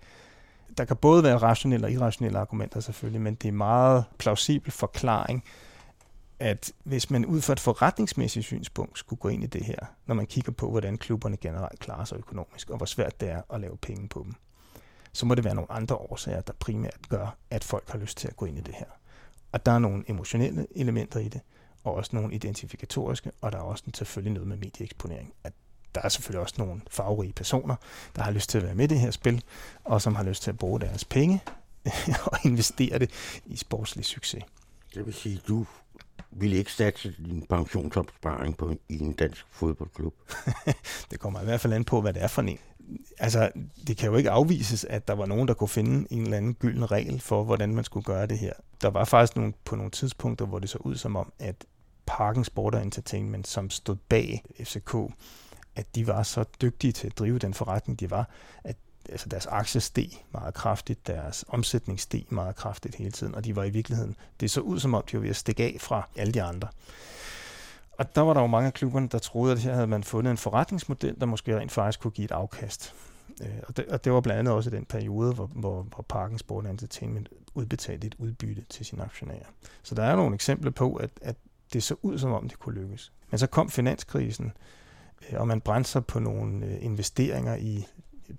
Der 0.79 0.85
kan 0.85 0.97
både 0.97 1.23
være 1.23 1.37
rationelle 1.37 1.87
og 1.87 1.93
irrationelle 1.93 2.39
argumenter 2.39 2.81
selvfølgelig, 2.81 3.21
men 3.21 3.35
det 3.35 3.49
er 3.49 3.53
meget 3.53 4.05
plausibel 4.19 4.73
forklaring, 4.73 5.45
at 6.39 6.73
hvis 6.85 7.11
man 7.11 7.27
ud 7.27 7.41
fra 7.41 7.53
et 7.53 7.61
forretningsmæssigt 7.61 8.45
synspunkt 8.45 8.99
skulle 8.99 9.21
gå 9.21 9.29
ind 9.29 9.45
i 9.45 9.47
det 9.47 9.65
her, 9.65 9.79
når 10.07 10.15
man 10.15 10.27
kigger 10.27 10.53
på, 10.53 10.71
hvordan 10.71 10.99
klubberne 10.99 11.37
generelt 11.37 11.81
klarer 11.81 12.05
sig 12.05 12.19
økonomisk, 12.19 12.71
og 12.71 12.77
hvor 12.77 12.87
svært 12.87 13.21
det 13.21 13.31
er 13.31 13.43
at 13.55 13.61
lave 13.61 13.77
penge 13.77 14.09
på 14.09 14.23
dem, 14.25 14.35
så 15.13 15.27
må 15.27 15.35
det 15.35 15.45
være 15.45 15.55
nogle 15.55 15.73
andre 15.73 15.97
årsager, 15.97 16.41
der 16.41 16.53
primært 16.53 17.09
gør, 17.09 17.37
at 17.51 17.65
folk 17.65 17.91
har 17.91 17.99
lyst 17.99 18.19
til 18.19 18.29
at 18.29 18.37
gå 18.37 18.47
ind 18.47 18.59
i 18.59 18.61
det 18.61 18.75
her. 18.75 18.87
Og 19.53 19.67
der 19.67 19.73
er 19.73 19.79
nogle 19.79 20.05
emotionelle 20.09 20.67
elementer 20.77 21.21
i 21.21 21.29
det, 21.29 21.41
og 21.85 21.95
også 21.95 22.11
nogle 22.17 22.35
identifikatoriske, 22.35 23.31
og 23.41 23.53
der 23.53 23.59
er 23.59 23.63
også 23.63 23.85
selvfølgelig 23.95 24.33
noget 24.33 24.49
med 24.49 24.57
medieeksponering. 24.57 25.33
At 25.45 25.53
der 25.95 26.01
er 26.03 26.09
selvfølgelig 26.09 26.41
også 26.41 26.55
nogle 26.59 26.81
farverige 26.91 27.33
personer, 27.33 27.77
der 28.17 28.23
har 28.23 28.31
lyst 28.31 28.51
til 28.51 28.59
at 28.59 28.65
være 28.65 28.75
med 28.75 28.85
i 28.85 28.87
det 28.87 29.01
her 29.01 29.11
spil, 29.11 29.45
og 29.85 30.03
som 30.03 30.15
har 30.15 30.23
lyst 30.23 30.43
til 30.43 30.51
at 30.51 30.59
bruge 30.59 30.81
deres 30.81 31.05
penge 31.05 31.41
og 32.33 32.39
investere 32.45 32.99
det 32.99 33.11
i 33.47 33.57
sportslig 33.57 34.05
succes. 34.05 34.45
Det 34.95 35.07
vil 35.07 35.15
sige, 35.15 35.41
du 35.49 35.67
ville 36.37 36.57
ikke 36.57 36.73
satse 36.73 37.15
din 37.27 37.47
pensionsopsparing 37.51 38.57
på, 38.57 38.75
i 38.89 38.99
en 38.99 39.13
dansk 39.13 39.47
fodboldklub? 39.51 40.15
det 41.11 41.21
kommer 41.21 41.41
i 41.41 41.45
hvert 41.45 41.61
fald 41.61 41.73
an 41.73 41.85
på, 41.85 42.01
hvad 42.01 42.13
det 42.13 42.23
er 42.23 42.27
for 42.27 42.43
en. 42.43 42.59
Altså, 43.19 43.51
det 43.87 43.97
kan 43.97 44.11
jo 44.11 44.17
ikke 44.17 44.31
afvises, 44.31 44.85
at 44.85 45.09
der 45.09 45.15
var 45.15 45.27
nogen, 45.27 45.49
der 45.49 45.55
kunne 45.55 45.69
finde 45.69 46.07
en 46.11 46.23
eller 46.23 46.37
anden 46.37 46.55
gylden 46.55 46.91
regel 46.91 47.21
for, 47.21 47.45
hvordan 47.45 47.75
man 47.75 47.85
skulle 47.85 48.05
gøre 48.05 48.27
det 48.27 48.39
her. 48.39 48.53
Der 48.83 48.91
var 48.91 49.05
faktisk 49.05 49.37
nogle, 49.37 49.53
på 49.65 49.77
nogle 49.77 49.91
tidspunkter, 49.91 50.47
hvor 50.47 50.59
det 50.59 50.71
så 50.71 50.79
ud 50.79 50.97
som 50.97 51.17
om, 51.17 51.33
at 51.39 51.65
Parken 52.07 52.45
Sport 52.45 52.75
Entertainment, 52.75 53.49
som 53.49 53.71
stod 53.71 53.97
bag 54.09 54.45
FCK, 54.65 54.95
at 55.77 55.95
de 55.95 56.07
var 56.07 56.23
så 56.23 56.45
dygtige 56.63 56.93
til 56.93 57.07
at 57.07 57.19
drive 57.19 57.39
den 57.39 57.55
forretning, 57.55 58.01
de 58.01 58.11
var, 58.11 58.31
at 58.65 58.77
altså 59.09 59.29
deres 59.29 59.47
aktier 59.47 59.81
steg 59.81 60.09
meget 60.33 60.55
kraftigt, 60.55 61.07
deres 61.07 61.45
omsætning 61.49 62.01
steg 62.01 62.25
meget 62.29 62.57
kraftigt 62.57 62.95
hele 62.95 63.11
tiden, 63.11 63.35
og 63.35 63.45
de 63.45 63.57
var 63.57 63.65
i 63.65 63.71
virkeligheden, 63.71 64.17
det 64.41 64.51
så 64.51 64.61
ud 64.61 64.81
som 64.81 64.95
om, 64.95 65.05
de 65.11 65.17
var 65.17 65.21
ved 65.21 65.31
at 65.31 65.37
stikke 65.37 65.65
af 65.65 65.77
fra 65.81 66.09
alle 66.17 66.33
de 66.33 66.43
andre. 66.43 66.69
Og 67.99 68.15
der 68.15 68.21
var 68.21 68.35
der 68.35 68.41
jo 68.41 68.47
mange 68.47 68.67
af 68.67 68.75
klubberne, 68.75 69.09
der 69.09 69.19
troede, 69.19 69.53
at 69.53 69.59
her 69.59 69.75
havde 69.75 69.87
man 69.87 70.05
fundet 70.05 70.31
en 70.31 70.37
forretningsmodel, 70.37 71.21
der 71.21 71.27
måske 71.27 71.59
rent 71.59 71.73
faktisk 71.73 72.01
kunne 72.01 72.11
give 72.11 72.25
et 72.25 72.31
afkast. 72.31 72.95
Øh, 73.41 73.49
og 73.69 73.77
det, 73.77 73.87
og 73.87 74.05
det 74.05 74.13
var 74.13 74.21
blandt 74.21 74.39
andet 74.39 74.55
også 74.55 74.71
den 74.71 74.85
periode, 74.85 75.33
hvor, 75.35 75.47
hvor, 75.47 75.83
hvor 75.83 76.05
Parken 76.09 76.39
Sport 76.39 76.67
Entertainment 76.67 77.29
udbetalte 77.55 78.07
et 78.07 78.15
udbytte 78.19 78.65
til 78.69 78.87
sine 78.87 79.03
aktionærer. 79.03 79.47
Så 79.83 79.95
der 79.95 80.03
er 80.03 80.17
nogle 80.17 80.35
eksempler 80.35 80.71
på, 80.71 80.95
at, 80.95 81.11
at 81.23 81.37
det 81.73 81.83
så 81.83 81.97
ud 82.03 82.19
som 82.19 82.33
om, 82.33 82.49
det 82.49 82.59
kunne 82.59 82.75
lykkes. 82.75 83.13
Men 83.31 83.39
så 83.39 83.47
kom 83.47 83.71
finanskrisen, 83.71 84.53
øh, 85.31 85.41
og 85.41 85.49
man 85.49 85.61
brændte 85.61 85.91
sig 85.91 86.07
på 86.07 86.19
nogle 86.19 86.67
øh, 86.67 86.85
investeringer 86.85 87.57
i 87.57 87.87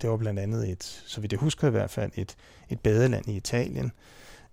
det 0.02 0.10
var 0.10 0.16
blandt 0.16 0.40
andet 0.40 0.68
et, 0.68 1.02
så 1.06 1.20
vidt 1.20 1.32
jeg 1.32 1.40
husker 1.40 1.68
i 1.68 1.70
hvert 1.70 1.90
fald, 1.90 2.12
et, 2.14 2.36
et 2.68 2.80
badeland 2.80 3.28
i 3.28 3.36
Italien, 3.36 3.92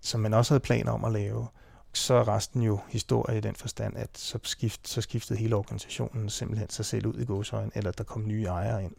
som 0.01 0.19
man 0.19 0.33
også 0.33 0.53
havde 0.53 0.63
planer 0.63 0.91
om 0.91 1.05
at 1.05 1.11
lave. 1.11 1.47
Så 1.93 2.13
er 2.13 2.27
resten 2.27 2.61
jo 2.61 2.79
historie 2.89 3.37
i 3.37 3.41
den 3.41 3.55
forstand, 3.55 3.97
at 3.97 4.09
så, 4.17 4.39
skift, 4.43 4.87
så 4.87 5.01
skiftede 5.01 5.39
hele 5.39 5.55
organisationen 5.55 6.29
simpelthen 6.29 6.69
sig 6.69 6.85
selv 6.85 7.05
ud 7.05 7.19
i 7.19 7.25
godsøjen, 7.25 7.71
eller 7.75 7.91
der 7.91 8.03
kom 8.03 8.27
nye 8.27 8.45
ejere 8.45 8.83
ind 8.83 8.95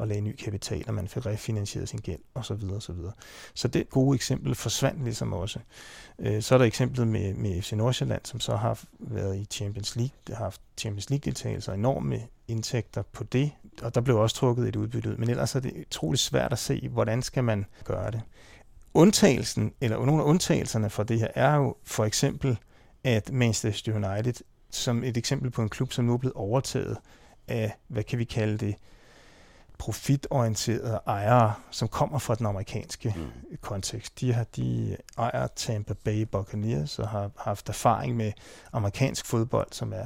og 0.00 0.08
lagde 0.08 0.20
ny 0.20 0.36
kapital, 0.36 0.84
og 0.88 0.94
man 0.94 1.08
fik 1.08 1.26
refinansieret 1.26 1.88
sin 1.88 1.98
gæld, 1.98 2.20
osv. 2.34 2.56
Så, 2.80 2.92
videre. 2.92 3.12
så 3.54 3.68
det 3.68 3.90
gode 3.90 4.14
eksempel 4.14 4.54
forsvandt 4.54 5.04
ligesom 5.04 5.32
også. 5.32 5.58
Øh, 6.18 6.42
så 6.42 6.54
er 6.54 6.58
der 6.58 6.64
eksemplet 6.64 7.08
med, 7.08 7.34
med 7.34 7.62
FC 7.62 7.72
Nordsjælland, 7.72 8.20
som 8.24 8.40
så 8.40 8.56
har 8.56 8.82
været 8.98 9.36
i 9.36 9.44
Champions 9.44 9.96
League, 9.96 10.12
det 10.26 10.36
har 10.36 10.44
haft 10.44 10.60
Champions 10.78 11.10
League-deltagelser, 11.10 11.72
enorme 11.72 12.20
indtægter 12.48 13.02
på 13.02 13.24
det, 13.24 13.50
og 13.82 13.94
der 13.94 14.00
blev 14.00 14.16
også 14.16 14.36
trukket 14.36 14.68
et 14.68 14.76
udbytte 14.76 15.10
ud. 15.10 15.16
Men 15.16 15.30
ellers 15.30 15.54
er 15.54 15.60
det 15.60 15.72
utroligt 15.86 16.20
svært 16.20 16.52
at 16.52 16.58
se, 16.58 16.88
hvordan 16.88 17.22
skal 17.22 17.44
man 17.44 17.66
gøre 17.84 18.10
det. 18.10 18.22
Undtagelsen, 18.94 19.72
eller 19.80 20.04
nogle 20.06 20.22
af 20.22 20.26
undtagelserne 20.26 20.90
for 20.90 21.02
det 21.02 21.18
her, 21.18 21.28
er 21.34 21.56
jo 21.56 21.76
for 21.84 22.04
eksempel, 22.04 22.58
at 23.04 23.32
Manchester 23.32 23.94
United, 23.94 24.34
som 24.70 25.04
et 25.04 25.16
eksempel 25.16 25.50
på 25.50 25.62
en 25.62 25.68
klub, 25.68 25.92
som 25.92 26.04
nu 26.04 26.12
er 26.12 26.18
blevet 26.18 26.34
overtaget 26.34 26.96
af, 27.48 27.76
hvad 27.88 28.02
kan 28.02 28.18
vi 28.18 28.24
kalde 28.24 28.58
det, 28.58 28.74
profitorienterede 29.80 31.00
ejere, 31.06 31.54
som 31.70 31.88
kommer 31.88 32.18
fra 32.18 32.34
den 32.34 32.46
amerikanske 32.46 33.14
mm. 33.16 33.56
kontekst. 33.60 34.20
De 34.20 34.32
har 34.32 34.44
de 34.44 34.96
ejer 35.18 35.46
Tampa 35.46 35.94
Bay 35.94 36.22
Buccaneers 36.22 36.98
og 36.98 37.08
har 37.08 37.30
haft 37.36 37.68
erfaring 37.68 38.16
med 38.16 38.32
amerikansk 38.72 39.26
fodbold, 39.26 39.68
som 39.72 39.92
er 39.92 40.04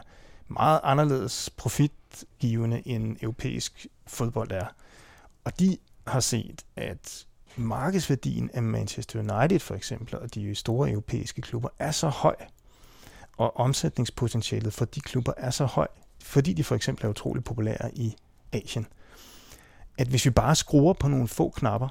meget 0.48 0.80
anderledes 0.82 1.50
profitgivende 1.56 2.88
end 2.88 3.16
europæisk 3.22 3.86
fodbold 4.06 4.50
er. 4.50 4.66
Og 5.44 5.58
de 5.58 5.76
har 6.06 6.20
set, 6.20 6.62
at 6.76 7.26
markedsværdien 7.56 8.50
af 8.54 8.62
Manchester 8.62 9.18
United 9.18 9.60
for 9.60 9.74
eksempel, 9.74 10.18
og 10.18 10.34
de 10.34 10.54
store 10.54 10.90
europæiske 10.90 11.42
klubber, 11.42 11.68
er 11.78 11.90
så 11.90 12.08
høj, 12.08 12.36
og 13.36 13.56
omsætningspotentialet 13.56 14.72
for 14.72 14.84
de 14.84 15.00
klubber 15.00 15.32
er 15.36 15.50
så 15.50 15.64
høj, 15.64 15.88
fordi 16.22 16.52
de 16.52 16.64
for 16.64 16.74
eksempel 16.74 17.06
er 17.06 17.10
utrolig 17.10 17.44
populære 17.44 17.90
i 17.94 18.16
Asien, 18.52 18.86
at 19.98 20.08
hvis 20.08 20.24
vi 20.24 20.30
bare 20.30 20.54
skruer 20.54 20.92
på 20.92 21.08
nogle 21.08 21.28
få 21.28 21.50
knapper, 21.50 21.88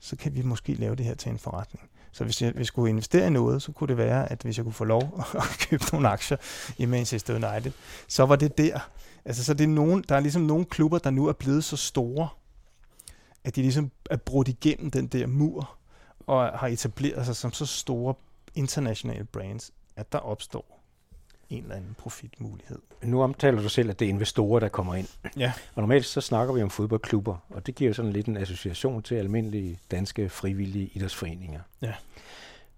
så 0.00 0.16
kan 0.16 0.34
vi 0.34 0.42
måske 0.42 0.74
lave 0.74 0.96
det 0.96 1.06
her 1.06 1.14
til 1.14 1.30
en 1.30 1.38
forretning. 1.38 1.90
Så 2.12 2.24
hvis 2.24 2.42
jeg, 2.42 2.50
hvis 2.50 2.58
jeg 2.58 2.66
skulle 2.66 2.90
investere 2.90 3.26
i 3.26 3.30
noget, 3.30 3.62
så 3.62 3.72
kunne 3.72 3.88
det 3.88 3.96
være, 3.96 4.32
at 4.32 4.42
hvis 4.42 4.56
jeg 4.56 4.64
kunne 4.64 4.72
få 4.72 4.84
lov 4.84 5.02
at 5.34 5.66
købe 5.70 5.84
nogle 5.92 6.08
aktier 6.08 6.38
i 6.78 6.84
Manchester 6.84 7.34
United, 7.34 7.72
så 8.08 8.26
var 8.26 8.36
det 8.36 8.58
der. 8.58 8.78
Altså, 9.24 9.44
så 9.44 9.54
det 9.54 9.64
er 9.64 9.68
nogen, 9.68 10.04
der 10.08 10.16
er 10.16 10.20
ligesom 10.20 10.42
nogle 10.42 10.64
klubber, 10.64 10.98
der 10.98 11.10
nu 11.10 11.26
er 11.26 11.32
blevet 11.32 11.64
så 11.64 11.76
store, 11.76 12.28
at 13.44 13.56
de 13.56 13.62
ligesom 13.62 13.90
er 14.10 14.16
brudt 14.16 14.48
igennem 14.48 14.90
den 14.90 15.06
der 15.06 15.26
mur, 15.26 15.76
og 16.26 16.58
har 16.58 16.66
etableret 16.66 17.26
sig 17.26 17.36
som 17.36 17.52
så 17.52 17.66
store 17.66 18.14
internationale 18.54 19.24
brands, 19.24 19.72
at 19.96 20.12
der 20.12 20.18
opstår 20.18 20.75
en 21.50 21.62
eller 21.62 21.76
anden 21.76 21.96
profitmulighed. 21.98 22.78
Nu 23.02 23.22
omtaler 23.22 23.62
du 23.62 23.68
selv, 23.68 23.90
at 23.90 23.98
det 23.98 24.04
er 24.04 24.08
investorer, 24.08 24.60
der 24.60 24.68
kommer 24.68 24.94
ind. 24.94 25.08
Ja. 25.36 25.52
Og 25.74 25.82
normalt 25.82 26.06
så 26.06 26.20
snakker 26.20 26.54
vi 26.54 26.62
om 26.62 26.70
fodboldklubber, 26.70 27.36
og 27.48 27.66
det 27.66 27.74
giver 27.74 27.92
sådan 27.92 28.12
lidt 28.12 28.26
en 28.26 28.36
association 28.36 29.02
til 29.02 29.14
almindelige 29.14 29.78
danske 29.90 30.28
frivillige 30.28 30.90
idrætsforeninger. 30.94 31.60
Ja. 31.82 31.92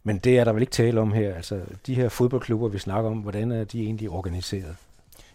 Men 0.02 0.18
det 0.18 0.38
er 0.38 0.44
der 0.44 0.52
vel 0.52 0.62
ikke 0.62 0.70
tale 0.70 1.00
om 1.00 1.12
her. 1.12 1.34
Altså, 1.34 1.60
de 1.86 1.94
her 1.94 2.08
fodboldklubber, 2.08 2.68
vi 2.68 2.78
snakker 2.78 3.10
om, 3.10 3.18
hvordan 3.18 3.52
er 3.52 3.64
de 3.64 3.82
egentlig 3.82 4.10
organiseret? 4.10 4.76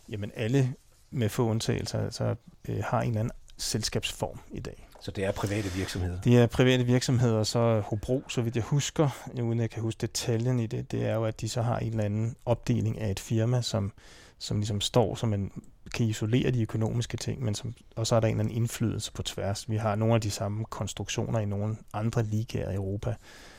Jamen 0.10 0.32
alle 0.36 0.74
med 1.12 1.30
få 1.30 1.50
undtagelser 1.50 2.00
altså, 2.00 2.36
øh, 2.70 2.84
har 2.84 3.02
en 3.02 3.08
eller 3.08 3.20
anden 3.20 3.32
selskabsform 3.58 4.40
i 4.52 4.60
dag. 4.60 4.88
Så 5.04 5.12
det 5.12 5.26
er 5.26 5.32
private 5.32 5.70
virksomheder? 5.70 6.22
Det 6.22 6.38
er 6.38 6.48
private 6.48 6.84
virksomheder, 6.84 7.44
så 7.44 7.80
Hobro, 7.86 8.24
så 8.28 8.42
vidt 8.42 8.56
jeg 8.56 8.64
husker, 8.64 9.30
uden 9.42 9.60
jeg 9.60 9.70
kan 9.70 9.82
huske 9.82 10.00
detaljen 10.02 10.60
i 10.60 10.68
det, 10.68 10.92
det 10.92 11.06
er 11.06 11.14
jo, 11.16 11.26
at 11.26 11.42
de 11.42 11.50
så 11.50 11.62
har 11.62 11.80
en 11.80 11.90
eller 11.90 12.04
anden 12.04 12.36
opdeling 12.46 13.00
af 13.00 13.12
et 13.12 13.20
firma, 13.20 13.62
som, 13.62 13.92
som 14.40 14.58
ligesom 14.58 14.82
står, 14.82 15.16
som 15.16 15.30
man 15.30 15.52
kan 15.94 16.06
isolere 16.06 16.52
de 16.52 16.62
økonomiske 16.62 17.18
ting, 17.18 17.44
men 17.44 17.56
som, 17.56 17.74
og 17.96 18.08
så 18.08 18.16
er 18.16 18.20
der 18.20 18.28
en 18.28 18.34
eller 18.34 18.44
anden 18.44 18.56
indflydelse 18.56 19.12
på 19.12 19.24
tværs. 19.24 19.70
Vi 19.70 19.78
har 19.78 19.96
nogle 19.96 20.16
af 20.16 20.22
de 20.22 20.32
samme 20.32 20.66
konstruktioner 20.66 21.40
i 21.40 21.46
nogle 21.46 21.78
andre 21.94 22.24
ligaer 22.24 22.72
i 22.72 22.76
Europa, 22.76 23.16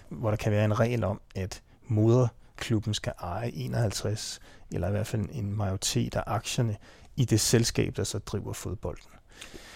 hvor 0.08 0.30
der 0.30 0.36
kan 0.36 0.52
være 0.52 0.64
en 0.64 0.80
regel 0.80 1.04
om, 1.04 1.20
at 1.34 1.62
moderklubben 1.86 2.94
skal 2.94 3.12
eje 3.20 3.50
51, 3.54 4.40
eller 4.72 4.88
i 4.88 4.90
hvert 4.90 5.06
fald 5.06 5.28
en 5.32 5.56
majoritet 5.56 6.16
af 6.16 6.22
aktierne 6.26 6.76
i 7.16 7.24
det 7.24 7.40
selskab, 7.40 7.96
der 7.96 8.04
så 8.04 8.18
driver 8.18 8.52
fodbolden. 8.52 9.10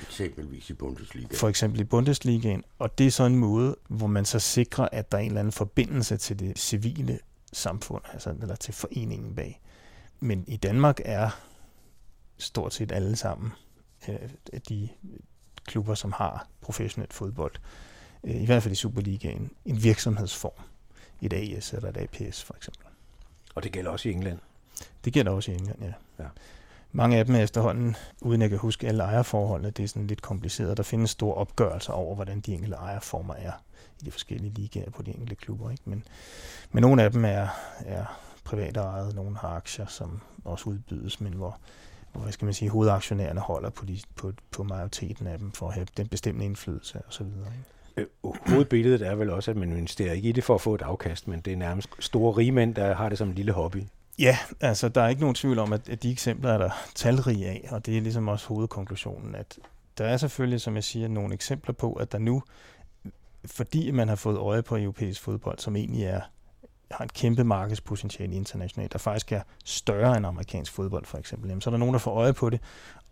Eksempelvis 0.03 0.71
i 0.71 0.73
Bundesliga. 0.73 1.37
For 1.37 1.49
eksempel 1.49 1.81
i 1.81 1.85
Bundesligaen. 1.85 2.65
Og 2.79 2.99
det 2.99 3.07
er 3.07 3.11
så 3.11 3.25
en 3.25 3.37
måde, 3.37 3.77
hvor 3.89 4.07
man 4.07 4.25
så 4.25 4.39
sikrer, 4.39 4.89
at 4.93 5.13
der 5.13 5.19
er 5.19 5.23
en 5.23 5.29
eller 5.29 5.41
anden 5.41 5.53
forbindelse 5.53 6.17
til 6.17 6.39
det 6.39 6.59
civile 6.59 7.19
samfund, 7.53 8.03
altså, 8.13 8.35
eller 8.43 8.57
til 8.57 8.75
foreningen 8.75 9.35
bag. 9.35 9.61
Men 10.21 10.45
i 10.47 10.57
Danmark 10.57 11.01
er 11.05 11.31
stort 12.39 12.75
set 12.75 12.93
alle 12.93 13.17
sammen 13.17 13.53
øh, 14.09 14.31
de 14.69 14.89
klubber, 15.65 15.95
som 15.95 16.13
har 16.13 16.49
professionelt 16.61 17.13
fodbold, 17.13 17.55
øh, 18.25 18.43
i 18.43 18.47
hvert 18.47 18.63
fald 18.63 18.73
i 18.73 18.77
Superligaen, 18.77 19.51
en 19.65 19.83
virksomhedsform. 19.83 20.63
Et 21.23 21.33
AS 21.33 21.73
eller 21.73 21.89
et 21.89 21.97
APS 21.97 22.45
for 22.45 22.55
eksempel. 22.55 22.87
Og 23.55 23.63
det 23.63 23.73
gælder 23.73 23.91
også 23.91 24.09
i 24.09 24.13
England? 24.13 24.39
Det 25.05 25.13
gælder 25.13 25.33
også 25.33 25.51
i 25.51 25.55
England, 25.55 25.79
ja. 25.83 25.93
ja. 26.19 26.29
Mange 26.93 27.17
af 27.17 27.25
dem 27.25 27.35
er 27.35 27.41
efterhånden, 27.41 27.97
uden 28.21 28.43
jeg 28.43 28.51
kan 28.51 28.59
huske 28.59 28.87
alle 28.89 29.03
ejerforholdene, 29.03 29.71
det 29.71 29.83
er 29.83 29.89
sådan 29.89 30.07
lidt 30.07 30.23
kompliceret. 30.23 30.77
Der 30.77 30.83
findes 30.83 31.11
store 31.11 31.35
opgørelser 31.35 31.93
over, 31.93 32.15
hvordan 32.15 32.41
de 32.41 32.55
enkelte 32.55 32.77
ejerformer 32.77 33.35
er 33.35 33.53
i 34.01 34.05
de 34.05 34.11
forskellige 34.11 34.55
ligaer 34.55 34.91
på 34.91 35.03
de 35.03 35.11
enkelte 35.11 35.35
klubber. 35.35 35.71
Ikke? 35.71 35.83
Men, 35.87 36.05
men 36.73 36.81
nogle 36.83 37.03
af 37.03 37.13
dem 37.13 37.25
er, 37.25 37.49
er 37.79 38.05
privat 38.45 38.77
ejet, 38.77 39.15
nogle 39.15 39.37
har 39.37 39.49
aktier, 39.49 39.87
som 39.87 40.21
også 40.45 40.71
udbydes, 40.71 41.21
men 41.21 41.33
hvor, 41.33 41.59
hvor 42.13 42.21
hvad 42.23 42.33
skal 42.33 42.45
man 42.45 42.55
sige, 42.55 42.71
hovedaktionærerne 42.71 43.41
holder 43.41 43.71
på, 43.71 43.87
de, 43.87 43.99
på, 44.17 44.33
på 44.51 44.63
majoriteten 44.63 45.27
af 45.27 45.39
dem 45.39 45.53
for 45.53 45.69
at 45.69 45.75
have 45.75 45.87
den 45.97 46.09
bestemte 46.09 46.45
indflydelse 46.45 47.01
osv. 47.09 47.27
Øh, 47.97 48.07
hovedbilledet 48.47 49.03
er 49.03 49.15
vel 49.15 49.31
også, 49.31 49.51
at 49.51 49.57
man 49.57 49.73
investerer 49.73 50.13
ikke 50.13 50.29
i 50.29 50.33
det 50.33 50.45
for 50.45 50.55
at 50.55 50.61
få 50.61 50.75
et 50.75 50.83
afkast, 50.83 51.29
men 51.29 51.41
det 51.41 51.53
er 51.53 51.57
nærmest 51.57 51.89
store 51.99 52.33
rigmænd, 52.33 52.75
der 52.75 52.95
har 52.95 53.09
det 53.09 53.19
som 53.19 53.29
en 53.29 53.35
lille 53.35 53.53
hobby. 53.53 53.83
Ja, 54.19 54.39
altså 54.61 54.89
der 54.89 55.03
er 55.03 55.09
ikke 55.09 55.21
nogen 55.21 55.35
tvivl 55.35 55.59
om, 55.59 55.73
at, 55.73 56.03
de 56.03 56.13
eksempler 56.13 56.53
er 56.53 56.59
der 56.59 56.71
talrige 56.95 57.49
af, 57.49 57.69
og 57.71 57.87
det 57.87 57.97
er 57.97 58.01
ligesom 58.01 58.29
også 58.29 58.47
hovedkonklusionen, 58.47 59.35
at 59.35 59.59
der 59.99 60.05
er 60.05 60.17
selvfølgelig, 60.17 60.61
som 60.61 60.75
jeg 60.75 60.85
siger, 60.85 61.09
nogle 61.09 61.35
eksempler 61.35 61.75
på, 61.75 61.93
at 61.93 62.13
der 62.13 62.19
nu, 62.19 62.43
fordi 63.45 63.91
man 63.91 64.09
har 64.09 64.17
fået 64.17 64.37
øje 64.37 64.63
på 64.63 64.77
europæisk 64.77 65.21
fodbold, 65.23 65.59
som 65.59 65.77
egentlig 65.77 66.05
er 66.05 66.21
har 66.91 67.05
et 67.05 67.13
kæmpe 67.13 67.45
markedspotentiale 67.45 68.35
internationalt, 68.35 68.93
der 68.93 68.99
faktisk 68.99 69.33
er 69.33 69.43
større 69.65 70.17
end 70.17 70.27
amerikansk 70.27 70.73
fodbold 70.73 71.05
for 71.05 71.19
eksempel, 71.19 71.49
jamen, 71.49 71.61
så 71.61 71.71
er 71.71 71.73
der 71.73 71.79
nogen, 71.79 71.93
der 71.93 71.99
får 71.99 72.15
øje 72.15 72.33
på 72.33 72.51
det, 72.51 72.61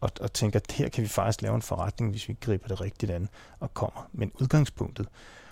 og, 0.01 0.11
og 0.21 0.33
tænker, 0.33 0.61
at 0.61 0.73
her 0.73 0.89
kan 0.89 1.03
vi 1.03 1.09
faktisk 1.09 1.43
lave 1.43 1.55
en 1.55 1.63
forretning, 1.63 2.11
hvis 2.11 2.29
vi 2.29 2.37
griber 2.41 2.69
det 2.69 2.81
rigtigt 2.81 3.13
an 3.13 3.29
og 3.61 3.75
kommer. 3.75 4.09
Men 4.13 4.33
udgangspunktet, 4.41 5.09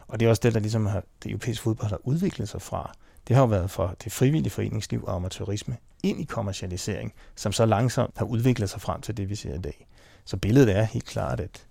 og 0.08 0.20
det 0.20 0.26
er 0.26 0.30
også 0.30 0.40
det, 0.42 0.54
der 0.54 0.60
ligesom 0.60 0.86
har, 0.86 1.02
det 1.22 1.30
europæiske 1.30 1.62
fodbold 1.62 1.90
har 1.90 2.00
udviklet 2.02 2.48
sig 2.48 2.62
fra, 2.62 2.94
det 3.28 3.36
har 3.36 3.42
jo 3.42 3.48
været 3.48 3.70
fra 3.70 3.94
det 4.04 4.12
frivillige 4.12 4.50
foreningsliv 4.50 5.04
og 5.04 5.14
amatørisme 5.14 5.76
ind 6.02 6.20
i 6.20 6.24
kommercialisering, 6.24 7.14
som 7.34 7.52
så 7.52 7.66
langsomt 7.66 8.18
har 8.18 8.24
udviklet 8.24 8.70
sig 8.70 8.80
frem 8.80 9.00
til 9.00 9.16
det, 9.16 9.28
vi 9.28 9.34
ser 9.34 9.54
i 9.54 9.58
dag. 9.58 9.86
Så 10.24 10.36
billedet 10.36 10.76
er 10.76 10.82
helt 10.82 11.04
klart, 11.04 11.40
at 11.40 11.66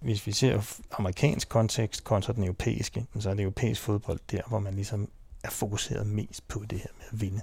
hvis 0.00 0.26
vi 0.26 0.32
ser 0.32 0.80
amerikansk 0.92 1.48
kontekst 1.48 2.04
kontra 2.04 2.32
den 2.32 2.44
europæiske, 2.44 3.06
så 3.18 3.30
er 3.30 3.34
det 3.34 3.42
europæisk 3.42 3.80
fodbold 3.80 4.18
der, 4.30 4.42
hvor 4.48 4.58
man 4.58 4.74
ligesom 4.74 5.08
er 5.44 5.50
fokuseret 5.50 6.06
mest 6.06 6.48
på 6.48 6.64
det 6.70 6.78
her 6.78 6.90
med 6.98 7.06
at 7.12 7.20
vinde, 7.20 7.40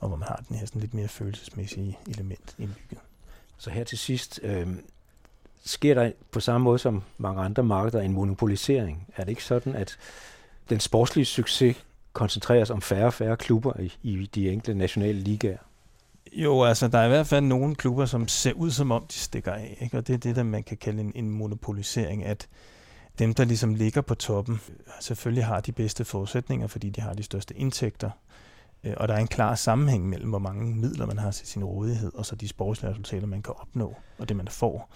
og 0.00 0.08
hvor 0.08 0.16
man 0.16 0.28
har 0.28 0.44
den 0.48 0.56
her 0.56 0.66
sådan 0.66 0.80
lidt 0.80 0.94
mere 0.94 1.08
følelsesmæssige 1.08 1.98
element 2.06 2.54
indbygget. 2.58 3.00
Så 3.58 3.70
her 3.70 3.84
til 3.84 3.98
sidst, 3.98 4.40
øh, 4.42 4.68
sker 5.64 5.94
der 5.94 6.12
på 6.30 6.40
samme 6.40 6.64
måde 6.64 6.78
som 6.78 7.02
mange 7.18 7.42
andre 7.42 7.62
markeder 7.62 8.02
en 8.02 8.12
monopolisering? 8.12 9.06
Er 9.16 9.24
det 9.24 9.30
ikke 9.30 9.44
sådan, 9.44 9.74
at 9.74 9.98
den 10.70 10.80
sportslige 10.80 11.24
succes 11.24 11.76
koncentreres 12.18 12.70
om 12.70 12.80
færre 12.80 13.06
og 13.06 13.14
færre 13.14 13.36
klubber 13.36 13.80
i, 13.80 13.92
i 14.02 14.30
de 14.34 14.50
enkelte 14.50 14.78
nationale 14.78 15.18
ligaer? 15.18 15.58
Jo, 16.32 16.62
altså 16.62 16.88
der 16.88 16.98
er 16.98 17.04
i 17.04 17.08
hvert 17.08 17.26
fald 17.26 17.44
nogle 17.44 17.74
klubber, 17.74 18.06
som 18.06 18.28
ser 18.28 18.52
ud 18.52 18.70
som 18.70 18.90
om, 18.90 19.06
de 19.06 19.14
stikker 19.14 19.52
af. 19.52 19.78
Ikke? 19.80 19.98
Og 19.98 20.06
det 20.06 20.14
er 20.14 20.18
det, 20.18 20.36
der 20.36 20.42
man 20.42 20.62
kan 20.62 20.76
kalde 20.76 21.00
en, 21.00 21.12
en 21.14 21.30
monopolisering, 21.30 22.24
at 22.24 22.48
dem, 23.18 23.34
der 23.34 23.44
ligesom 23.44 23.74
ligger 23.74 24.00
på 24.00 24.14
toppen, 24.14 24.60
selvfølgelig 25.00 25.44
har 25.44 25.60
de 25.60 25.72
bedste 25.72 26.04
forudsætninger, 26.04 26.66
fordi 26.66 26.90
de 26.90 27.00
har 27.00 27.14
de 27.14 27.22
største 27.22 27.54
indtægter. 27.54 28.10
Øh, 28.84 28.94
og 28.96 29.08
der 29.08 29.14
er 29.14 29.18
en 29.18 29.26
klar 29.26 29.54
sammenhæng 29.54 30.08
mellem, 30.08 30.28
hvor 30.28 30.38
mange 30.38 30.74
midler 30.76 31.06
man 31.06 31.18
har 31.18 31.30
til 31.30 31.46
sin 31.46 31.64
rådighed, 31.64 32.12
og 32.14 32.26
så 32.26 32.36
de 32.36 32.48
sportslige 32.48 32.90
resultater, 32.90 33.26
man 33.26 33.42
kan 33.42 33.54
opnå, 33.60 33.94
og 34.18 34.28
det 34.28 34.36
man 34.36 34.48
får. 34.48 34.90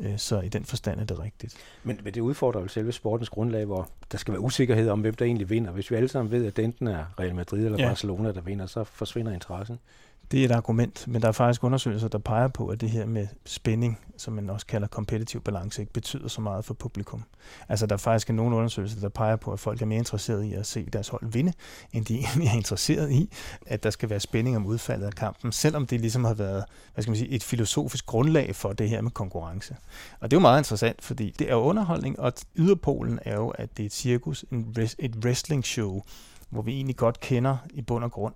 Øh, 0.00 0.18
så 0.18 0.40
i 0.40 0.48
den 0.48 0.64
forstand 0.64 1.00
er 1.00 1.04
det 1.04 1.18
rigtigt. 1.18 1.56
Men, 1.82 2.00
men 2.04 2.14
det 2.14 2.20
udfordrer 2.20 2.60
jo 2.60 2.68
selve 2.68 2.92
sportens 2.92 3.28
grundlag, 3.28 3.64
hvor 3.64 3.88
der 4.12 4.18
skal 4.18 4.32
være 4.32 4.40
usikkerhed 4.40 4.88
om, 4.88 5.00
hvem 5.00 5.14
der 5.14 5.24
egentlig 5.24 5.50
vinder. 5.50 5.72
Hvis 5.72 5.90
vi 5.90 5.96
alle 5.96 6.08
sammen 6.08 6.32
ved, 6.32 6.46
at 6.46 6.56
det 6.56 6.64
enten 6.64 6.86
er 6.86 7.04
Real 7.20 7.34
Madrid 7.34 7.64
eller 7.64 7.78
ja. 7.78 7.88
Barcelona, 7.88 8.32
der 8.32 8.40
vinder, 8.40 8.66
så 8.66 8.84
forsvinder 8.84 9.32
interessen. 9.32 9.78
Det 10.34 10.40
er 10.40 10.44
et 10.44 10.52
argument, 10.52 11.08
men 11.08 11.22
der 11.22 11.28
er 11.28 11.32
faktisk 11.32 11.64
undersøgelser, 11.64 12.08
der 12.08 12.18
peger 12.18 12.48
på, 12.48 12.66
at 12.66 12.80
det 12.80 12.90
her 12.90 13.06
med 13.06 13.26
spænding, 13.44 13.98
som 14.16 14.32
man 14.32 14.50
også 14.50 14.66
kalder 14.66 14.88
kompetitiv 14.88 15.40
balance, 15.40 15.82
ikke 15.82 15.92
betyder 15.92 16.28
så 16.28 16.40
meget 16.40 16.64
for 16.64 16.74
publikum. 16.74 17.24
Altså 17.68 17.86
der 17.86 17.92
er 17.92 17.98
faktisk 17.98 18.28
nogle 18.28 18.56
undersøgelser, 18.56 19.00
der 19.00 19.08
peger 19.08 19.36
på, 19.36 19.52
at 19.52 19.60
folk 19.60 19.82
er 19.82 19.86
mere 19.86 19.98
interesserede 19.98 20.48
i 20.48 20.54
at 20.54 20.66
se 20.66 20.86
deres 20.92 21.08
hold 21.08 21.32
vinde, 21.32 21.52
end 21.92 22.04
de 22.04 22.18
egentlig 22.18 22.48
er 22.48 22.52
interesseret 22.52 23.10
i, 23.12 23.30
at 23.66 23.82
der 23.82 23.90
skal 23.90 24.10
være 24.10 24.20
spænding 24.20 24.56
om 24.56 24.66
udfaldet 24.66 25.06
af 25.06 25.12
kampen, 25.12 25.52
selvom 25.52 25.86
det 25.86 26.00
ligesom 26.00 26.24
har 26.24 26.34
været 26.34 26.64
hvad 26.94 27.02
skal 27.02 27.10
man 27.10 27.18
sige, 27.18 27.30
et 27.30 27.42
filosofisk 27.44 28.06
grundlag 28.06 28.56
for 28.56 28.72
det 28.72 28.88
her 28.88 29.00
med 29.00 29.10
konkurrence. 29.10 29.76
Og 30.20 30.30
det 30.30 30.36
er 30.36 30.40
jo 30.40 30.42
meget 30.42 30.60
interessant, 30.60 31.02
fordi 31.02 31.34
det 31.38 31.50
er 31.50 31.54
underholdning, 31.54 32.20
og 32.20 32.32
yderpolen 32.56 33.18
er 33.22 33.34
jo, 33.34 33.48
at 33.48 33.76
det 33.76 33.82
er 33.82 33.86
et 33.86 33.92
cirkus, 33.92 34.44
et 34.98 35.16
wrestling 35.24 35.64
show, 35.64 36.02
hvor 36.50 36.62
vi 36.62 36.72
egentlig 36.72 36.96
godt 36.96 37.20
kender 37.20 37.56
i 37.70 37.82
bund 37.82 38.04
og 38.04 38.12
grund 38.12 38.34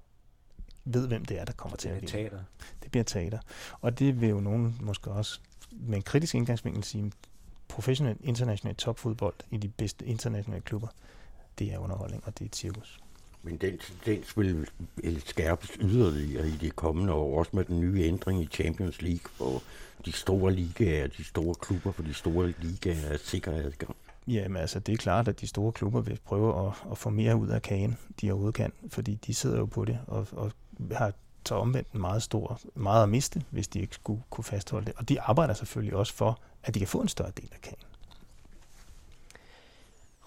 ved, 0.95 1.09
hvem 1.09 1.25
det 1.25 1.41
er, 1.41 1.45
der 1.45 1.53
kommer 1.53 1.77
til 1.77 1.89
at 1.89 1.95
vinde. 1.95 2.07
teater. 2.07 2.39
Det 2.83 2.91
bliver 2.91 3.05
teater. 3.05 3.39
Og 3.81 3.99
det 3.99 4.21
vil 4.21 4.29
jo 4.29 4.41
nogen 4.41 4.77
måske 4.81 5.11
også 5.11 5.41
med 5.71 5.97
en 5.97 6.03
kritisk 6.03 6.35
indgangsvinkel 6.35 6.85
sige, 6.85 7.13
professionel 7.69 8.17
international 8.21 8.75
topfodbold 8.75 9.35
i 9.51 9.57
de 9.57 9.69
bedste 9.69 10.07
internationale 10.07 10.63
klubber, 10.63 10.89
det 11.59 11.73
er 11.73 11.79
underholdning, 11.79 12.23
og 12.27 12.39
det 12.39 12.45
er 12.45 12.49
cirkus. 12.53 13.01
Men 13.43 13.57
den 13.57 13.79
tendens 13.79 14.39
vil 14.39 14.67
skærpes 15.27 15.71
yderligere 15.81 16.49
i 16.49 16.57
de 16.61 16.71
kommende 16.71 17.13
år, 17.13 17.39
også 17.39 17.51
med 17.55 17.65
den 17.65 17.81
nye 17.81 18.03
ændring 18.03 18.43
i 18.43 18.47
Champions 18.47 19.03
League, 19.03 19.31
hvor 19.37 19.63
de 20.05 20.13
store 20.13 20.53
ligaer, 20.53 21.07
de 21.07 21.25
store 21.25 21.55
klubber 21.55 21.93
for 21.93 22.03
de 22.03 22.15
store 22.15 22.55
ligaer 22.61 23.13
er 23.13 23.17
sikre 23.17 23.55
adgang. 23.55 23.97
Jamen 24.27 24.57
altså, 24.57 24.79
det 24.79 24.93
er 24.93 24.97
klart, 24.97 25.29
at 25.29 25.41
de 25.41 25.47
store 25.47 25.73
klubber 25.73 26.01
vil 26.01 26.21
prøve 26.25 26.67
at, 26.67 26.73
at 26.91 26.99
få 26.99 27.11
mere 27.11 27.37
ud 27.37 27.49
af 27.49 27.63
kagen, 27.63 27.99
de 28.21 28.31
overhovedet 28.31 28.55
kan, 28.55 28.73
fordi 28.89 29.15
de 29.15 29.35
sidder 29.35 29.59
jo 29.59 29.67
på 29.67 29.85
det 29.85 29.99
og, 30.07 30.27
og 30.33 30.53
har 30.93 31.13
så 31.47 31.55
omvendt 31.55 31.93
en 31.93 32.01
meget 32.01 32.23
stor, 32.23 32.61
meget 32.75 33.03
at 33.03 33.09
miste, 33.09 33.43
hvis 33.51 33.69
de 33.69 33.81
ikke 33.81 33.95
skulle 33.95 34.23
kunne 34.31 34.45
fastholde 34.45 34.87
det. 34.87 34.95
Og 34.97 35.09
de 35.09 35.21
arbejder 35.21 35.55
selvfølgelig 35.55 35.97
også 35.97 36.15
for, 36.15 36.41
at 36.65 36.75
de 36.75 36.79
kan 36.79 36.89
få 36.89 37.01
en 37.01 37.09
større 37.09 37.33
del 37.37 37.49
af 37.53 37.61
kagen. 37.61 37.79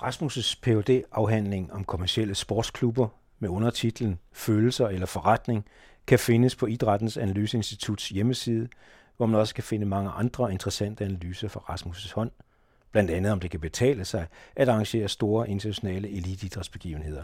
Rasmus' 0.01 0.59
phd 0.61 1.03
afhandling 1.11 1.73
om 1.73 1.83
kommercielle 1.83 2.35
sportsklubber 2.35 3.07
med 3.39 3.49
undertitlen 3.49 4.19
Følelser 4.31 4.87
eller 4.87 5.05
forretning 5.05 5.65
kan 6.07 6.19
findes 6.19 6.55
på 6.55 6.65
Idrættens 6.65 7.17
Analyseinstituts 7.17 8.09
hjemmeside, 8.09 8.67
hvor 9.17 9.25
man 9.25 9.39
også 9.39 9.55
kan 9.55 9.63
finde 9.63 9.85
mange 9.85 10.09
andre 10.09 10.51
interessante 10.51 11.05
analyser 11.05 11.47
fra 11.47 11.59
Rasmus' 11.59 12.13
hånd, 12.15 12.31
blandt 12.91 13.11
andet 13.11 13.31
om 13.31 13.39
det 13.39 13.51
kan 13.51 13.59
betale 13.59 14.05
sig 14.05 14.27
at 14.55 14.69
arrangere 14.69 15.07
store 15.07 15.49
internationale 15.49 16.09
elitidrætsbegivenheder. 16.09 17.23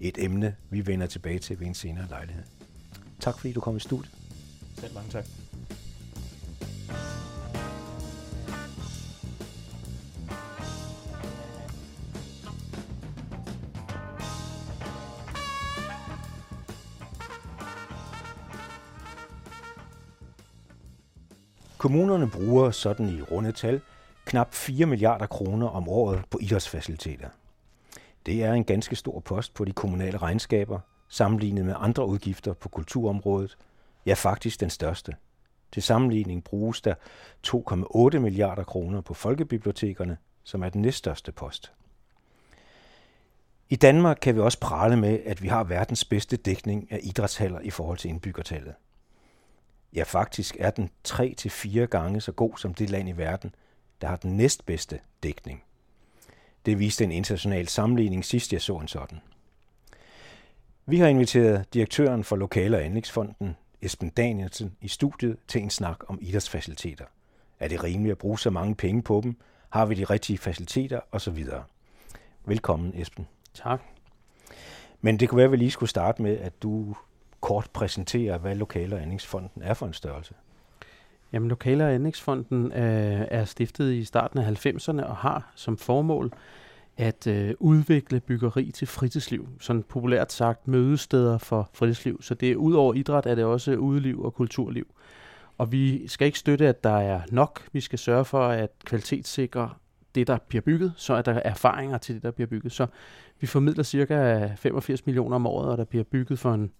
Et 0.00 0.18
emne, 0.18 0.56
vi 0.70 0.86
vender 0.86 1.06
tilbage 1.06 1.38
til 1.38 1.60
ved 1.60 1.66
en 1.66 1.74
senere 1.74 2.06
lejlighed. 2.08 2.42
Tak 3.20 3.38
fordi 3.38 3.52
du 3.52 3.60
kom 3.60 3.76
i 3.76 3.80
studiet. 3.80 4.12
Selv 4.78 4.94
mange 4.94 5.10
tak. 5.10 5.24
Kommunerne 21.78 22.30
bruger 22.30 22.70
sådan 22.70 23.08
i 23.08 23.22
runde 23.22 23.52
tal 23.52 23.80
knap 24.24 24.54
4 24.54 24.86
milliarder 24.86 25.26
kroner 25.26 25.68
om 25.68 25.88
året 25.88 26.22
på 26.30 26.38
idrætsfaciliteter. 26.42 27.28
Det 28.26 28.44
er 28.44 28.52
en 28.52 28.64
ganske 28.64 28.96
stor 28.96 29.20
post 29.20 29.54
på 29.54 29.64
de 29.64 29.72
kommunale 29.72 30.18
regnskaber, 30.18 30.80
sammenlignet 31.08 31.64
med 31.64 31.74
andre 31.78 32.06
udgifter 32.06 32.52
på 32.52 32.68
kulturområdet. 32.68 33.56
Ja, 34.06 34.14
faktisk 34.14 34.60
den 34.60 34.70
største. 34.70 35.16
Til 35.72 35.82
sammenligning 35.82 36.44
bruges 36.44 36.80
der 36.80 36.94
2,8 37.46 38.18
milliarder 38.18 38.64
kroner 38.64 39.00
på 39.00 39.14
folkebibliotekerne, 39.14 40.16
som 40.44 40.62
er 40.62 40.68
den 40.68 40.82
næststørste 40.82 41.32
post. 41.32 41.72
I 43.68 43.76
Danmark 43.76 44.18
kan 44.22 44.34
vi 44.34 44.40
også 44.40 44.60
prale 44.60 44.96
med, 44.96 45.20
at 45.26 45.42
vi 45.42 45.48
har 45.48 45.64
verdens 45.64 46.04
bedste 46.04 46.36
dækning 46.36 46.92
af 46.92 47.00
idrætshaller 47.02 47.60
i 47.60 47.70
forhold 47.70 47.98
til 47.98 48.10
indbyggertallet. 48.10 48.74
Ja, 49.94 50.02
faktisk 50.02 50.56
er 50.58 50.70
den 50.70 50.90
3-4 51.08 51.84
gange 51.84 52.20
så 52.20 52.32
god 52.32 52.58
som 52.58 52.74
det 52.74 52.90
land 52.90 53.08
i 53.08 53.12
verden, 53.12 53.54
der 54.00 54.08
har 54.08 54.16
den 54.16 54.36
næstbedste 54.36 55.00
dækning. 55.22 55.62
Det 56.66 56.78
viste 56.78 57.04
en 57.04 57.12
international 57.12 57.68
sammenligning 57.68 58.24
sidst 58.24 58.52
jeg 58.52 58.62
så 58.62 58.76
en 58.76 58.88
sådan. 58.88 59.20
Vi 60.86 60.98
har 60.98 61.06
inviteret 61.08 61.74
direktøren 61.74 62.24
for 62.24 62.36
Lokale- 62.36 62.76
og 62.76 62.84
Anlægsfonden, 62.84 63.56
Esben 63.82 64.10
Danielsen, 64.10 64.76
i 64.80 64.88
studiet 64.88 65.36
til 65.48 65.62
en 65.62 65.70
snak 65.70 65.98
om 66.08 66.18
idrætsfaciliteter. 66.22 67.04
Er 67.60 67.68
det 67.68 67.84
rimeligt 67.84 68.12
at 68.12 68.18
bruge 68.18 68.38
så 68.38 68.50
mange 68.50 68.74
penge 68.74 69.02
på 69.02 69.20
dem? 69.24 69.36
Har 69.70 69.86
vi 69.86 69.94
de 69.94 70.04
rigtige 70.04 70.38
faciliteter? 70.38 71.00
Og 71.10 71.20
så 71.20 71.30
videre. 71.30 71.64
Velkommen, 72.44 72.92
Esben. 72.94 73.26
Tak. 73.54 73.80
Men 75.00 75.20
det 75.20 75.28
kunne 75.28 75.36
være, 75.36 75.44
at 75.44 75.52
vi 75.52 75.56
lige 75.56 75.70
skulle 75.70 75.90
starte 75.90 76.22
med, 76.22 76.38
at 76.38 76.62
du 76.62 76.96
kort 77.40 77.70
præsenterer, 77.72 78.38
hvad 78.38 78.54
Lokale- 78.54 78.96
og 78.96 79.02
Anlægsfonden 79.02 79.62
er 79.62 79.74
for 79.74 79.86
en 79.86 79.92
størrelse. 79.92 80.34
Jamen, 81.32 81.48
Lokale- 81.48 81.84
og 81.84 81.92
Anlægsfonden 81.92 82.72
øh, 82.72 83.26
er 83.30 83.44
stiftet 83.44 83.92
i 83.92 84.04
starten 84.04 84.38
af 84.38 84.66
90'erne 84.66 85.02
og 85.04 85.16
har 85.16 85.52
som 85.54 85.76
formål 85.76 86.32
at 86.96 87.26
øh, 87.26 87.54
udvikle 87.58 88.20
byggeri 88.20 88.70
til 88.70 88.86
fritidsliv. 88.86 89.48
Sådan 89.60 89.82
populært 89.82 90.32
sagt 90.32 90.68
mødesteder 90.68 91.38
for 91.38 91.70
fritidsliv. 91.72 92.22
Så 92.22 92.34
det 92.34 92.50
er 92.50 92.56
ud 92.56 92.74
over 92.74 92.94
idræt, 92.94 93.26
er 93.26 93.34
det 93.34 93.44
også 93.44 93.74
udeliv 93.74 94.22
og 94.22 94.34
kulturliv. 94.34 94.86
Og 95.58 95.72
vi 95.72 96.08
skal 96.08 96.26
ikke 96.26 96.38
støtte, 96.38 96.68
at 96.68 96.84
der 96.84 96.96
er 96.96 97.20
nok. 97.30 97.62
Vi 97.72 97.80
skal 97.80 97.98
sørge 97.98 98.24
for 98.24 98.46
at 98.48 98.70
kvalitetssikre 98.84 99.70
det, 100.14 100.26
der 100.26 100.38
bliver 100.48 100.62
bygget, 100.62 100.92
så 100.96 101.14
at 101.14 101.26
der 101.26 101.32
er 101.32 101.42
erfaringer 101.44 101.98
til 101.98 102.14
det, 102.14 102.22
der 102.22 102.30
bliver 102.30 102.48
bygget. 102.48 102.72
Så 102.72 102.86
vi 103.40 103.46
formidler 103.46 103.82
cirka 103.82 104.48
85 104.56 105.06
millioner 105.06 105.36
om 105.36 105.46
året, 105.46 105.68
og 105.68 105.78
der 105.78 105.84
bliver 105.84 106.04
bygget 106.04 106.38
for 106.38 106.54
en 106.54 106.72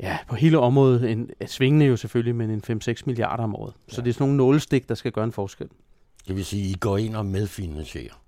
ja, 0.00 0.18
på 0.28 0.34
hele 0.34 0.58
området, 0.58 1.10
en, 1.10 1.30
svingende 1.46 1.86
jo 1.86 1.96
selvfølgelig, 1.96 2.36
men 2.36 2.50
en 2.50 2.80
5-6 2.88 3.02
milliarder 3.06 3.44
om 3.44 3.56
året. 3.56 3.74
Ja. 3.88 3.94
Så 3.94 4.00
det 4.02 4.08
er 4.08 4.14
sådan 4.14 4.24
nogle 4.24 4.36
nålestik, 4.36 4.88
der 4.88 4.94
skal 4.94 5.12
gøre 5.12 5.24
en 5.24 5.32
forskel. 5.32 5.68
Det 6.28 6.36
vil 6.36 6.44
sige, 6.44 6.64
at 6.64 6.70
I 6.70 6.78
går 6.80 6.98
ind 6.98 7.16
og 7.16 7.26
medfinansierer? 7.26 8.22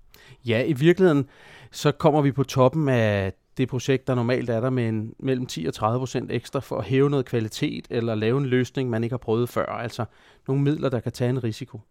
Ja, 0.45 0.63
i 0.63 0.73
virkeligheden, 0.73 1.25
så 1.71 1.91
kommer 1.91 2.21
vi 2.21 2.31
på 2.31 2.43
toppen 2.43 2.89
af 2.89 3.33
det 3.57 3.69
projekt, 3.69 4.07
der 4.07 4.15
normalt 4.15 4.49
er 4.49 4.59
der 4.59 4.69
med 4.69 4.89
en, 4.89 5.13
mellem 5.19 5.45
10 5.45 5.65
og 5.65 5.73
30 5.73 5.99
procent 5.99 6.31
ekstra 6.31 6.59
for 6.59 6.77
at 6.77 6.85
hæve 6.85 7.09
noget 7.09 7.25
kvalitet, 7.25 7.87
eller 7.89 8.15
lave 8.15 8.37
en 8.37 8.45
løsning, 8.45 8.89
man 8.89 9.03
ikke 9.03 9.13
har 9.13 9.17
prøvet 9.17 9.49
før. 9.49 9.65
Altså 9.65 10.05
nogle 10.47 10.63
midler, 10.63 10.89
der 10.89 10.99
kan 10.99 11.11
tage 11.11 11.29
en 11.29 11.43
risiko. 11.43 11.81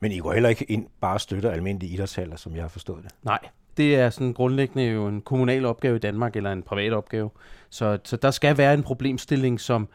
Men 0.00 0.12
I 0.12 0.18
går 0.18 0.32
heller 0.32 0.48
ikke 0.48 0.64
ind 0.64 0.86
bare 1.00 1.18
støtter 1.18 1.50
almindelige 1.50 1.92
idrætshaller, 1.92 2.36
som 2.36 2.54
jeg 2.54 2.62
har 2.62 2.68
forstået 2.68 3.04
det? 3.04 3.12
Nej, 3.22 3.38
det 3.76 3.96
er 3.96 4.10
sådan 4.10 4.32
grundlæggende 4.32 4.84
jo 4.84 5.06
en 5.06 5.20
kommunal 5.20 5.64
opgave 5.64 5.96
i 5.96 5.98
Danmark, 5.98 6.36
eller 6.36 6.52
en 6.52 6.62
privat 6.62 6.92
opgave. 6.92 7.30
Så, 7.70 7.98
så 8.04 8.16
der 8.16 8.30
skal 8.30 8.58
være 8.58 8.74
en 8.74 8.82
problemstilling, 8.82 9.60
som 9.60 9.88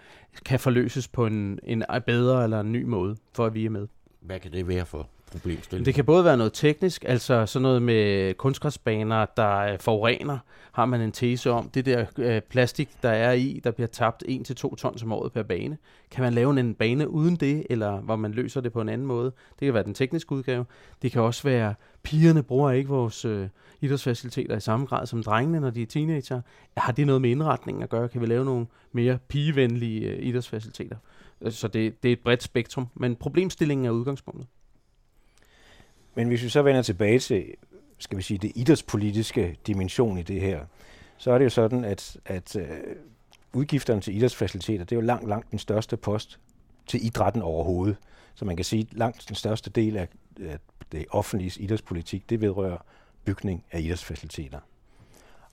kan 0.45 0.59
forløses 0.59 1.07
på 1.07 1.25
en, 1.25 1.59
en 1.63 1.83
bedre 2.05 2.43
eller 2.43 2.59
en 2.59 2.71
ny 2.71 2.83
måde, 2.83 3.15
for 3.33 3.45
at 3.45 3.53
vi 3.53 3.65
er 3.65 3.69
med. 3.69 3.87
Hvad 4.21 4.39
kan 4.39 4.51
det 4.51 4.67
være 4.67 4.85
for 4.85 5.07
problemstilling? 5.31 5.85
Det 5.85 5.93
kan 5.93 6.05
både 6.05 6.25
være 6.25 6.37
noget 6.37 6.53
teknisk, 6.53 7.05
altså 7.07 7.45
sådan 7.45 7.63
noget 7.63 7.81
med 7.81 8.33
kunstgræsbaner, 8.33 9.25
der 9.37 9.57
øh, 9.57 9.79
forurener, 9.79 10.37
har 10.71 10.85
man 10.85 11.01
en 11.01 11.11
tese 11.11 11.51
om. 11.51 11.69
Det 11.69 11.85
der 11.85 12.05
øh, 12.17 12.41
plastik, 12.41 12.89
der 13.03 13.09
er 13.09 13.31
i, 13.31 13.61
der 13.63 13.71
bliver 13.71 13.87
tabt 13.87 14.23
1-2 14.27 14.53
tons 14.53 15.03
om 15.03 15.11
året 15.11 15.31
per 15.31 15.43
bane. 15.43 15.77
Kan 16.11 16.23
man 16.23 16.33
lave 16.33 16.59
en 16.59 16.75
bane 16.75 17.09
uden 17.09 17.35
det, 17.35 17.67
eller 17.69 17.97
hvor 17.97 18.15
man 18.15 18.31
løser 18.31 18.61
det 18.61 18.73
på 18.73 18.81
en 18.81 18.89
anden 18.89 19.07
måde? 19.07 19.31
Det 19.59 19.65
kan 19.65 19.73
være 19.73 19.83
den 19.83 19.93
tekniske 19.93 20.31
udgave. 20.31 20.65
Det 21.01 21.11
kan 21.11 21.21
også 21.21 21.43
være, 21.43 21.73
pigerne 22.03 22.43
bruger 22.43 22.71
ikke 22.71 22.89
vores 22.89 23.25
øh, 23.25 23.47
idrætsfaciliteter 23.81 24.57
i 24.57 24.59
samme 24.59 24.85
grad 24.85 25.05
som 25.05 25.23
drengene, 25.23 25.59
når 25.59 25.69
de 25.69 25.81
er 25.81 25.85
teenager. 25.85 26.41
Har 26.77 26.91
det 26.91 27.05
noget 27.05 27.21
med 27.21 27.29
indretningen 27.29 27.83
at 27.83 27.89
gøre? 27.89 28.09
Kan 28.09 28.21
vi 28.21 28.25
lave 28.25 28.45
nogle 28.45 28.65
mere 28.91 29.17
pigevenlige 29.27 30.07
øh, 30.07 30.25
idrætsfaciliteter? 30.25 30.95
Så 31.49 31.67
det, 31.67 32.03
det 32.03 32.09
er 32.09 32.13
et 32.13 32.19
bredt 32.19 32.43
spektrum, 32.43 32.87
men 32.95 33.15
problemstillingen 33.15 33.85
er 33.85 33.89
udgangspunktet. 33.91 34.47
Men 36.15 36.28
hvis 36.28 36.43
vi 36.43 36.50
så 36.50 36.62
vender 36.62 36.82
tilbage 36.82 37.19
til, 37.19 37.45
skal 37.97 38.17
vi 38.17 38.24
sige, 38.24 38.38
det 38.38 38.52
idrætspolitiske 38.56 39.58
dimension 39.67 40.17
i 40.17 40.24
det 40.24 40.41
her, 40.41 40.65
så 41.17 41.32
er 41.32 41.38
det 41.38 41.45
jo 41.45 41.50
sådan, 41.50 41.86
at, 41.86 42.17
at 42.26 42.56
øh, 42.56 42.67
udgifterne 43.54 44.02
til 44.02 44.17
idrætsfaciliteter, 44.17 44.86
det 44.86 44.91
er 44.91 45.00
jo 45.00 45.06
langt, 45.06 45.30
langt 45.30 45.52
den 45.52 45.60
største 45.60 45.97
post 45.97 46.39
til 46.88 47.06
idrætten 47.06 47.41
overhovedet. 47.41 47.97
Så 48.36 48.45
man 48.45 48.56
kan 48.56 48.65
sige, 48.65 48.88
at 48.91 48.97
langt 48.97 49.26
den 49.28 49.36
største 49.36 49.69
del 49.69 49.97
af, 49.97 50.08
af 50.41 50.60
det 50.91 51.06
offentlige 51.10 51.62
idrætspolitik, 51.62 52.30
det 52.30 52.41
vedrører 52.41 52.78
bygning 53.26 53.63
af 53.71 53.80
idrætsfaciliteter. 53.80 54.60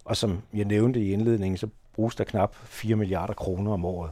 Og 0.04 0.16
som 0.16 0.42
jeg 0.54 0.64
nævnte 0.64 1.00
i 1.00 1.12
indledningen, 1.12 1.56
så 1.56 1.68
bruges 1.92 2.14
der 2.14 2.24
knap 2.24 2.54
4 2.54 2.96
milliarder 2.96 3.34
kroner 3.34 3.72
om 3.72 3.84
året. 3.84 4.10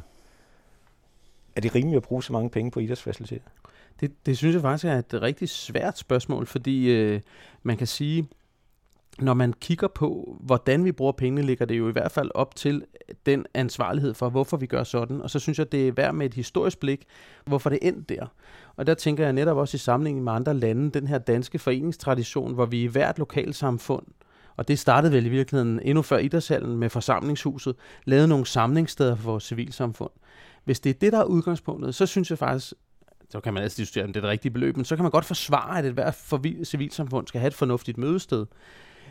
Er 1.56 1.60
det 1.60 1.74
rimeligt 1.74 1.96
at 1.96 2.02
bruge 2.02 2.22
så 2.22 2.32
mange 2.32 2.50
penge 2.50 2.70
på 2.70 2.80
idrætsfaciliteter? 2.80 3.48
Det, 4.00 4.26
det 4.26 4.36
synes 4.36 4.54
jeg 4.54 4.62
faktisk 4.62 4.84
er 4.84 4.98
et 4.98 5.22
rigtig 5.22 5.48
svært 5.48 5.98
spørgsmål, 5.98 6.46
fordi 6.46 6.90
øh, 6.90 7.20
man 7.62 7.76
kan 7.76 7.86
sige, 7.86 8.28
når 9.18 9.34
man 9.34 9.52
kigger 9.52 9.88
på, 9.88 10.36
hvordan 10.40 10.84
vi 10.84 10.92
bruger 10.92 11.12
pengene, 11.12 11.42
ligger 11.42 11.64
det 11.64 11.78
jo 11.78 11.88
i 11.88 11.92
hvert 11.92 12.12
fald 12.12 12.30
op 12.34 12.54
til 12.54 12.84
den 13.26 13.46
ansvarlighed 13.54 14.14
for, 14.14 14.28
hvorfor 14.28 14.56
vi 14.56 14.66
gør 14.66 14.84
sådan. 14.84 15.22
Og 15.22 15.30
så 15.30 15.38
synes 15.38 15.58
jeg, 15.58 15.72
det 15.72 15.88
er 15.88 15.92
værd 15.92 16.14
med 16.14 16.26
et 16.26 16.34
historisk 16.34 16.80
blik, 16.80 17.04
hvorfor 17.44 17.70
det 17.70 17.78
endte 17.82 18.14
der. 18.14 18.26
Og 18.76 18.86
der 18.86 18.94
tænker 18.94 19.24
jeg 19.24 19.32
netop 19.32 19.56
også 19.56 19.74
i 19.74 19.78
sammenligning 19.78 20.24
med 20.24 20.32
andre 20.32 20.54
lande, 20.54 20.90
den 20.90 21.06
her 21.06 21.18
danske 21.18 21.58
foreningstradition, 21.58 22.54
hvor 22.54 22.66
vi 22.66 22.82
i 22.82 22.86
hvert 22.86 23.18
lokalsamfund, 23.18 24.06
og 24.56 24.68
det 24.68 24.78
startede 24.78 25.12
vel 25.12 25.26
i 25.26 25.28
virkeligheden 25.28 25.80
endnu 25.82 26.02
før 26.02 26.18
idrætshallen 26.18 26.76
med 26.76 26.90
forsamlingshuset, 26.90 27.76
lavede 28.04 28.28
nogle 28.28 28.46
samlingssteder 28.46 29.16
for 29.16 29.30
vores 29.30 29.44
civilsamfund. 29.44 30.10
Hvis 30.64 30.80
det 30.80 30.90
er 30.90 30.98
det, 30.98 31.12
der 31.12 31.18
er 31.18 31.24
udgangspunktet, 31.24 31.94
så 31.94 32.06
synes 32.06 32.30
jeg 32.30 32.38
faktisk, 32.38 32.74
så 33.28 33.40
kan 33.40 33.54
man 33.54 33.62
altid 33.62 33.84
diskutere, 33.84 34.04
om 34.04 34.12
det 34.12 34.16
er 34.16 34.20
det 34.20 34.30
rigtige 34.30 34.52
beløb, 34.52 34.76
men 34.76 34.84
så 34.84 34.96
kan 34.96 35.02
man 35.02 35.10
godt 35.10 35.24
forsvare, 35.24 35.78
at 35.78 35.84
et 35.84 35.92
hvert 35.92 36.24
civilsamfund 36.64 37.26
skal 37.26 37.40
have 37.40 37.48
et 37.48 37.54
fornuftigt 37.54 37.98
mødested. 37.98 38.46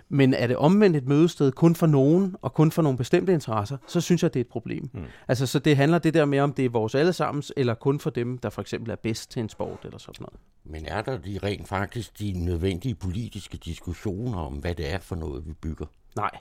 Men 0.09 0.33
er 0.33 0.47
det 0.47 0.57
omvendt 0.57 0.97
et 0.97 1.07
mødested 1.07 1.51
kun 1.51 1.75
for 1.75 1.87
nogen, 1.87 2.35
og 2.41 2.53
kun 2.53 2.71
for 2.71 2.81
nogle 2.81 2.97
bestemte 2.97 3.33
interesser, 3.33 3.77
så 3.87 4.01
synes 4.01 4.23
jeg, 4.23 4.33
det 4.33 4.39
er 4.39 4.43
et 4.43 4.49
problem. 4.49 4.89
Mm. 4.93 5.03
Altså, 5.27 5.47
så 5.47 5.59
det 5.59 5.77
handler 5.77 5.99
det 5.99 6.13
der 6.13 6.25
med, 6.25 6.39
om 6.39 6.53
det 6.53 6.65
er 6.65 6.69
vores 6.69 6.95
allesammens, 6.95 7.53
eller 7.57 7.73
kun 7.73 7.99
for 7.99 8.09
dem, 8.09 8.37
der 8.37 8.49
for 8.49 8.61
eksempel 8.61 8.91
er 8.91 8.95
bedst 8.95 9.31
til 9.31 9.39
en 9.39 9.49
sport, 9.49 9.79
eller 9.83 9.97
sådan 9.97 10.15
noget. 10.19 10.39
Men 10.63 10.85
er 10.85 11.01
der 11.01 11.17
de 11.17 11.39
rent 11.43 11.67
faktisk 11.67 12.19
de 12.19 12.31
nødvendige 12.45 12.95
politiske 12.95 13.57
diskussioner 13.57 14.37
om, 14.37 14.53
hvad 14.53 14.75
det 14.75 14.93
er 14.93 14.99
for 14.99 15.15
noget, 15.15 15.47
vi 15.47 15.53
bygger? 15.53 15.85
Nej. 16.15 16.31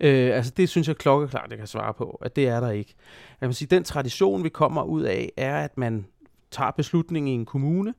Øh, 0.00 0.36
altså 0.36 0.52
det 0.56 0.68
synes 0.68 0.88
jeg 0.88 0.96
klokkeklart, 0.96 1.50
jeg 1.50 1.58
kan 1.58 1.66
svare 1.66 1.94
på, 1.94 2.10
at 2.10 2.36
det 2.36 2.48
er 2.48 2.60
der 2.60 2.70
ikke. 2.70 2.94
Jeg 3.40 3.48
vil 3.48 3.56
sige, 3.56 3.68
den 3.68 3.84
tradition, 3.84 4.44
vi 4.44 4.48
kommer 4.48 4.82
ud 4.82 5.02
af, 5.02 5.32
er, 5.36 5.64
at 5.64 5.78
man 5.78 6.06
tager 6.54 6.70
beslutningen 6.70 7.28
i 7.28 7.34
en 7.34 7.46
kommune. 7.46 7.94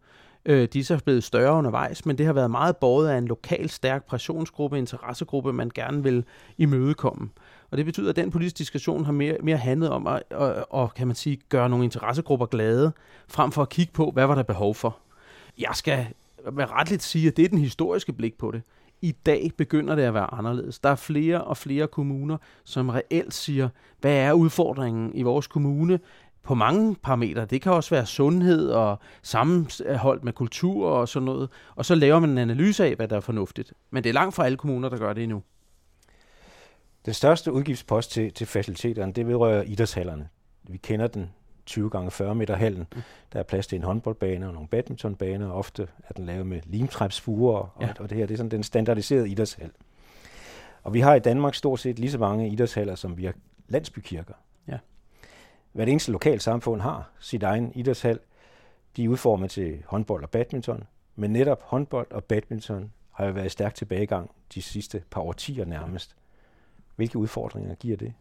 Øh, 0.46 0.68
de 0.74 0.80
er 0.80 0.84
så 0.84 1.00
blevet 1.04 1.24
større 1.24 1.58
undervejs, 1.58 2.06
men 2.06 2.18
det 2.18 2.26
har 2.26 2.34
været 2.34 2.52
meget 2.52 2.78
båret 2.78 3.10
af 3.10 3.18
en 3.18 3.28
lokal 3.28 3.70
stærk 3.70 4.06
pressionsgruppe, 4.06 4.78
interessegruppe, 4.78 5.54
man 5.54 5.72
gerne 5.76 6.04
vil 6.04 6.26
imødekomme. 6.58 7.30
Og 7.72 7.78
det 7.78 7.86
betyder, 7.86 8.10
at 8.10 8.16
den 8.16 8.32
politiske 8.32 8.58
diskussion 8.58 9.06
har 9.06 9.12
mere, 9.12 9.38
mere 9.44 9.58
handlet 9.58 9.90
om 9.90 10.08
at, 10.08 10.24
og, 10.32 10.68
og, 10.70 10.94
kan 10.94 11.08
man 11.08 11.16
sige, 11.16 11.40
gøre 11.50 11.70
nogle 11.70 11.86
interessegrupper 11.86 12.46
glade, 12.46 12.92
frem 13.28 13.52
for 13.52 13.62
at 13.62 13.70
kigge 13.70 13.94
på, 13.94 14.12
hvad 14.12 14.26
var 14.26 14.36
der 14.36 14.44
behov 14.44 14.76
for. 14.76 14.98
Jeg 15.58 15.72
skal 15.74 16.08
med 16.54 16.72
retligt 16.72 17.04
sige, 17.04 17.28
at 17.28 17.38
det 17.38 17.46
er 17.46 17.50
den 17.50 17.58
historiske 17.58 18.14
blik 18.14 18.38
på 18.38 18.52
det. 18.52 18.62
I 19.02 19.12
dag 19.12 19.52
begynder 19.58 19.96
det 19.96 20.04
at 20.04 20.14
være 20.14 20.34
anderledes. 20.34 20.80
Der 20.80 20.90
er 20.90 20.96
flere 20.96 21.44
og 21.44 21.58
flere 21.58 21.88
kommuner, 21.88 22.38
som 22.64 22.90
reelt 22.90 23.34
siger, 23.34 23.70
hvad 24.02 24.16
er 24.16 24.34
udfordringen 24.34 25.12
i 25.16 25.22
vores 25.22 25.48
kommune? 25.48 26.00
På 26.46 26.56
mange 26.56 26.96
parametre. 26.96 27.46
Det 27.46 27.62
kan 27.62 27.72
også 27.72 27.96
være 27.96 28.06
sundhed 28.06 28.70
og 28.70 29.00
sammenholdt 29.22 30.24
med 30.24 30.34
kultur 30.34 30.90
og 30.90 31.10
sådan 31.10 31.26
noget. 31.26 31.50
Og 31.76 31.86
så 31.86 31.96
laver 31.96 32.20
man 32.20 32.30
en 32.30 32.38
analyse 32.38 32.86
af, 32.86 32.96
hvad 32.96 33.08
der 33.08 33.16
er 33.16 33.20
fornuftigt. 33.20 33.74
Men 33.92 34.04
det 34.04 34.10
er 34.10 34.14
langt 34.14 34.36
fra 34.36 34.46
alle 34.46 34.58
kommuner, 34.58 34.90
der 34.90 34.98
gør 34.98 35.14
det 35.14 35.24
endnu. 35.24 35.44
Den 37.06 37.14
største 37.14 37.52
udgiftspost 37.52 38.12
til, 38.12 38.34
til 38.34 38.48
faciliteterne, 38.48 39.14
det 39.14 39.28
vedrører 39.28 39.64
idrætshallerne. 39.64 40.30
Vi 40.64 40.78
kender 40.78 41.08
den 41.08 41.32
20 41.66 41.90
gange 41.90 42.12
40 42.12 42.36
meter 42.36 42.56
hallen. 42.56 42.88
Mm. 42.96 43.02
Der 43.34 43.40
er 43.40 43.44
plads 43.44 43.68
til 43.68 43.76
en 43.76 43.84
håndboldbane 43.84 44.48
og 44.48 44.54
nogle 44.54 44.68
badmintonbaner. 44.68 45.52
Ofte 45.52 45.88
er 46.10 46.14
den 46.14 46.26
lavet 46.26 46.48
med 46.48 46.62
limtræbsfuger, 46.66 47.58
og, 47.58 47.72
ja. 47.82 47.94
og 48.00 48.10
det 48.10 48.18
her 48.18 48.26
det 48.26 48.34
er 48.34 48.38
sådan 48.38 48.52
den 48.52 48.64
standardiserede 48.64 49.30
idrætshal. 49.30 49.72
Og 50.84 50.94
vi 50.94 51.00
har 51.00 51.16
i 51.16 51.20
Danmark 51.20 51.56
stort 51.56 51.80
set 51.80 52.00
lige 52.00 52.12
så 52.12 52.18
mange 52.18 52.50
idrætshaller, 52.50 52.96
som 52.96 53.18
vi 53.18 53.26
har 53.26 53.34
landsbykirker. 53.68 54.34
Hvert 55.76 55.90
eneste 55.90 56.12
lokalsamfund 56.12 56.82
har 56.82 57.10
sit 57.20 57.44
egen 57.44 57.72
idrætshal. 57.76 58.20
De 58.98 59.04
er 59.04 59.10
udformet 59.10 59.52
til 59.52 59.84
håndbold 59.86 60.24
og 60.24 60.30
badminton, 60.30 60.84
men 61.16 61.32
netop 61.32 61.62
håndbold 61.64 62.12
og 62.12 62.24
badminton 62.24 62.92
har 63.12 63.26
jo 63.26 63.32
været 63.32 63.52
stærk 63.52 63.76
tilbagegang 63.76 64.32
de 64.54 64.62
sidste 64.62 65.04
par 65.12 65.22
årtier 65.22 65.66
nærmest. 65.66 66.16
Hvilke 66.96 67.18
udfordringer 67.18 67.76
giver 67.76 67.98
det? 67.98 68.14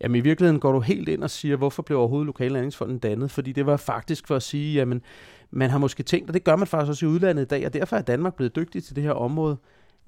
Jamen 0.00 0.16
i 0.16 0.20
virkeligheden 0.20 0.60
går 0.60 0.72
du 0.72 0.80
helt 0.80 1.08
ind 1.08 1.22
og 1.22 1.30
siger, 1.30 1.56
hvorfor 1.56 1.82
blev 1.82 1.98
overhovedet 1.98 2.26
Lokallandingsfonden 2.26 2.98
dannet? 2.98 3.30
Fordi 3.30 3.52
det 3.52 3.66
var 3.66 3.76
faktisk 3.76 4.26
for 4.26 4.36
at 4.36 4.42
sige, 4.42 4.74
jamen 4.74 5.02
man 5.50 5.70
har 5.70 5.78
måske 5.78 6.02
tænkt, 6.02 6.30
og 6.30 6.34
det 6.34 6.44
gør 6.44 6.56
man 6.56 6.66
faktisk 6.66 6.90
også 6.90 7.06
i 7.06 7.08
udlandet 7.08 7.42
i 7.42 7.46
dag, 7.46 7.66
og 7.66 7.74
derfor 7.74 7.96
er 7.96 8.02
Danmark 8.02 8.34
blevet 8.34 8.56
dygtig 8.56 8.84
til 8.84 8.96
det 8.96 9.04
her 9.04 9.12
område. 9.12 9.56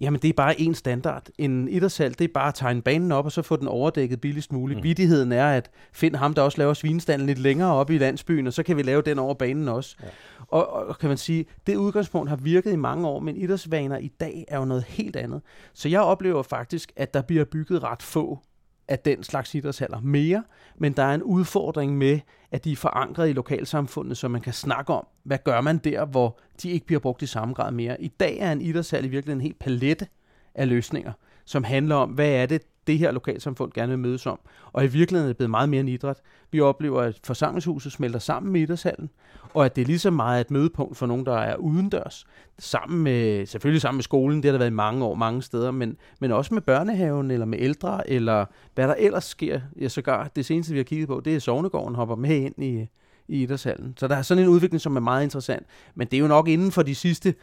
Jamen, 0.00 0.20
det 0.20 0.28
er 0.28 0.32
bare 0.32 0.60
en 0.60 0.74
standard. 0.74 1.26
En 1.38 1.68
idrætshal, 1.68 2.10
det 2.10 2.20
er 2.20 2.28
bare 2.34 2.48
at 2.48 2.54
tegne 2.54 2.82
banen 2.82 3.12
op, 3.12 3.24
og 3.24 3.32
så 3.32 3.42
få 3.42 3.56
den 3.56 3.68
overdækket 3.68 4.20
billigst 4.20 4.52
muligt. 4.52 4.78
Mm. 4.78 4.82
Vidigheden 4.82 5.32
er, 5.32 5.46
at 5.46 5.70
find 5.92 6.16
ham, 6.16 6.34
der 6.34 6.42
også 6.42 6.58
laver 6.58 6.74
svinestanden 6.74 7.26
lidt 7.26 7.38
længere 7.38 7.72
op 7.72 7.90
i 7.90 7.98
landsbyen, 7.98 8.46
og 8.46 8.52
så 8.52 8.62
kan 8.62 8.76
vi 8.76 8.82
lave 8.82 9.02
den 9.02 9.18
over 9.18 9.34
banen 9.34 9.68
også. 9.68 9.96
Ja. 10.02 10.06
Og, 10.48 10.72
og 10.72 10.98
kan 10.98 11.08
man 11.08 11.18
sige, 11.18 11.46
det 11.66 11.76
udgangspunkt 11.76 12.28
har 12.28 12.36
virket 12.36 12.72
i 12.72 12.76
mange 12.76 13.08
år, 13.08 13.20
men 13.20 13.36
idrætsvaner 13.36 13.98
i 13.98 14.08
dag 14.20 14.44
er 14.48 14.58
jo 14.58 14.64
noget 14.64 14.84
helt 14.84 15.16
andet. 15.16 15.40
Så 15.74 15.88
jeg 15.88 16.00
oplever 16.00 16.42
faktisk, 16.42 16.92
at 16.96 17.14
der 17.14 17.22
bliver 17.22 17.44
bygget 17.44 17.82
ret 17.82 18.02
få 18.02 18.38
af 18.88 18.98
den 18.98 19.22
slags 19.22 19.54
idrætshaller 19.54 20.00
mere, 20.00 20.44
men 20.76 20.92
der 20.92 21.02
er 21.02 21.14
en 21.14 21.22
udfordring 21.22 21.98
med, 21.98 22.20
at 22.50 22.64
de 22.64 22.72
er 22.72 22.76
forankret 22.76 23.28
i 23.28 23.32
lokalsamfundet, 23.32 24.16
så 24.16 24.28
man 24.28 24.40
kan 24.40 24.52
snakke 24.52 24.92
om, 24.92 25.06
hvad 25.22 25.38
gør 25.44 25.60
man 25.60 25.78
der, 25.78 26.04
hvor 26.04 26.38
de 26.62 26.70
ikke 26.70 26.86
bliver 26.86 27.00
brugt 27.00 27.22
i 27.22 27.26
samme 27.26 27.54
grad 27.54 27.72
mere. 27.72 28.02
I 28.02 28.08
dag 28.08 28.38
er 28.38 28.52
en 28.52 28.60
idrætshal 28.60 29.04
i 29.04 29.08
virkeligheden 29.08 29.40
en 29.40 29.42
helt 29.42 29.58
palette 29.58 30.06
af 30.54 30.68
løsninger, 30.68 31.12
som 31.44 31.64
handler 31.64 31.94
om, 31.94 32.10
hvad 32.10 32.30
er 32.30 32.46
det, 32.46 32.62
det 32.88 32.98
her 32.98 33.12
lokalsamfund 33.12 33.72
gerne 33.72 33.88
vil 33.88 33.98
mødes 33.98 34.26
om. 34.26 34.38
Og 34.72 34.84
i 34.84 34.86
virkeligheden 34.86 35.26
er 35.26 35.28
det 35.28 35.36
blevet 35.36 35.50
meget 35.50 35.68
mere 35.68 35.80
en 35.80 35.88
idræt. 35.88 36.16
Vi 36.50 36.60
oplever, 36.60 37.02
at 37.02 37.20
forsamlingshuset 37.24 37.92
smelter 37.92 38.18
sammen 38.18 38.52
med 38.52 38.60
idrætshallen, 38.60 39.10
og 39.54 39.64
at 39.64 39.76
det 39.76 39.82
er 39.82 39.86
lige 39.86 39.98
så 39.98 40.10
meget 40.10 40.40
et 40.40 40.50
mødepunkt 40.50 40.96
for 40.96 41.06
nogen, 41.06 41.26
der 41.26 41.36
er 41.36 41.56
udendørs. 41.56 42.26
Sammen 42.58 43.02
med, 43.02 43.46
selvfølgelig 43.46 43.82
sammen 43.82 43.96
med 43.96 44.02
skolen, 44.02 44.36
det 44.36 44.44
har 44.44 44.52
der 44.52 44.58
været 44.58 44.70
i 44.70 44.74
mange 44.74 45.04
år, 45.04 45.14
mange 45.14 45.42
steder, 45.42 45.70
men, 45.70 45.96
men 46.20 46.32
også 46.32 46.54
med 46.54 46.62
børnehaven, 46.62 47.30
eller 47.30 47.46
med 47.46 47.58
ældre, 47.60 48.10
eller 48.10 48.44
hvad 48.74 48.88
der 48.88 48.94
ellers 48.98 49.24
sker. 49.24 49.60
Ja, 49.80 49.88
sågar 49.88 50.30
det 50.36 50.46
seneste, 50.46 50.72
vi 50.72 50.78
har 50.78 50.84
kigget 50.84 51.08
på, 51.08 51.20
det 51.24 51.36
er 51.36 51.38
Sovnegården 51.38 51.94
hopper 51.94 52.16
med 52.16 52.36
ind 52.36 52.64
i, 52.64 52.88
i 53.28 53.42
idrætshallen. 53.42 53.94
Så 53.98 54.08
der 54.08 54.16
er 54.16 54.22
sådan 54.22 54.42
en 54.42 54.48
udvikling, 54.48 54.80
som 54.80 54.96
er 54.96 55.00
meget 55.00 55.24
interessant. 55.24 55.66
Men 55.94 56.06
det 56.06 56.16
er 56.16 56.20
jo 56.20 56.28
nok 56.28 56.48
inden 56.48 56.72
for 56.72 56.82
de 56.82 56.94
sidste, 56.94 57.34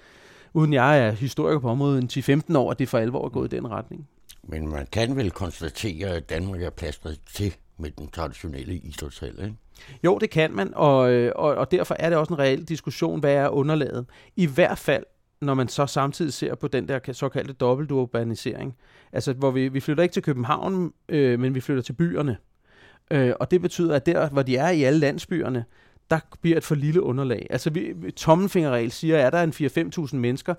uden 0.53 0.73
jeg 0.73 0.99
er 0.99 1.12
historiker 1.12 1.60
på 1.60 1.69
området, 1.69 2.17
10-15 2.17 2.58
år, 2.58 2.71
at 2.71 2.79
det 2.79 2.89
for 2.89 2.97
alvor 2.97 3.25
er 3.25 3.29
gået 3.29 3.53
i 3.53 3.55
den 3.55 3.71
retning. 3.71 4.08
Men 4.47 4.67
man 4.67 4.88
kan 4.91 5.15
vel 5.15 5.31
konstatere, 5.31 6.10
at 6.10 6.29
Danmark 6.29 6.62
er 6.62 6.69
plastret 6.69 7.19
til 7.34 7.55
med 7.77 7.91
den 7.91 8.08
traditionelle 8.08 8.75
idrætshal, 8.75 9.39
ikke? 9.43 9.55
Jo, 10.03 10.17
det 10.17 10.29
kan 10.29 10.53
man, 10.53 10.73
og, 10.75 11.12
øh, 11.12 11.31
og, 11.36 11.55
og 11.55 11.71
derfor 11.71 11.95
er 11.99 12.10
det 12.10 12.17
også 12.17 12.34
en 12.34 12.39
reel 12.39 12.63
diskussion, 12.63 13.19
hvad 13.19 13.34
er 13.34 13.49
underlaget. 13.49 14.05
I 14.36 14.45
hvert 14.45 14.77
fald, 14.77 15.03
når 15.41 15.53
man 15.53 15.67
så 15.67 15.86
samtidig 15.86 16.34
ser 16.34 16.55
på 16.55 16.67
den 16.67 16.88
der 16.88 16.99
såkaldte 17.12 17.53
dobbelturbanisering. 17.53 18.75
Altså, 19.12 19.34
hvor 19.34 19.51
vi, 19.51 19.67
vi 19.67 19.79
flytter 19.79 20.03
ikke 20.03 20.13
til 20.13 20.23
København, 20.23 20.93
øh, 21.10 21.39
men 21.39 21.55
vi 21.55 21.62
flytter 21.62 21.84
til 21.84 21.93
byerne. 21.93 22.38
Øh, 23.12 23.34
og 23.39 23.51
det 23.51 23.62
betyder, 23.62 23.95
at 23.95 24.05
der, 24.05 24.29
hvor 24.29 24.41
de 24.41 24.58
er 24.58 24.69
i 24.69 24.84
alle 24.84 24.99
landsbyerne, 24.99 25.65
der 26.12 26.19
bliver 26.41 26.58
et 26.58 26.63
for 26.63 26.75
lille 26.75 27.01
underlag. 27.01 27.47
Altså, 27.49 27.69
vi, 27.69 28.12
tommelfingerregel 28.15 28.91
siger, 28.91 29.17
at 29.17 29.25
er 29.25 29.29
der 29.29 29.43
en 29.43 30.08
4-5.000 30.10 30.15
mennesker, 30.15 30.53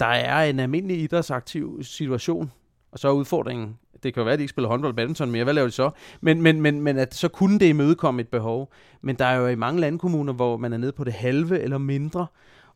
der 0.00 0.06
er 0.06 0.44
en 0.44 0.60
almindelig 0.60 1.02
idrætsaktiv 1.02 1.82
situation, 1.82 2.50
og 2.92 2.98
så 2.98 3.08
er 3.08 3.12
udfordringen, 3.12 3.78
det 4.02 4.14
kan 4.14 4.20
jo 4.20 4.24
være, 4.24 4.32
at 4.32 4.38
de 4.38 4.42
ikke 4.42 4.50
spiller 4.50 4.68
håndbold 4.68 4.92
og 4.92 4.96
badminton 4.96 5.30
mere, 5.30 5.44
hvad 5.44 5.54
laver 5.54 5.68
de 5.68 5.72
så? 5.72 5.90
Men, 6.20 6.42
men, 6.42 6.60
men, 6.60 6.80
men 6.80 6.98
at 6.98 7.14
så 7.14 7.28
kunne 7.28 7.58
det 7.58 7.66
imødekomme 7.66 8.20
et 8.20 8.28
behov. 8.28 8.72
Men 9.02 9.16
der 9.16 9.24
er 9.24 9.36
jo 9.36 9.46
i 9.46 9.54
mange 9.54 9.80
landkommuner, 9.80 10.32
hvor 10.32 10.56
man 10.56 10.72
er 10.72 10.76
nede 10.76 10.92
på 10.92 11.04
det 11.04 11.12
halve 11.12 11.60
eller 11.60 11.78
mindre, 11.78 12.26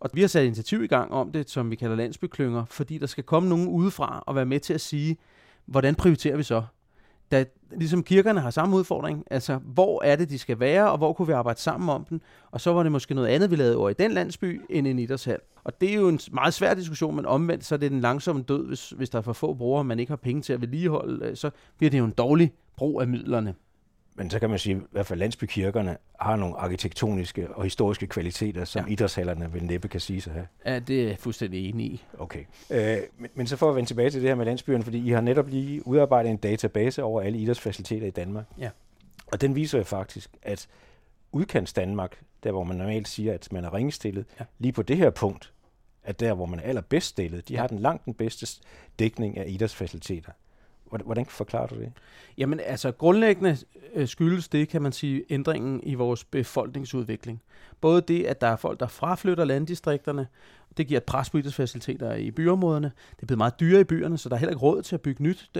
og 0.00 0.10
vi 0.14 0.20
har 0.20 0.28
sat 0.28 0.44
initiativ 0.44 0.84
i 0.84 0.86
gang 0.86 1.12
om 1.12 1.32
det, 1.32 1.50
som 1.50 1.70
vi 1.70 1.76
kalder 1.76 1.96
landsbyklynger, 1.96 2.64
fordi 2.64 2.98
der 2.98 3.06
skal 3.06 3.24
komme 3.24 3.48
nogen 3.48 3.68
udefra 3.68 4.24
og 4.26 4.34
være 4.34 4.46
med 4.46 4.60
til 4.60 4.74
at 4.74 4.80
sige, 4.80 5.16
hvordan 5.66 5.94
prioriterer 5.94 6.36
vi 6.36 6.42
så? 6.42 6.62
Da 7.32 7.44
ligesom 7.76 8.02
kirkerne 8.02 8.40
har 8.40 8.50
samme 8.50 8.76
udfordring, 8.76 9.24
altså 9.30 9.58
hvor 9.64 10.02
er 10.02 10.16
det, 10.16 10.30
de 10.30 10.38
skal 10.38 10.60
være, 10.60 10.90
og 10.90 10.98
hvor 10.98 11.12
kunne 11.12 11.26
vi 11.26 11.32
arbejde 11.32 11.60
sammen 11.60 11.88
om 11.88 12.04
den, 12.04 12.20
og 12.50 12.60
så 12.60 12.72
var 12.72 12.82
det 12.82 12.92
måske 12.92 13.14
noget 13.14 13.28
andet, 13.28 13.50
vi 13.50 13.56
lavede 13.56 13.76
over 13.76 13.90
i 13.90 13.94
den 13.94 14.12
landsby, 14.12 14.60
end 14.70 14.86
en 14.86 14.98
idrætshal. 14.98 15.38
Og 15.64 15.80
det 15.80 15.90
er 15.90 15.94
jo 15.94 16.08
en 16.08 16.20
meget 16.32 16.54
svær 16.54 16.74
diskussion, 16.74 17.16
men 17.16 17.26
omvendt, 17.26 17.64
så 17.64 17.74
er 17.74 17.76
det 17.76 17.90
den 17.90 18.00
langsomme 18.00 18.42
død, 18.42 18.66
hvis, 18.66 18.90
hvis 18.90 19.10
der 19.10 19.18
er 19.18 19.22
for 19.22 19.32
få 19.32 19.54
brugere, 19.54 19.80
og 19.80 19.86
man 19.86 20.00
ikke 20.00 20.10
har 20.10 20.16
penge 20.16 20.42
til 20.42 20.52
at 20.52 20.60
vedligeholde, 20.60 21.26
øh, 21.26 21.36
så 21.36 21.50
bliver 21.78 21.90
det 21.90 21.98
jo 21.98 22.04
en 22.04 22.10
dårlig 22.10 22.52
brug 22.76 23.00
af 23.00 23.08
midlerne. 23.08 23.54
Men 24.14 24.30
så 24.30 24.38
kan 24.38 24.50
man 24.50 24.58
sige, 24.58 24.76
at 24.76 24.82
i 24.82 24.84
hvert 24.90 25.06
fald 25.06 25.18
landsbykirkerne 25.18 25.96
har 26.20 26.36
nogle 26.36 26.56
arkitektoniske 26.56 27.54
og 27.54 27.64
historiske 27.64 28.06
kvaliteter, 28.06 28.64
som 28.64 28.86
ja. 28.86 28.92
idrætshallerne 28.92 29.52
vel 29.52 29.64
næppe 29.64 29.88
kan 29.88 30.00
sige 30.00 30.20
sig 30.20 30.32
have. 30.32 30.46
Ja, 30.66 30.78
det 30.78 31.02
er 31.02 31.08
jeg 31.08 31.18
fuldstændig 31.18 31.68
enig 31.68 31.86
i. 31.86 32.04
Okay. 32.18 32.44
Øh, 32.70 32.98
men, 33.18 33.30
men 33.34 33.46
så 33.46 33.56
for 33.56 33.70
at 33.70 33.76
vende 33.76 33.88
tilbage 33.88 34.10
til 34.10 34.20
det 34.20 34.30
her 34.30 34.34
med 34.34 34.44
landsbyerne, 34.44 34.84
fordi 34.84 35.08
I 35.08 35.10
har 35.10 35.20
netop 35.20 35.48
lige 35.48 35.86
udarbejdet 35.86 36.30
en 36.30 36.36
database 36.36 37.02
over 37.02 37.20
alle 37.20 37.38
idrætsfaciliteter 37.38 38.06
i 38.06 38.10
Danmark. 38.10 38.44
Ja. 38.58 38.70
Og 39.26 39.40
den 39.40 39.54
viser 39.54 39.78
jo 39.78 39.84
faktisk, 39.84 40.30
at 40.42 40.68
udkants 41.32 41.72
Danmark, 41.72 42.20
der 42.42 42.50
hvor 42.50 42.64
man 42.64 42.76
normalt 42.76 43.08
siger, 43.08 43.34
at 43.34 43.48
man 43.52 43.64
er 43.64 43.74
ringstillet, 43.74 44.24
ja. 44.40 44.44
lige 44.58 44.72
på 44.72 44.82
det 44.82 44.96
her 44.96 45.10
punkt, 45.10 45.52
at 46.04 46.20
der 46.20 46.34
hvor 46.34 46.46
man 46.46 46.58
er 46.58 46.62
allerbedst 46.62 47.06
stillet, 47.06 47.48
de 47.48 47.54
ja. 47.54 47.60
har 47.60 47.66
den 47.66 47.78
langt 47.78 48.04
den 48.04 48.14
bedste 48.14 48.60
dækning 48.98 49.38
af 49.38 49.44
idrætsfaciliteter. 49.48 50.32
Hvordan 51.00 51.26
forklarer 51.26 51.66
du 51.66 51.74
det? 51.74 51.92
Jamen 52.38 52.60
altså 52.60 52.92
grundlæggende 52.92 53.56
øh, 53.94 54.08
skyldes 54.08 54.48
det, 54.48 54.68
kan 54.68 54.82
man 54.82 54.92
sige, 54.92 55.24
ændringen 55.30 55.80
i 55.82 55.94
vores 55.94 56.24
befolkningsudvikling. 56.24 57.42
Både 57.80 58.00
det, 58.00 58.24
at 58.24 58.40
der 58.40 58.46
er 58.46 58.56
folk, 58.56 58.80
der 58.80 58.86
fraflytter 58.86 59.44
landdistrikterne, 59.44 60.26
det 60.76 60.86
giver 60.86 61.00
et 61.00 61.04
pres 61.04 61.30
på 61.30 61.38
idrætsfaciliteter 61.38 62.14
i 62.14 62.30
byområderne. 62.30 62.92
Det 63.16 63.22
er 63.22 63.26
blevet 63.26 63.38
meget 63.38 63.60
dyrere 63.60 63.80
i 63.80 63.84
byerne, 63.84 64.18
så 64.18 64.28
der 64.28 64.34
er 64.34 64.38
heller 64.38 64.52
ikke 64.52 64.62
råd 64.62 64.82
til 64.82 64.94
at 64.94 65.00
bygge 65.00 65.22
nyt 65.22 65.50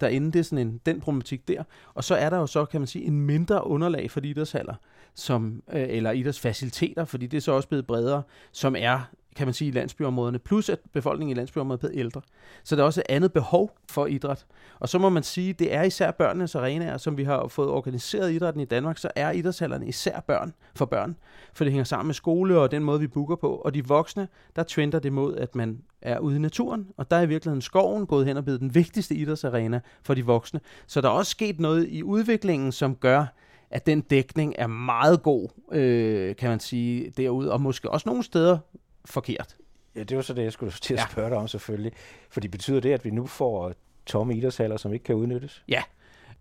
derinde. 0.00 0.32
Det 0.32 0.38
er 0.38 0.42
sådan 0.42 0.66
en, 0.68 0.80
den 0.86 1.00
problematik 1.00 1.48
der. 1.48 1.62
Og 1.94 2.04
så 2.04 2.14
er 2.14 2.30
der 2.30 2.36
jo 2.36 2.46
så, 2.46 2.64
kan 2.64 2.80
man 2.80 2.86
sige, 2.86 3.04
en 3.04 3.20
mindre 3.20 3.66
underlag 3.66 4.10
for 4.10 4.20
de 4.20 4.28
idrætshaller, 4.28 4.74
som, 5.14 5.62
øh, 5.72 5.86
eller 5.88 6.10
idrætsfaciliteter, 6.10 7.04
fordi 7.04 7.26
det 7.26 7.36
er 7.36 7.40
så 7.40 7.52
også 7.52 7.68
blevet 7.68 7.86
bredere, 7.86 8.22
som 8.52 8.76
er 8.78 9.00
kan 9.36 9.46
man 9.46 9.54
sige, 9.54 9.68
i 9.68 9.72
landsbyområderne, 9.72 10.38
plus 10.38 10.68
at 10.68 10.78
befolkningen 10.92 11.36
i 11.36 11.38
landsbyområdet 11.38 11.78
er 11.78 11.88
blevet 11.88 12.00
ældre. 12.00 12.20
Så 12.64 12.76
der 12.76 12.82
er 12.82 12.86
også 12.86 13.00
et 13.00 13.14
andet 13.14 13.32
behov 13.32 13.76
for 13.90 14.06
idræt. 14.06 14.46
Og 14.80 14.88
så 14.88 14.98
må 14.98 15.08
man 15.08 15.22
sige, 15.22 15.52
det 15.52 15.74
er 15.74 15.82
især 15.82 16.10
børnenes 16.10 16.54
arenaer, 16.54 16.96
som 16.96 17.16
vi 17.16 17.24
har 17.24 17.48
fået 17.48 17.68
organiseret 17.68 18.32
idrætten 18.32 18.62
i 18.62 18.64
Danmark, 18.64 18.98
så 18.98 19.10
er 19.16 19.30
idrætshallerne 19.30 19.86
især 19.86 20.20
børn 20.20 20.54
for 20.74 20.84
børn, 20.84 21.16
for 21.52 21.64
det 21.64 21.72
hænger 21.72 21.84
sammen 21.84 22.06
med 22.06 22.14
skole 22.14 22.58
og 22.58 22.70
den 22.70 22.84
måde, 22.84 23.00
vi 23.00 23.06
booker 23.06 23.36
på. 23.36 23.54
Og 23.54 23.74
de 23.74 23.86
voksne, 23.86 24.28
der 24.56 24.62
trender 24.62 24.98
det 24.98 25.12
mod, 25.12 25.36
at 25.36 25.54
man 25.54 25.78
er 26.02 26.18
ude 26.18 26.36
i 26.36 26.38
naturen, 26.38 26.86
og 26.96 27.10
der 27.10 27.16
er 27.16 27.22
i 27.22 27.28
virkeligheden 27.28 27.62
skoven 27.62 28.06
gået 28.06 28.26
hen 28.26 28.36
og 28.36 28.44
blevet 28.44 28.60
den 28.60 28.74
vigtigste 28.74 29.14
idrætsarena 29.14 29.80
for 30.02 30.14
de 30.14 30.26
voksne. 30.26 30.60
Så 30.86 31.00
der 31.00 31.08
er 31.08 31.12
også 31.12 31.30
sket 31.30 31.60
noget 31.60 31.88
i 31.88 32.02
udviklingen, 32.02 32.72
som 32.72 32.94
gør, 32.96 33.26
at 33.70 33.86
den 33.86 34.00
dækning 34.00 34.54
er 34.58 34.66
meget 34.66 35.22
god, 35.22 35.48
øh, 35.72 36.36
kan 36.36 36.50
man 36.50 36.60
sige, 36.60 37.12
derude, 37.16 37.52
og 37.52 37.60
måske 37.60 37.90
også 37.90 38.08
nogle 38.08 38.22
steder 38.22 38.58
forkert. 39.04 39.56
Ja, 39.96 40.02
det 40.02 40.16
var 40.16 40.22
så 40.22 40.34
det, 40.34 40.42
jeg 40.42 40.52
skulle 40.52 40.72
til 40.72 40.94
at 40.94 41.00
spørge 41.10 41.30
dig 41.30 41.38
om 41.38 41.48
selvfølgelig. 41.48 41.92
Fordi 42.30 42.48
betyder 42.48 42.80
det, 42.80 42.92
at 42.92 43.04
vi 43.04 43.10
nu 43.10 43.26
får 43.26 43.72
tomme 44.06 44.36
idrætshaller, 44.36 44.76
som 44.76 44.92
ikke 44.92 45.04
kan 45.04 45.14
udnyttes? 45.14 45.64
Ja, 45.68 45.82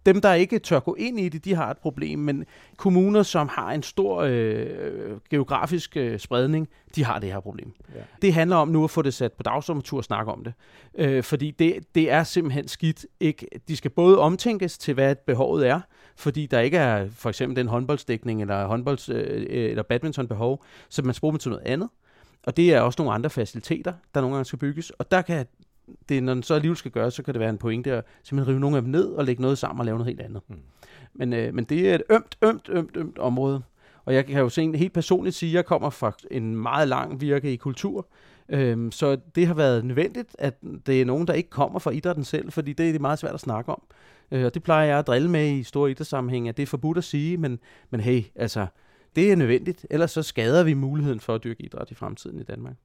dem, 0.06 0.22
der 0.22 0.34
ikke 0.34 0.60
tør 0.60 0.80
gå 0.80 0.96
ind 0.96 1.20
i 1.20 1.30
det, 1.30 1.46
de 1.46 1.56
har 1.56 1.72
et 1.72 1.78
problem, 1.78 2.20
men 2.20 2.46
kommuner, 2.78 3.24
som 3.24 3.48
har 3.48 3.72
en 3.72 3.84
stor 3.84 4.22
øh, 4.22 5.18
geografisk 5.30 5.98
øh, 5.98 6.20
spredning, 6.20 6.68
de 6.96 7.04
har 7.06 7.20
det 7.20 7.32
her 7.32 7.40
problem. 7.40 7.74
Ja. 7.96 8.02
Det 8.22 8.34
handler 8.34 8.56
om 8.56 8.68
nu 8.68 8.84
at 8.84 8.90
få 8.90 9.02
det 9.02 9.14
sat 9.14 9.34
på 9.34 9.44
dagsordenen 9.44 9.98
og 9.98 10.04
snakke 10.04 10.32
om 10.32 10.44
det. 10.44 10.54
Øh, 10.96 11.24
fordi 11.24 11.52
det, 11.52 11.96
det 11.96 12.12
er 12.12 12.24
simpelthen 12.24 12.68
skidt. 12.68 13.06
Ikke? 13.20 13.48
De 13.68 13.78
skal 13.78 13.92
både 13.92 14.20
omtænkes 14.20 14.78
til, 14.78 14.94
hvad 14.94 15.16
behovet 15.16 15.68
er, 15.68 15.82
fordi 16.16 16.46
der 16.46 16.60
ikke 16.60 16.78
er 16.78 17.08
for 17.16 17.30
eksempel 17.30 17.56
den 17.56 17.68
håndboldsdækning 17.68 18.42
eller 18.42 18.66
håndbolds, 18.66 19.10
øh, 19.10 19.46
eller 19.50 19.84
badmintonbehov, 19.84 20.64
så 20.90 21.02
man 21.02 21.14
skal 21.14 21.22
bruge 21.22 21.34
dem 21.34 21.40
til 21.40 21.52
noget 21.52 21.66
andet. 21.66 21.90
Og 22.44 22.58
det 22.58 22.74
er 22.74 22.82
også 22.82 23.02
nogle 23.02 23.14
andre 23.14 23.30
faciliteter, 23.30 23.94
der 24.16 24.22
nogle 24.22 24.36
gange 24.36 24.46
skal 24.46 24.60
bygges. 24.60 24.90
Og 24.90 25.12
der 25.12 25.22
kan 25.22 25.46
det, 26.10 26.24
når 26.24 26.34
den 26.34 26.44
så 26.44 26.54
alligevel 26.54 26.78
skal 26.78 26.92
gøres, 26.92 27.14
så 27.14 27.24
kan 27.24 27.34
det 27.34 27.40
være 27.40 27.50
en 27.50 27.58
pointe 27.58 27.92
at 27.92 28.06
simpelthen 28.24 28.54
rive 28.54 28.60
nogle 28.60 28.78
af 28.78 28.82
dem 28.82 28.92
ned 28.92 29.06
og 29.06 29.26
lægge 29.26 29.42
noget 29.42 29.58
sammen 29.58 29.80
og 29.80 29.86
lave 29.86 29.98
noget 29.98 30.08
helt 30.08 30.22
andet. 30.22 30.42
Mm. 30.48 30.56
Men, 31.14 31.34
øh, 31.34 31.54
men 31.54 31.64
det 31.64 31.90
er 31.90 31.96
et 31.96 32.04
ømt, 32.10 32.38
ømt, 32.42 32.70
ømt, 32.70 32.98
ømt 32.98 33.18
område. 33.18 33.62
Og 34.06 34.14
jeg 34.14 34.26
kan 34.26 34.40
jo 34.40 34.50
se 34.50 34.78
helt 34.78 34.94
personligt 34.94 35.36
sige, 35.36 35.50
at 35.50 35.54
jeg 35.54 35.66
kommer 35.66 35.90
fra 35.90 36.12
en 36.32 36.56
meget 36.56 36.88
lang 36.88 37.22
virke 37.22 37.54
i 37.54 37.56
kultur, 37.56 38.08
Øhm, 38.52 38.92
så 38.92 39.18
det 39.36 39.48
har 39.48 39.54
været 39.54 39.86
nødvendigt, 39.86 40.36
at 40.40 40.62
det 40.86 41.02
er 41.02 41.06
nogen, 41.06 41.28
der 41.28 41.34
ikke 41.34 41.50
kommer 41.50 41.80
fra 41.80 41.92
idrætten 41.92 42.24
selv, 42.24 42.52
fordi 42.52 42.74
det 42.74 42.96
er 42.96 43.00
meget 43.00 43.20
svært 43.20 43.34
at 43.34 43.40
snakke 43.40 43.72
om. 43.72 43.82
Øh, 44.32 44.46
og 44.46 44.54
det 44.54 44.64
plejer 44.64 44.88
jeg 44.88 45.00
at 45.00 45.08
drille 45.08 45.30
med 45.30 45.52
i 45.52 45.64
store 45.64 45.92
idrætssammenhæng, 45.92 46.50
at 46.50 46.58
det 46.58 46.64
er 46.64 46.68
forbudt 46.68 46.98
at 46.98 47.04
sige, 47.04 47.38
men, 47.38 47.60
men 47.90 48.00
hey, 48.00 48.24
altså, 48.36 48.66
det 49.16 49.32
er 49.32 49.36
nødvendigt, 49.36 49.86
ellers 49.90 50.12
så 50.12 50.24
skader 50.24 50.64
vi 50.64 50.74
muligheden 50.74 51.20
for 51.20 51.36
at 51.36 51.44
dyrke 51.44 51.64
idræt 51.64 51.92
i 51.92 51.96
fremtiden 51.96 52.40
i 52.40 52.44
Danmark. 52.44 52.76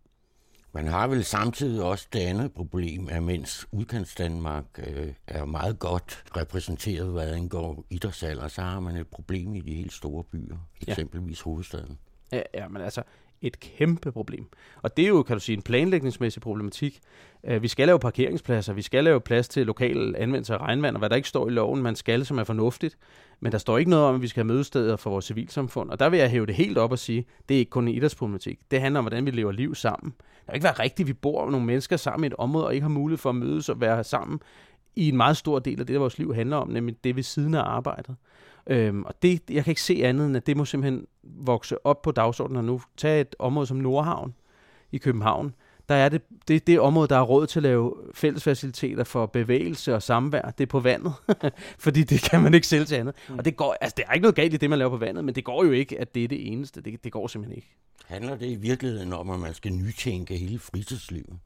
Man 0.72 0.86
har 0.86 1.06
vel 1.06 1.24
samtidig 1.24 1.82
også 1.82 2.06
det 2.12 2.18
andet 2.18 2.52
problem, 2.52 3.08
at 3.08 3.22
mens 3.22 3.66
udkants 3.72 4.14
Danmark 4.14 4.64
øh, 4.78 5.12
er 5.26 5.44
meget 5.44 5.78
godt 5.78 6.24
repræsenteret, 6.36 7.12
hvad 7.12 7.32
angår 7.32 7.84
idrætsalder, 7.90 8.48
så 8.48 8.62
har 8.62 8.80
man 8.80 8.96
et 8.96 9.06
problem 9.06 9.54
i 9.54 9.60
de 9.60 9.74
helt 9.74 9.92
store 9.92 10.24
byer, 10.24 10.56
eksempelvis 10.88 11.40
ja. 11.40 11.44
hovedstaden. 11.44 11.98
Ja, 12.32 12.42
ja, 12.54 12.68
men 12.68 12.82
altså, 12.82 13.02
et 13.46 13.60
kæmpe 13.60 14.12
problem. 14.12 14.46
Og 14.82 14.96
det 14.96 15.04
er 15.04 15.08
jo, 15.08 15.22
kan 15.22 15.36
du 15.36 15.40
sige, 15.40 15.56
en 15.56 15.62
planlægningsmæssig 15.62 16.42
problematik. 16.42 17.00
Øh, 17.44 17.62
vi 17.62 17.68
skal 17.68 17.86
lave 17.86 17.98
parkeringspladser, 17.98 18.72
vi 18.72 18.82
skal 18.82 19.04
lave 19.04 19.20
plads 19.20 19.48
til 19.48 19.66
lokal 19.66 20.14
anvendelse 20.18 20.54
af 20.54 20.58
regnvand, 20.58 20.96
og 20.96 20.98
hvad 20.98 21.10
der 21.10 21.16
ikke 21.16 21.28
står 21.28 21.48
i 21.48 21.50
loven, 21.50 21.82
man 21.82 21.96
skal, 21.96 22.26
som 22.26 22.38
er 22.38 22.44
fornuftigt. 22.44 22.98
Men 23.40 23.52
der 23.52 23.58
står 23.58 23.78
ikke 23.78 23.90
noget 23.90 24.06
om, 24.06 24.14
at 24.14 24.22
vi 24.22 24.28
skal 24.28 24.40
have 24.40 24.54
mødesteder 24.54 24.96
for 24.96 25.10
vores 25.10 25.24
civilsamfund. 25.24 25.90
Og 25.90 26.00
der 26.00 26.08
vil 26.08 26.18
jeg 26.18 26.30
hæve 26.30 26.46
det 26.46 26.54
helt 26.54 26.78
op 26.78 26.92
og 26.92 26.98
sige, 26.98 27.26
det 27.48 27.54
er 27.54 27.58
ikke 27.58 27.70
kun 27.70 27.88
en 27.88 27.94
idrætsproblematik. 27.94 28.58
Det 28.70 28.80
handler 28.80 28.98
om, 28.98 29.04
hvordan 29.04 29.26
vi 29.26 29.30
lever 29.30 29.52
liv 29.52 29.74
sammen. 29.74 30.14
Det 30.18 30.46
kan 30.46 30.54
ikke 30.54 30.64
være 30.64 30.72
rigtigt, 30.72 31.06
at 31.06 31.08
vi 31.08 31.12
bor 31.12 31.50
nogle 31.50 31.66
mennesker 31.66 31.96
sammen 31.96 32.24
i 32.24 32.26
et 32.26 32.34
område, 32.38 32.66
og 32.66 32.74
ikke 32.74 32.82
har 32.82 32.88
mulighed 32.88 33.18
for 33.18 33.30
at 33.30 33.36
mødes 33.36 33.68
og 33.68 33.80
være 33.80 34.04
sammen 34.04 34.40
i 34.96 35.08
en 35.08 35.16
meget 35.16 35.36
stor 35.36 35.58
del 35.58 35.80
af 35.80 35.86
det, 35.86 35.94
der 35.94 36.00
vores 36.00 36.18
liv 36.18 36.34
handler 36.34 36.56
om, 36.56 36.68
nemlig 36.68 37.04
det 37.04 37.16
ved 37.16 37.22
siden 37.22 37.54
af 37.54 37.62
arbejdet. 37.62 38.16
Øhm, 38.66 39.04
og 39.04 39.22
det, 39.22 39.42
jeg 39.50 39.64
kan 39.64 39.70
ikke 39.70 39.82
se 39.82 40.00
andet 40.04 40.26
end, 40.26 40.36
at 40.36 40.46
det 40.46 40.56
må 40.56 40.64
simpelthen 40.64 41.06
vokse 41.22 41.86
op 41.86 42.02
på 42.02 42.10
dagsordenen 42.10 42.64
nu. 42.64 42.80
Tag 42.96 43.20
et 43.20 43.36
område 43.38 43.66
som 43.66 43.76
Nordhavn 43.76 44.34
i 44.92 44.98
København. 44.98 45.54
Der 45.88 45.94
er 45.94 46.08
det, 46.08 46.22
det, 46.48 46.66
det 46.66 46.80
område, 46.80 47.08
der 47.08 47.16
er 47.16 47.22
råd 47.22 47.46
til 47.46 47.58
at 47.58 47.62
lave 47.62 47.94
fællesfaciliteter 48.14 49.04
for 49.04 49.26
bevægelse 49.26 49.94
og 49.94 50.02
samvær. 50.02 50.42
Det 50.42 50.64
er 50.64 50.66
på 50.68 50.80
vandet, 50.80 51.12
fordi 51.84 52.02
det 52.02 52.22
kan 52.22 52.42
man 52.42 52.54
ikke 52.54 52.66
sælge 52.66 52.84
til 52.84 52.94
andet. 52.94 53.14
Mm. 53.28 53.38
Og 53.38 53.44
det 53.44 53.56
går, 53.56 53.76
altså, 53.80 53.94
det 53.96 54.04
er 54.08 54.12
ikke 54.12 54.22
noget 54.22 54.34
galt 54.34 54.54
i 54.54 54.56
det, 54.56 54.70
man 54.70 54.78
laver 54.78 54.90
på 54.90 54.96
vandet, 54.96 55.24
men 55.24 55.34
det 55.34 55.44
går 55.44 55.64
jo 55.64 55.70
ikke, 55.70 56.00
at 56.00 56.14
det 56.14 56.24
er 56.24 56.28
det 56.28 56.52
eneste. 56.52 56.80
Det, 56.80 57.04
det 57.04 57.12
går 57.12 57.26
simpelthen 57.26 57.56
ikke. 57.56 57.68
Handler 58.06 58.36
det 58.36 58.46
i 58.46 58.54
virkeligheden 58.54 59.12
om, 59.12 59.30
at 59.30 59.40
man 59.40 59.54
skal 59.54 59.72
nytænke 59.72 60.36
hele 60.36 60.58
fritidslivet? 60.58 61.38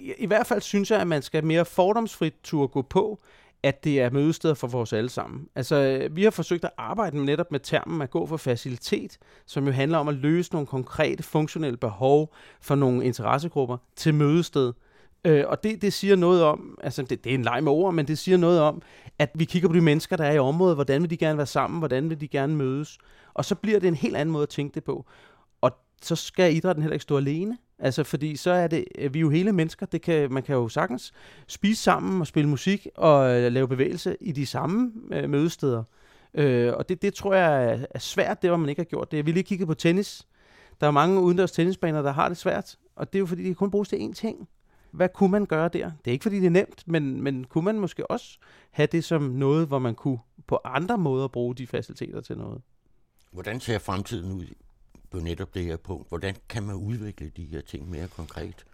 I, 0.00 0.12
I 0.18 0.26
hvert 0.26 0.46
fald 0.46 0.60
synes 0.60 0.90
jeg, 0.90 1.00
at 1.00 1.06
man 1.06 1.22
skal 1.22 1.44
mere 1.44 1.64
fordomsfrit 1.64 2.34
turde 2.42 2.68
gå 2.68 2.82
på, 2.82 3.20
at 3.62 3.84
det 3.84 4.00
er 4.00 4.10
mødesteder 4.10 4.54
for 4.54 4.66
vores 4.66 4.92
alle 4.92 5.10
sammen. 5.10 5.48
Altså, 5.54 5.76
øh, 5.76 6.16
vi 6.16 6.22
har 6.22 6.30
forsøgt 6.30 6.64
at 6.64 6.70
arbejde 6.78 7.24
netop 7.24 7.52
med 7.52 7.60
termen 7.60 8.02
at 8.02 8.10
gå 8.10 8.26
for 8.26 8.36
facilitet, 8.36 9.18
som 9.46 9.66
jo 9.66 9.72
handler 9.72 9.98
om 9.98 10.08
at 10.08 10.14
løse 10.14 10.52
nogle 10.52 10.66
konkrete 10.66 11.22
funktionelle 11.22 11.76
behov 11.76 12.34
for 12.60 12.74
nogle 12.74 13.04
interessegrupper 13.04 13.76
til 13.96 14.14
mødested. 14.14 14.72
Øh, 15.24 15.44
og 15.46 15.62
det, 15.62 15.82
det 15.82 15.92
siger 15.92 16.16
noget 16.16 16.42
om, 16.42 16.78
altså 16.82 17.02
det, 17.02 17.24
det 17.24 17.30
er 17.30 17.34
en 17.34 17.42
leg 17.42 17.64
med 17.64 17.72
ord, 17.72 17.94
men 17.94 18.08
det 18.08 18.18
siger 18.18 18.36
noget 18.36 18.60
om, 18.60 18.82
at 19.18 19.30
vi 19.34 19.44
kigger 19.44 19.68
på 19.68 19.74
de 19.74 19.80
mennesker, 19.80 20.16
der 20.16 20.24
er 20.24 20.32
i 20.32 20.38
området, 20.38 20.76
hvordan 20.76 21.02
vil 21.02 21.10
de 21.10 21.16
gerne 21.16 21.36
være 21.36 21.46
sammen, 21.46 21.78
hvordan 21.78 22.10
vil 22.10 22.20
de 22.20 22.28
gerne 22.28 22.56
mødes. 22.56 22.98
Og 23.34 23.44
så 23.44 23.54
bliver 23.54 23.80
det 23.80 23.88
en 23.88 23.94
helt 23.94 24.16
anden 24.16 24.32
måde 24.32 24.42
at 24.42 24.48
tænke 24.48 24.74
det 24.74 24.84
på. 24.84 25.06
Og 25.60 25.72
så 26.02 26.16
skal 26.16 26.56
idrætten 26.56 26.82
heller 26.82 26.94
ikke 26.94 27.02
stå 27.02 27.16
alene. 27.16 27.58
Altså, 27.82 28.04
fordi 28.04 28.36
så 28.36 28.50
er 28.50 28.66
det, 28.66 28.84
øh, 28.98 29.14
vi 29.14 29.18
er 29.18 29.20
jo 29.20 29.30
hele 29.30 29.52
mennesker. 29.52 29.86
Det 29.86 30.02
kan, 30.02 30.32
man 30.32 30.42
kan 30.42 30.54
jo 30.54 30.68
sagtens 30.68 31.12
spise 31.46 31.82
sammen 31.82 32.20
og 32.20 32.26
spille 32.26 32.50
musik 32.50 32.86
og 32.96 33.36
øh, 33.36 33.52
lave 33.52 33.68
bevægelse 33.68 34.16
i 34.20 34.32
de 34.32 34.46
samme 34.46 34.92
øh, 35.12 35.30
mødesteder. 35.30 35.82
Øh, 36.34 36.72
og 36.72 36.88
det, 36.88 37.02
det 37.02 37.14
tror 37.14 37.34
jeg 37.34 37.64
er, 37.64 37.86
er 37.90 37.98
svært, 37.98 38.42
det 38.42 38.50
var 38.50 38.56
man 38.56 38.68
ikke 38.68 38.80
har 38.80 38.84
gjort 38.84 39.10
det. 39.10 39.26
Vi 39.26 39.32
lige 39.32 39.42
kigget 39.42 39.68
på 39.68 39.74
tennis. 39.74 40.26
Der 40.80 40.86
er 40.86 40.90
mange 40.90 41.20
udendørs 41.20 41.52
tennisbaner, 41.52 42.02
der 42.02 42.12
har 42.12 42.28
det 42.28 42.36
svært. 42.36 42.76
Og 42.96 43.12
det 43.12 43.18
er 43.18 43.20
jo 43.20 43.26
fordi, 43.26 43.48
de 43.48 43.54
kun 43.54 43.70
bruges 43.70 43.88
til 43.88 43.96
én 43.96 44.12
ting. 44.12 44.48
Hvad 44.90 45.08
kunne 45.08 45.30
man 45.30 45.46
gøre 45.46 45.68
der? 45.68 45.90
Det 46.04 46.10
er 46.10 46.12
ikke 46.12 46.22
fordi, 46.22 46.36
det 46.40 46.46
er 46.46 46.50
nemt, 46.50 46.82
men, 46.86 47.22
men 47.22 47.44
kunne 47.44 47.64
man 47.64 47.78
måske 47.78 48.10
også 48.10 48.38
have 48.70 48.86
det 48.86 49.04
som 49.04 49.22
noget, 49.22 49.66
hvor 49.66 49.78
man 49.78 49.94
kunne 49.94 50.18
på 50.46 50.60
andre 50.64 50.98
måder 50.98 51.28
bruge 51.28 51.54
de 51.54 51.66
faciliteter 51.66 52.20
til 52.20 52.36
noget? 52.36 52.62
Hvordan 53.32 53.60
ser 53.60 53.78
fremtiden 53.78 54.32
ud 54.32 54.44
på 55.10 55.18
netop 55.18 55.54
det 55.54 55.64
her 55.64 55.76
punkt. 55.76 56.08
Hvordan 56.08 56.36
kan 56.48 56.62
man 56.62 56.76
udvikle 56.76 57.28
de 57.36 57.44
her 57.44 57.60
ting 57.60 57.90
mere 57.90 58.08
konkret? 58.08 58.66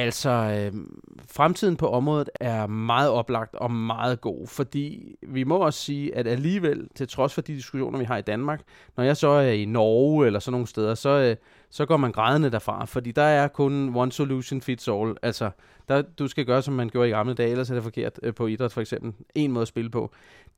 Altså, 0.00 0.30
øh, 0.30 0.80
fremtiden 1.28 1.76
på 1.76 1.88
området 1.88 2.30
er 2.40 2.66
meget 2.66 3.10
oplagt 3.10 3.54
og 3.54 3.70
meget 3.70 4.20
god, 4.20 4.46
fordi 4.46 5.14
vi 5.22 5.44
må 5.44 5.58
også 5.58 5.80
sige, 5.80 6.16
at 6.16 6.26
alligevel, 6.26 6.88
til 6.94 7.08
trods 7.08 7.34
for 7.34 7.40
de 7.40 7.54
diskussioner, 7.54 7.98
vi 7.98 8.04
har 8.04 8.16
i 8.16 8.22
Danmark, 8.22 8.60
når 8.96 9.04
jeg 9.04 9.16
så 9.16 9.28
er 9.28 9.50
i 9.50 9.64
Norge 9.64 10.26
eller 10.26 10.38
sådan 10.38 10.52
nogle 10.52 10.66
steder, 10.66 10.94
så, 10.94 11.08
øh, 11.08 11.36
så 11.70 11.86
går 11.86 11.96
man 11.96 12.12
grædende 12.12 12.50
derfra, 12.50 12.84
fordi 12.84 13.12
der 13.12 13.22
er 13.22 13.48
kun 13.48 13.96
one 13.96 14.12
solution 14.12 14.60
fits 14.60 14.88
all. 14.88 15.16
Altså, 15.22 15.50
der, 15.88 16.02
du 16.02 16.28
skal 16.28 16.44
gøre, 16.44 16.62
som 16.62 16.74
man 16.74 16.88
gjorde 16.88 17.08
i 17.08 17.12
gamle 17.12 17.34
dage, 17.34 17.50
ellers 17.50 17.70
er 17.70 17.74
det 17.74 17.82
forkert 17.82 18.20
øh, 18.22 18.34
på 18.34 18.46
idræt 18.46 18.72
for 18.72 18.80
eksempel. 18.80 19.12
En 19.34 19.52
måde 19.52 19.62
at 19.62 19.68
spille 19.68 19.90
på. 19.90 20.12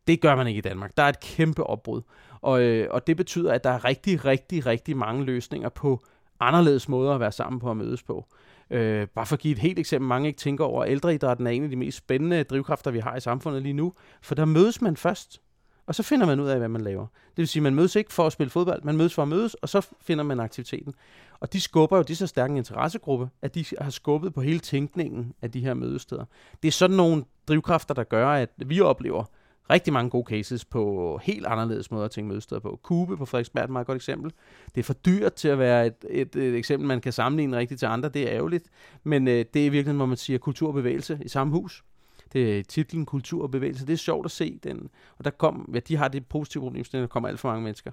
Det 0.06 0.20
gør 0.20 0.36
man 0.36 0.46
ikke 0.46 0.58
i 0.58 0.62
Danmark. 0.62 0.96
Der 0.96 1.02
er 1.02 1.08
et 1.08 1.20
kæmpe 1.20 1.64
opbrud. 1.64 2.02
Og, 2.40 2.62
øh, 2.62 2.88
og 2.90 3.06
det 3.06 3.16
betyder, 3.16 3.52
at 3.52 3.64
der 3.64 3.70
er 3.70 3.84
rigtig, 3.84 4.24
rigtig, 4.24 4.66
rigtig 4.66 4.96
mange 4.96 5.24
løsninger 5.24 5.68
på 5.68 6.04
anderledes 6.40 6.88
måder 6.88 7.14
at 7.14 7.20
være 7.20 7.32
sammen 7.32 7.60
på 7.60 7.68
og 7.68 7.76
mødes 7.76 8.02
på. 8.02 8.26
Øh, 8.32 8.41
Øh, 8.72 9.06
bare 9.06 9.26
for 9.26 9.36
at 9.36 9.40
give 9.40 9.52
et 9.52 9.58
helt 9.58 9.78
eksempel, 9.78 10.08
mange 10.08 10.28
ikke 10.28 10.38
tænker 10.38 10.64
over, 10.64 10.82
at 10.82 10.90
ældreidrætten 10.90 11.46
er 11.46 11.50
en 11.50 11.64
af 11.64 11.70
de 11.70 11.76
mest 11.76 11.98
spændende 11.98 12.44
drivkræfter, 12.44 12.90
vi 12.90 12.98
har 12.98 13.16
i 13.16 13.20
samfundet 13.20 13.62
lige 13.62 13.72
nu. 13.72 13.92
For 14.22 14.34
der 14.34 14.44
mødes 14.44 14.80
man 14.80 14.96
først, 14.96 15.40
og 15.86 15.94
så 15.94 16.02
finder 16.02 16.26
man 16.26 16.40
ud 16.40 16.48
af, 16.48 16.58
hvad 16.58 16.68
man 16.68 16.80
laver. 16.80 17.06
Det 17.06 17.36
vil 17.36 17.48
sige, 17.48 17.60
at 17.60 17.62
man 17.62 17.74
mødes 17.74 17.96
ikke 17.96 18.12
for 18.12 18.26
at 18.26 18.32
spille 18.32 18.50
fodbold, 18.50 18.82
man 18.82 18.96
mødes 18.96 19.14
for 19.14 19.22
at 19.22 19.28
mødes, 19.28 19.54
og 19.54 19.68
så 19.68 19.88
finder 20.00 20.24
man 20.24 20.40
aktiviteten. 20.40 20.94
Og 21.40 21.52
de 21.52 21.60
skubber 21.60 21.96
jo, 21.96 22.02
de 22.02 22.16
så 22.16 22.26
stærke 22.26 22.56
interessegruppe, 22.56 23.28
at 23.42 23.54
de 23.54 23.64
har 23.80 23.90
skubbet 23.90 24.34
på 24.34 24.40
hele 24.40 24.58
tænkningen 24.58 25.34
af 25.42 25.50
de 25.50 25.60
her 25.60 25.74
mødesteder. 25.74 26.24
Det 26.62 26.68
er 26.68 26.72
sådan 26.72 26.96
nogle 26.96 27.24
drivkræfter, 27.48 27.94
der 27.94 28.04
gør, 28.04 28.28
at 28.28 28.50
vi 28.66 28.80
oplever, 28.80 29.24
rigtig 29.70 29.92
mange 29.92 30.10
gode 30.10 30.26
cases 30.28 30.64
på 30.64 31.20
helt 31.22 31.46
anderledes 31.46 31.90
måder 31.90 32.04
at 32.04 32.10
tænke 32.10 32.28
mødesteder 32.28 32.60
på. 32.60 32.80
Kube 32.82 33.16
på 33.16 33.24
Frederiksberg 33.24 33.60
er 33.60 33.64
et 33.64 33.70
meget 33.70 33.86
godt 33.86 33.96
eksempel. 33.96 34.32
Det 34.74 34.80
er 34.80 34.84
for 34.84 34.94
dyrt 34.94 35.34
til 35.34 35.48
at 35.48 35.58
være 35.58 35.86
et, 35.86 36.04
et, 36.10 36.36
et 36.36 36.54
eksempel, 36.54 36.88
man 36.88 37.00
kan 37.00 37.12
sammenligne 37.12 37.56
rigtigt 37.56 37.78
til 37.78 37.86
andre. 37.86 38.08
Det 38.08 38.22
er 38.22 38.28
ærgerligt. 38.28 38.64
Men 39.04 39.28
øh, 39.28 39.44
det 39.54 39.62
er 39.62 39.66
i 39.66 39.68
virkeligheden, 39.68 39.96
hvor 39.96 40.06
man 40.06 40.16
siger 40.16 40.38
kultur 40.38 40.68
og 40.68 40.74
bevægelse 40.74 41.18
i 41.24 41.28
samme 41.28 41.52
hus. 41.52 41.84
Det 42.32 42.58
er 42.58 42.62
titlen 42.62 43.06
Kultur 43.06 43.42
og 43.42 43.50
bevægelse. 43.50 43.86
Det 43.86 43.92
er 43.92 43.96
sjovt 43.96 44.24
at 44.24 44.30
se 44.30 44.58
den. 44.62 44.90
Og 45.18 45.24
der 45.24 45.30
kom, 45.30 45.70
ja, 45.74 45.80
de 45.80 45.96
har 45.96 46.08
det 46.08 46.26
positive 46.26 46.62
problem, 46.62 46.80
at 46.80 46.92
der 46.92 47.06
kommer 47.06 47.28
alt 47.28 47.40
for 47.40 47.48
mange 47.48 47.64
mennesker. 47.64 47.90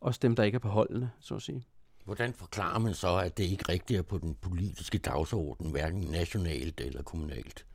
Også 0.00 0.20
dem, 0.22 0.36
der 0.36 0.42
ikke 0.42 0.56
er 0.56 0.60
på 0.60 0.68
holdene, 0.68 1.10
så 1.20 1.34
at 1.34 1.42
sige. 1.42 1.64
Hvordan 2.04 2.32
forklarer 2.32 2.78
man 2.78 2.94
så, 2.94 3.16
at 3.16 3.38
det 3.38 3.44
ikke 3.44 3.64
rigtigt 3.68 3.98
er 3.98 4.02
på 4.02 4.18
den 4.18 4.34
politiske 4.40 4.98
dagsorden, 4.98 5.70
hverken 5.70 6.00
nationalt 6.00 6.80
eller 6.80 7.02
kommunalt? 7.02 7.66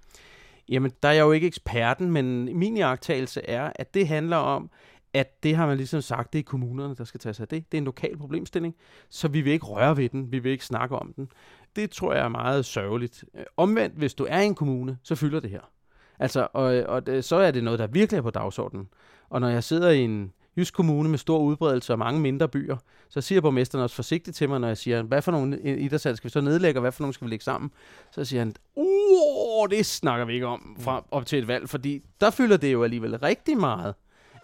Jamen, 0.69 0.91
der 1.03 1.09
er 1.09 1.13
jeg 1.13 1.21
jo 1.21 1.31
ikke 1.31 1.47
eksperten, 1.47 2.11
men 2.11 2.57
min 2.57 2.77
iagtagelse 2.77 3.41
er, 3.45 3.71
at 3.75 3.93
det 3.93 4.07
handler 4.07 4.37
om, 4.37 4.69
at 5.13 5.43
det 5.43 5.55
har 5.55 5.67
man 5.67 5.77
ligesom 5.77 6.01
sagt, 6.01 6.33
det 6.33 6.39
er 6.39 6.43
kommunerne, 6.43 6.95
der 6.95 7.03
skal 7.03 7.19
tage 7.19 7.33
sig 7.33 7.43
af 7.43 7.47
det. 7.47 7.71
Det 7.71 7.77
er 7.77 7.81
en 7.81 7.85
lokal 7.85 8.17
problemstilling, 8.17 8.75
så 9.09 9.27
vi 9.27 9.41
vil 9.41 9.53
ikke 9.53 9.65
røre 9.65 9.97
ved 9.97 10.09
den, 10.09 10.31
vi 10.31 10.39
vil 10.39 10.51
ikke 10.51 10.65
snakke 10.65 10.95
om 10.95 11.13
den. 11.15 11.29
Det 11.75 11.91
tror 11.91 12.13
jeg 12.13 12.23
er 12.23 12.29
meget 12.29 12.65
sørgeligt. 12.65 13.25
Øh, 13.33 13.43
omvendt, 13.57 13.95
hvis 13.95 14.13
du 14.13 14.27
er 14.29 14.39
i 14.39 14.45
en 14.45 14.55
kommune, 14.55 14.97
så 15.03 15.15
fylder 15.15 15.39
det 15.39 15.49
her. 15.49 15.71
Altså, 16.19 16.47
og, 16.53 16.63
og 16.65 17.05
det, 17.05 17.25
så 17.25 17.35
er 17.35 17.51
det 17.51 17.63
noget, 17.63 17.79
der 17.79 17.87
virkelig 17.87 18.17
er 18.17 18.21
på 18.21 18.29
dagsordenen. 18.29 18.87
Og 19.29 19.41
når 19.41 19.49
jeg 19.49 19.63
sidder 19.63 19.89
i 19.89 19.99
en, 19.99 20.31
Jysk 20.57 20.73
Kommune 20.73 21.09
med 21.09 21.17
stor 21.17 21.39
udbredelse 21.39 21.93
og 21.93 21.99
mange 21.99 22.19
mindre 22.19 22.47
byer, 22.47 22.77
så 23.09 23.21
siger 23.21 23.41
borgmesteren 23.41 23.83
også 23.83 23.95
forsigtigt 23.95 24.37
til 24.37 24.49
mig, 24.49 24.59
når 24.59 24.67
jeg 24.67 24.77
siger, 24.77 25.03
hvad 25.03 25.21
for 25.21 25.31
nogle 25.31 25.61
idrætshal 25.61 26.17
skal 26.17 26.27
vi 26.27 26.31
så 26.31 26.41
nedlægge, 26.41 26.77
og 26.77 26.81
hvad 26.81 26.91
for 26.91 27.01
nogle 27.03 27.13
skal 27.13 27.25
vi 27.25 27.29
lægge 27.29 27.45
sammen? 27.45 27.71
Så 28.11 28.25
siger 28.25 28.41
han, 28.41 28.53
uh, 28.75 29.69
det 29.69 29.85
snakker 29.85 30.25
vi 30.25 30.33
ikke 30.33 30.47
om 30.47 30.77
fra, 30.79 31.03
op 31.11 31.25
til 31.25 31.39
et 31.39 31.47
valg, 31.47 31.69
fordi 31.69 32.01
der 32.21 32.29
fylder 32.29 32.57
det 32.57 32.73
jo 32.73 32.83
alligevel 32.83 33.17
rigtig 33.17 33.57
meget 33.57 33.93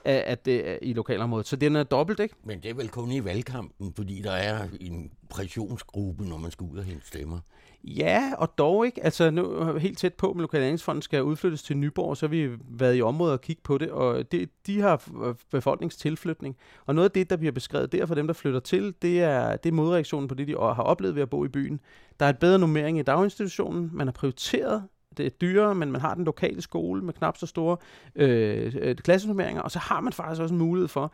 at, 0.05 0.15
at 0.15 0.45
det 0.45 0.69
er 0.69 0.77
i 0.81 0.93
lokalområdet. 0.93 1.47
Så 1.47 1.55
den 1.55 1.75
er 1.75 1.83
dobbelt, 1.83 2.19
ikke? 2.19 2.35
Men 2.43 2.59
det 2.59 2.69
er 2.69 2.73
vel 2.73 2.89
kun 2.89 3.11
i 3.11 3.25
valgkampen, 3.25 3.93
fordi 3.95 4.21
der 4.21 4.31
er 4.31 4.67
en 4.81 5.11
pressionsgruppe, 5.29 6.25
når 6.25 6.37
man 6.37 6.51
skal 6.51 6.63
ud 6.63 6.77
og 6.77 6.83
hente 6.83 7.07
stemmer. 7.07 7.39
Ja, 7.83 8.33
og 8.37 8.57
dog 8.57 8.85
ikke. 8.85 9.03
Altså 9.03 9.31
nu 9.31 9.73
helt 9.73 9.97
tæt 9.97 10.13
på 10.13 10.33
med 10.33 10.41
Lokaleringsfonden 10.41 11.01
skal 11.01 11.23
udflyttes 11.23 11.63
til 11.63 11.77
Nyborg, 11.77 12.17
så 12.17 12.25
har 12.25 12.31
vi 12.31 12.49
været 12.69 12.97
i 12.97 13.01
området 13.01 13.33
og 13.33 13.41
kigge 13.41 13.61
på 13.63 13.77
det, 13.77 13.91
og 13.91 14.31
det, 14.31 14.49
de 14.67 14.81
har 14.81 15.09
befolkningstilflytning. 15.51 16.55
Og 16.85 16.95
noget 16.95 17.09
af 17.09 17.11
det, 17.11 17.29
der 17.29 17.37
bliver 17.37 17.51
beskrevet 17.51 17.91
der 17.91 18.05
for 18.05 18.15
dem, 18.15 18.27
der 18.27 18.33
flytter 18.33 18.59
til, 18.59 18.93
det 19.01 19.21
er, 19.21 19.55
det 19.55 19.69
er 19.69 19.73
modreaktionen 19.73 20.27
på 20.27 20.35
det, 20.35 20.47
de 20.47 20.51
har 20.51 20.83
oplevet 20.83 21.15
ved 21.15 21.21
at 21.21 21.29
bo 21.29 21.45
i 21.45 21.47
byen. 21.47 21.79
Der 22.19 22.25
er 22.25 22.29
et 22.29 22.39
bedre 22.39 22.59
nummering 22.59 22.99
i 22.99 23.03
daginstitutionen, 23.03 23.89
man 23.93 24.07
har 24.07 24.11
prioriteret 24.11 24.83
det 25.17 25.25
er 25.25 25.29
dyrere, 25.29 25.75
men 25.75 25.91
man 25.91 26.01
har 26.01 26.13
den 26.13 26.25
lokale 26.25 26.61
skole 26.61 27.01
med 27.01 27.13
knap 27.13 27.37
så 27.37 27.45
store 27.45 27.77
øh, 28.15 28.75
øh, 28.79 28.95
klassenummeringer, 28.95 29.61
og 29.61 29.71
så 29.71 29.79
har 29.79 30.01
man 30.01 30.13
faktisk 30.13 30.41
også 30.41 30.53
en 30.53 30.59
mulighed 30.59 30.87
for, 30.87 31.13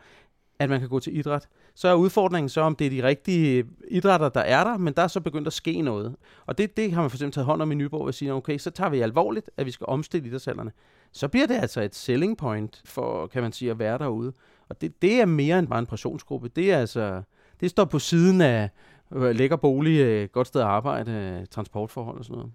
at 0.58 0.70
man 0.70 0.80
kan 0.80 0.88
gå 0.88 1.00
til 1.00 1.18
idræt. 1.18 1.48
Så 1.74 1.88
er 1.88 1.94
udfordringen 1.94 2.48
så, 2.48 2.60
om 2.60 2.76
det 2.76 2.86
er 2.86 2.90
de 2.90 3.02
rigtige 3.02 3.64
idrætter, 3.88 4.28
der 4.28 4.40
er 4.40 4.64
der, 4.64 4.78
men 4.78 4.94
der 4.94 5.02
er 5.02 5.08
så 5.08 5.20
begyndt 5.20 5.46
at 5.46 5.52
ske 5.52 5.82
noget. 5.82 6.16
Og 6.46 6.58
det, 6.58 6.76
det 6.76 6.92
har 6.92 7.00
man 7.00 7.10
for 7.10 7.16
eksempel 7.16 7.34
taget 7.34 7.46
hånd 7.46 7.62
om 7.62 7.72
i 7.72 7.74
Nyborg 7.74 8.06
og 8.06 8.14
sige, 8.14 8.32
okay, 8.32 8.58
så 8.58 8.70
tager 8.70 8.90
vi 8.90 9.00
alvorligt, 9.00 9.50
at 9.56 9.66
vi 9.66 9.70
skal 9.70 9.84
omstille 9.88 10.28
idrætshallerne. 10.28 10.72
Så 11.12 11.28
bliver 11.28 11.46
det 11.46 11.54
altså 11.54 11.80
et 11.80 11.94
selling 11.94 12.36
point 12.36 12.82
for, 12.84 13.26
kan 13.26 13.42
man 13.42 13.52
sige, 13.52 13.70
at 13.70 13.78
være 13.78 13.98
derude. 13.98 14.32
Og 14.68 14.80
det, 14.80 15.02
det 15.02 15.20
er 15.20 15.26
mere 15.26 15.58
end 15.58 15.68
bare 15.68 15.78
en 15.78 15.86
pressionsgruppe. 15.86 16.48
Det 16.48 16.72
er 16.72 16.78
altså, 16.78 17.22
det 17.60 17.70
står 17.70 17.84
på 17.84 17.98
siden 17.98 18.40
af 18.40 18.70
øh, 19.12 19.36
lækker 19.36 19.56
bolig, 19.56 20.00
øh, 20.00 20.28
godt 20.28 20.46
sted 20.46 20.60
at 20.60 20.66
arbejde, 20.66 21.12
øh, 21.12 21.46
transportforhold 21.46 22.18
og 22.18 22.24
sådan 22.24 22.36
noget. 22.36 22.52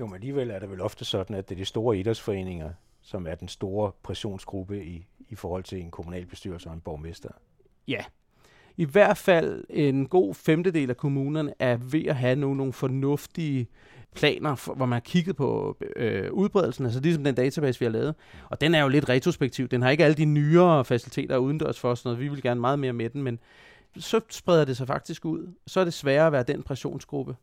Jo, 0.00 0.06
men 0.06 0.14
alligevel 0.14 0.50
er 0.50 0.58
det 0.58 0.70
vel 0.70 0.80
ofte 0.80 1.04
sådan, 1.04 1.36
at 1.36 1.48
det 1.48 1.54
er 1.54 1.58
de 1.58 1.64
store 1.64 1.98
idrætsforeninger, 1.98 2.70
som 3.02 3.26
er 3.26 3.34
den 3.34 3.48
store 3.48 3.92
pressionsgruppe 4.02 4.84
i, 4.84 5.06
i 5.28 5.34
forhold 5.34 5.64
til 5.64 5.80
en 5.80 5.90
kommunalbestyrelse 5.90 6.68
og 6.68 6.74
en 6.74 6.80
borgmester. 6.80 7.28
Ja. 7.88 8.04
I 8.76 8.84
hvert 8.84 9.16
fald 9.16 9.64
en 9.70 10.06
god 10.06 10.34
femtedel 10.34 10.90
af 10.90 10.96
kommunerne 10.96 11.54
er 11.58 11.76
ved 11.76 12.04
at 12.06 12.16
have 12.16 12.36
nogle, 12.36 12.56
nogle 12.56 12.72
fornuftige 12.72 13.68
planer, 14.14 14.54
for, 14.54 14.74
hvor 14.74 14.86
man 14.86 14.92
har 14.92 15.00
kigget 15.00 15.36
på 15.36 15.76
øh, 15.96 16.32
udbredelsen, 16.32 16.84
altså 16.84 17.00
ligesom 17.00 17.24
den 17.24 17.34
database, 17.34 17.78
vi 17.78 17.84
har 17.84 17.92
lavet. 17.92 18.14
Og 18.50 18.60
den 18.60 18.74
er 18.74 18.82
jo 18.82 18.88
lidt 18.88 19.08
retrospektiv. 19.08 19.68
Den 19.68 19.82
har 19.82 19.90
ikke 19.90 20.04
alle 20.04 20.14
de 20.14 20.24
nyere 20.24 20.84
faciliteter 20.84 21.36
udendørs 21.36 21.80
for 21.80 21.90
os. 21.90 22.04
Noget. 22.04 22.20
Vi 22.20 22.28
vil 22.28 22.42
gerne 22.42 22.60
meget 22.60 22.78
mere 22.78 22.92
med 22.92 23.10
den, 23.10 23.22
men 23.22 23.38
så 23.96 24.20
spreder 24.30 24.64
det 24.64 24.76
sig 24.76 24.86
faktisk 24.86 25.24
ud. 25.24 25.52
Så 25.66 25.80
er 25.80 25.84
det 25.84 25.94
sværere 25.94 26.26
at 26.26 26.32
være 26.32 26.42
den 26.42 26.62
pressionsgruppe. 26.62 27.36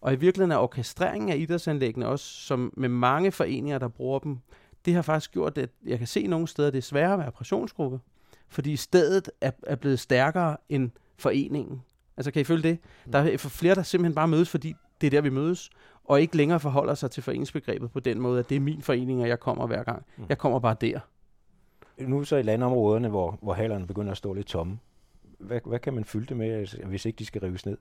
Og 0.00 0.12
i 0.12 0.16
virkeligheden 0.16 0.52
er 0.52 0.56
orkestreringen 0.56 1.30
af 1.30 1.36
idrætsanlæggene 1.36 2.06
også, 2.06 2.24
som 2.24 2.72
med 2.76 2.88
mange 2.88 3.32
foreninger, 3.32 3.78
der 3.78 3.88
bruger 3.88 4.18
dem, 4.18 4.38
det 4.84 4.94
har 4.94 5.02
faktisk 5.02 5.32
gjort, 5.32 5.58
at 5.58 5.70
jeg 5.86 5.98
kan 5.98 6.06
se 6.06 6.26
nogle 6.26 6.48
steder, 6.48 6.70
det 6.70 6.78
er 6.78 6.82
sværere 6.82 7.12
at 7.12 7.18
være 7.18 7.32
pressionsgruppe. 7.32 8.00
Fordi 8.48 8.76
stedet 8.76 9.30
er, 9.40 9.50
er 9.62 9.76
blevet 9.76 10.00
stærkere 10.00 10.56
end 10.68 10.90
foreningen. 11.16 11.82
Altså 12.16 12.30
kan 12.30 12.40
I 12.40 12.44
følge 12.44 12.62
det? 12.62 12.78
Der 13.12 13.18
er 13.18 13.36
flere, 13.36 13.74
der 13.74 13.82
simpelthen 13.82 14.14
bare 14.14 14.28
mødes, 14.28 14.50
fordi 14.50 14.74
det 15.00 15.06
er 15.06 15.10
der, 15.10 15.20
vi 15.20 15.30
mødes, 15.30 15.70
og 16.04 16.20
ikke 16.20 16.36
længere 16.36 16.60
forholder 16.60 16.94
sig 16.94 17.10
til 17.10 17.22
foreningsbegrebet 17.22 17.90
på 17.90 18.00
den 18.00 18.20
måde, 18.20 18.38
at 18.38 18.48
det 18.48 18.56
er 18.56 18.60
min 18.60 18.82
forening, 18.82 19.22
og 19.22 19.28
jeg 19.28 19.40
kommer 19.40 19.66
hver 19.66 19.82
gang. 19.82 20.04
Mm. 20.16 20.24
Jeg 20.28 20.38
kommer 20.38 20.58
bare 20.58 20.76
der. 20.80 21.00
Nu 21.98 22.24
så 22.24 22.36
i 22.36 22.42
landområderne, 22.42 23.08
hvor, 23.08 23.38
hvor 23.42 23.52
hallerne 23.52 23.86
begynder 23.86 24.10
at 24.10 24.16
stå 24.16 24.32
lidt 24.32 24.46
tomme, 24.46 24.78
hvad, 25.38 25.60
hvad 25.64 25.78
kan 25.78 25.94
man 25.94 26.04
fylde 26.04 26.26
det 26.26 26.36
med, 26.36 26.50
altså, 26.50 26.78
hvis 26.84 27.06
ikke 27.06 27.16
de 27.16 27.26
skal 27.26 27.40
rives 27.40 27.66
ned? 27.66 27.76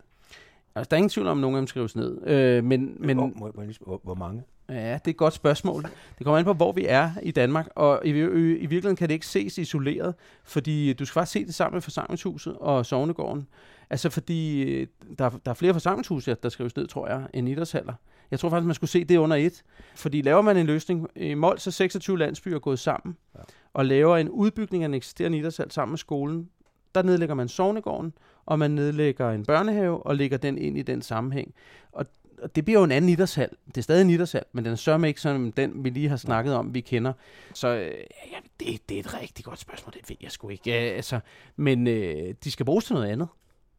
Altså, 0.75 0.89
der 0.89 0.95
er 0.95 0.97
ingen 0.97 1.09
tvivl 1.09 1.27
om, 1.27 1.37
at 1.37 1.41
nogen 1.41 1.55
af 1.55 1.59
dem 1.59 1.67
skal 1.67 1.79
rives 1.79 1.95
ned. 1.95 2.27
Øh, 2.27 2.63
men, 2.63 2.97
men, 2.99 3.17
hvor, 3.17 3.31
må, 3.35 3.51
må, 3.55 3.63
hvor, 3.85 4.01
hvor 4.03 4.15
mange? 4.15 4.43
Ja, 4.69 4.93
det 4.93 5.07
er 5.07 5.09
et 5.09 5.17
godt 5.17 5.33
spørgsmål. 5.33 5.83
Det 6.17 6.23
kommer 6.23 6.37
an 6.37 6.45
på, 6.45 6.53
hvor 6.53 6.71
vi 6.71 6.85
er 6.87 7.11
i 7.23 7.31
Danmark, 7.31 7.69
og 7.75 8.01
i, 8.05 8.09
i, 8.09 8.13
i 8.13 8.65
virkeligheden 8.65 8.95
kan 8.95 9.07
det 9.07 9.13
ikke 9.13 9.27
ses 9.27 9.57
isoleret, 9.57 10.15
fordi 10.43 10.93
du 10.93 11.05
skal 11.05 11.13
faktisk 11.13 11.31
se 11.31 11.45
det 11.45 11.55
sammen 11.55 11.75
med 11.75 11.81
forsamlingshuset 11.81 12.57
og 12.57 12.85
sovnegården. 12.85 13.47
Altså 13.89 14.09
fordi 14.09 14.61
øh, 14.61 14.87
der, 15.19 15.29
der 15.29 15.51
er 15.51 15.55
flere 15.55 15.73
forsamlingshuse, 15.73 16.35
der 16.43 16.49
skrives 16.49 16.75
ned, 16.75 16.87
tror 16.87 17.07
jeg, 17.07 17.27
end 17.33 17.49
idrætshaller. 17.49 17.93
Jeg 18.31 18.39
tror 18.39 18.49
faktisk, 18.49 18.65
man 18.65 18.75
skulle 18.75 18.89
se 18.89 19.03
det 19.03 19.17
under 19.17 19.37
et. 19.37 19.63
Fordi 19.95 20.21
laver 20.21 20.41
man 20.41 20.57
en 20.57 20.65
løsning, 20.65 21.07
i 21.15 21.33
Mols 21.33 21.67
er 21.67 21.71
26 21.71 22.17
landsbyer 22.17 22.59
gået 22.59 22.79
sammen, 22.79 23.17
ja. 23.35 23.39
og 23.73 23.85
laver 23.85 24.17
en 24.17 24.29
udbygning 24.29 24.83
af 24.83 24.87
en 24.87 24.93
eksisterende 24.93 25.37
idrætshal 25.37 25.71
sammen 25.71 25.91
med 25.91 25.97
skolen, 25.97 26.49
der 26.95 27.01
nedlægger 27.01 27.35
man 27.35 27.47
sovnegården, 27.47 28.13
og 28.49 28.59
man 28.59 28.71
nedlægger 28.71 29.31
en 29.31 29.45
børnehave 29.45 30.05
og 30.05 30.15
lægger 30.15 30.37
den 30.37 30.57
ind 30.57 30.77
i 30.77 30.81
den 30.81 31.01
sammenhæng. 31.01 31.53
Og 31.91 32.05
og 32.41 32.55
det 32.55 32.65
bliver 32.65 32.79
jo 32.79 32.83
en 32.83 32.91
anden 32.91 33.09
idrætshal. 33.09 33.49
Det 33.67 33.77
er 33.77 33.81
stadig 33.81 34.01
en 34.01 34.09
idrætshal, 34.09 34.43
men 34.51 34.65
den 34.65 34.71
er 34.71 34.77
sørme 34.77 35.07
ikke 35.07 35.21
som 35.21 35.51
den, 35.51 35.83
vi 35.83 35.89
lige 35.89 36.09
har 36.09 36.17
snakket 36.17 36.55
om, 36.55 36.73
vi 36.73 36.81
kender. 36.81 37.13
Så 37.53 37.67
øh, 37.67 37.91
ja, 38.31 38.37
det, 38.59 38.89
det 38.89 38.95
er 38.95 38.99
et 38.99 39.21
rigtig 39.21 39.45
godt 39.45 39.59
spørgsmål, 39.59 39.93
det 39.93 40.09
ved 40.09 40.17
jeg 40.21 40.31
sgu 40.31 40.49
ikke. 40.49 40.69
Ja, 40.69 40.75
altså, 40.75 41.19
men 41.55 41.87
øh, 41.87 42.33
de 42.43 42.51
skal 42.51 42.65
bruges 42.65 42.85
til 42.85 42.93
noget 42.93 43.07
andet, 43.07 43.27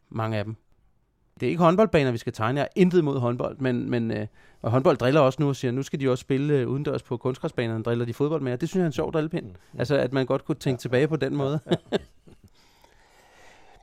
mange 0.09 0.39
af 0.39 0.45
dem. 0.45 0.57
Det 1.41 1.47
er 1.47 1.51
ikke 1.51 1.63
håndboldbaner, 1.63 2.11
vi 2.11 2.19
skal 2.19 2.33
tegne. 2.33 2.61
Jeg 2.61 2.65
er 2.65 2.81
intet 2.81 3.05
mod 3.05 3.19
håndbold, 3.19 3.57
men, 3.59 3.91
men 3.91 4.11
øh, 4.11 4.27
og 4.63 4.71
håndbold 4.71 4.97
driller 4.97 5.21
også 5.21 5.43
nu 5.43 5.49
og 5.49 5.57
siger, 5.57 5.73
nu 5.73 5.83
skal 5.83 6.01
de 6.01 6.11
også 6.11 6.23
spille 6.23 6.55
øh, 6.55 6.69
udendørs 6.69 7.03
på 7.03 7.17
kunstgræsbanerne, 7.17 7.83
driller 7.83 8.05
de 8.05 8.15
fodbold 8.15 8.43
med. 8.43 8.59
Det 8.59 8.69
synes 8.69 8.81
jeg 8.81 8.83
er 8.83 8.87
en 8.87 8.93
sjov 8.93 9.13
drillepind. 9.13 9.47
Mm. 9.47 9.79
Altså, 9.79 9.97
at 9.97 10.13
man 10.13 10.27
godt 10.27 10.45
kunne 10.45 10.55
tænke 10.55 10.79
ja. 10.79 10.81
tilbage 10.81 11.09
på 11.09 11.17
den 11.17 11.37
måde. 11.37 11.61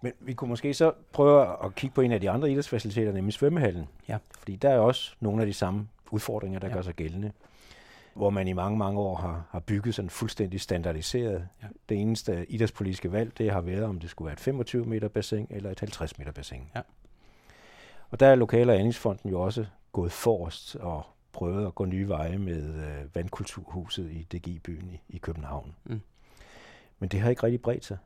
Men 0.02 0.14
vi 0.20 0.34
kunne 0.34 0.50
måske 0.50 0.74
så 0.74 0.92
prøve 1.14 1.66
at 1.66 1.76
kigge 1.76 1.94
på 1.94 2.02
en 2.02 2.12
af 2.12 2.22
de 2.22 2.30
andre 2.30 2.52
idrætsfaciliteter, 2.52 3.12
nemlig 3.12 3.34
svømmehallen. 3.34 3.86
Ja. 4.08 4.18
Fordi 4.40 4.56
der 4.56 4.70
er 4.70 4.80
også 4.80 5.16
nogle 5.20 5.42
af 5.42 5.48
de 5.48 5.54
samme 5.54 5.88
udfordringer, 6.12 6.60
der 6.60 6.68
Ja. 6.68 6.74
gør 6.74 6.82
sig 6.82 6.94
gældende. 6.96 7.32
Hvor 8.14 8.30
man 8.30 8.48
i 8.48 8.54
mange, 8.54 8.78
mange 8.78 9.00
år 9.00 9.16
har, 9.16 9.46
har 9.50 9.60
bygget 9.60 9.96
sådan 9.96 10.10
fuldstændig 10.10 10.62
standardiseret. 10.62 11.48
Ja. 11.64 11.68
Det 11.90 12.02
eneste 12.02 12.46
idrætspolitiske 12.52 13.12
valg, 13.12 13.38
det 13.38 13.52
har 13.52 13.62
været, 13.62 13.84
om 13.84 14.00
det 14.00 14.10
skulle 14.10 14.26
være 14.26 14.34
et 14.34 14.40
25 14.40 14.86
meter 14.86 15.08
bassin 15.08 15.48
eller 15.50 15.72
et 15.72 15.80
50 15.80 16.18
meter 16.18 16.32
bassin. 16.32 16.64
Ja. 16.76 16.82
Og 18.10 18.20
der 18.20 18.28
er 18.28 18.36
Lokale- 18.36 18.72
og 18.72 18.76
Andingsfonden 18.78 19.30
jo 19.30 19.42
også 19.42 19.66
gået 19.92 20.12
forrest 20.12 20.76
og 20.76 21.06
prøvet 21.34 21.68
at 21.68 21.76
gå 21.76 21.86
nye 21.86 22.08
veje 22.08 22.38
med 22.38 22.76
øh, 22.76 23.16
vandkulturhuset 23.16 24.12
i 24.12 24.24
DG-byen 24.38 24.90
i, 24.94 25.02
i 25.16 25.18
København. 25.18 25.76
Mm. 25.84 26.02
Men 27.00 27.10
det 27.10 27.20
har 27.20 27.30
ikke 27.30 27.44
rigtig 27.44 27.62
bredt 27.62 27.86
sig. 27.86 27.98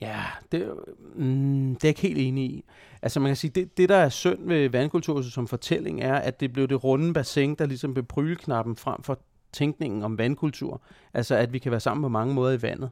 Ja, 0.00 0.22
det, 0.52 0.74
mm, 1.14 1.74
det 1.74 1.84
er 1.84 1.88
jeg 1.88 1.90
ikke 1.90 2.00
helt 2.00 2.18
enig 2.18 2.44
i. 2.44 2.64
Altså 3.02 3.20
man 3.20 3.28
kan 3.28 3.36
sige, 3.36 3.50
det, 3.50 3.76
det 3.76 3.88
der 3.88 3.96
er 3.96 4.08
synd 4.08 4.48
ved 4.48 4.68
vandkulturhuset 4.68 5.32
som 5.32 5.46
fortælling, 5.46 6.00
er, 6.00 6.14
at 6.14 6.40
det 6.40 6.52
blev 6.52 6.68
det 6.68 6.84
runde 6.84 7.12
bassin, 7.12 7.54
der 7.54 7.66
ligesom 7.66 7.94
blev 7.94 8.04
pryleknappen 8.04 8.76
frem 8.76 9.02
for 9.02 9.18
tænkningen 9.52 10.02
om 10.02 10.18
vandkultur. 10.18 10.82
Altså 11.14 11.34
at 11.34 11.52
vi 11.52 11.58
kan 11.58 11.70
være 11.70 11.80
sammen 11.80 12.02
på 12.02 12.08
mange 12.08 12.34
måder 12.34 12.58
i 12.58 12.62
vandet. 12.62 12.90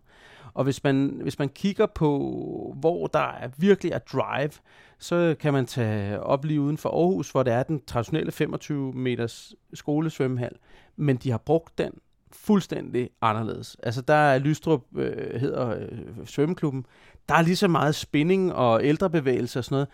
Og 0.55 0.65
hvis 0.65 0.85
man, 0.85 1.19
hvis 1.23 1.39
man 1.39 1.49
kigger 1.49 1.87
på, 1.87 2.77
hvor 2.81 3.07
der 3.07 3.33
er 3.33 3.49
virkelig 3.57 3.93
er 3.93 3.99
drive, 3.99 4.51
så 4.99 5.37
kan 5.41 5.53
man 5.53 5.67
tage 5.67 6.21
op 6.21 6.45
lige 6.45 6.61
uden 6.61 6.79
for 6.79 6.89
Aarhus, 6.89 7.31
hvor 7.31 7.43
der 7.43 7.55
er 7.55 7.63
den 7.63 7.85
traditionelle 7.87 8.33
25 8.33 8.93
meters 8.93 9.55
skolesvømmehal. 9.75 10.57
Men 10.97 11.17
de 11.17 11.31
har 11.31 11.39
brugt 11.39 11.79
den 11.79 11.93
fuldstændig 12.33 13.11
anderledes. 13.22 13.77
Altså 13.83 14.01
der 14.01 14.14
er 14.14 14.39
Lystrup, 14.39 14.83
øh, 14.97 15.41
hedder 15.41 15.77
øh, 15.79 16.27
svømmeklubben, 16.27 16.87
der 17.29 17.35
er 17.35 17.43
lige 17.43 17.57
så 17.57 17.68
meget 17.68 17.95
spinning 17.95 18.53
og 18.55 18.85
ældrebevægelse 18.85 19.59
og 19.59 19.64
sådan 19.64 19.74
noget. 19.74 19.89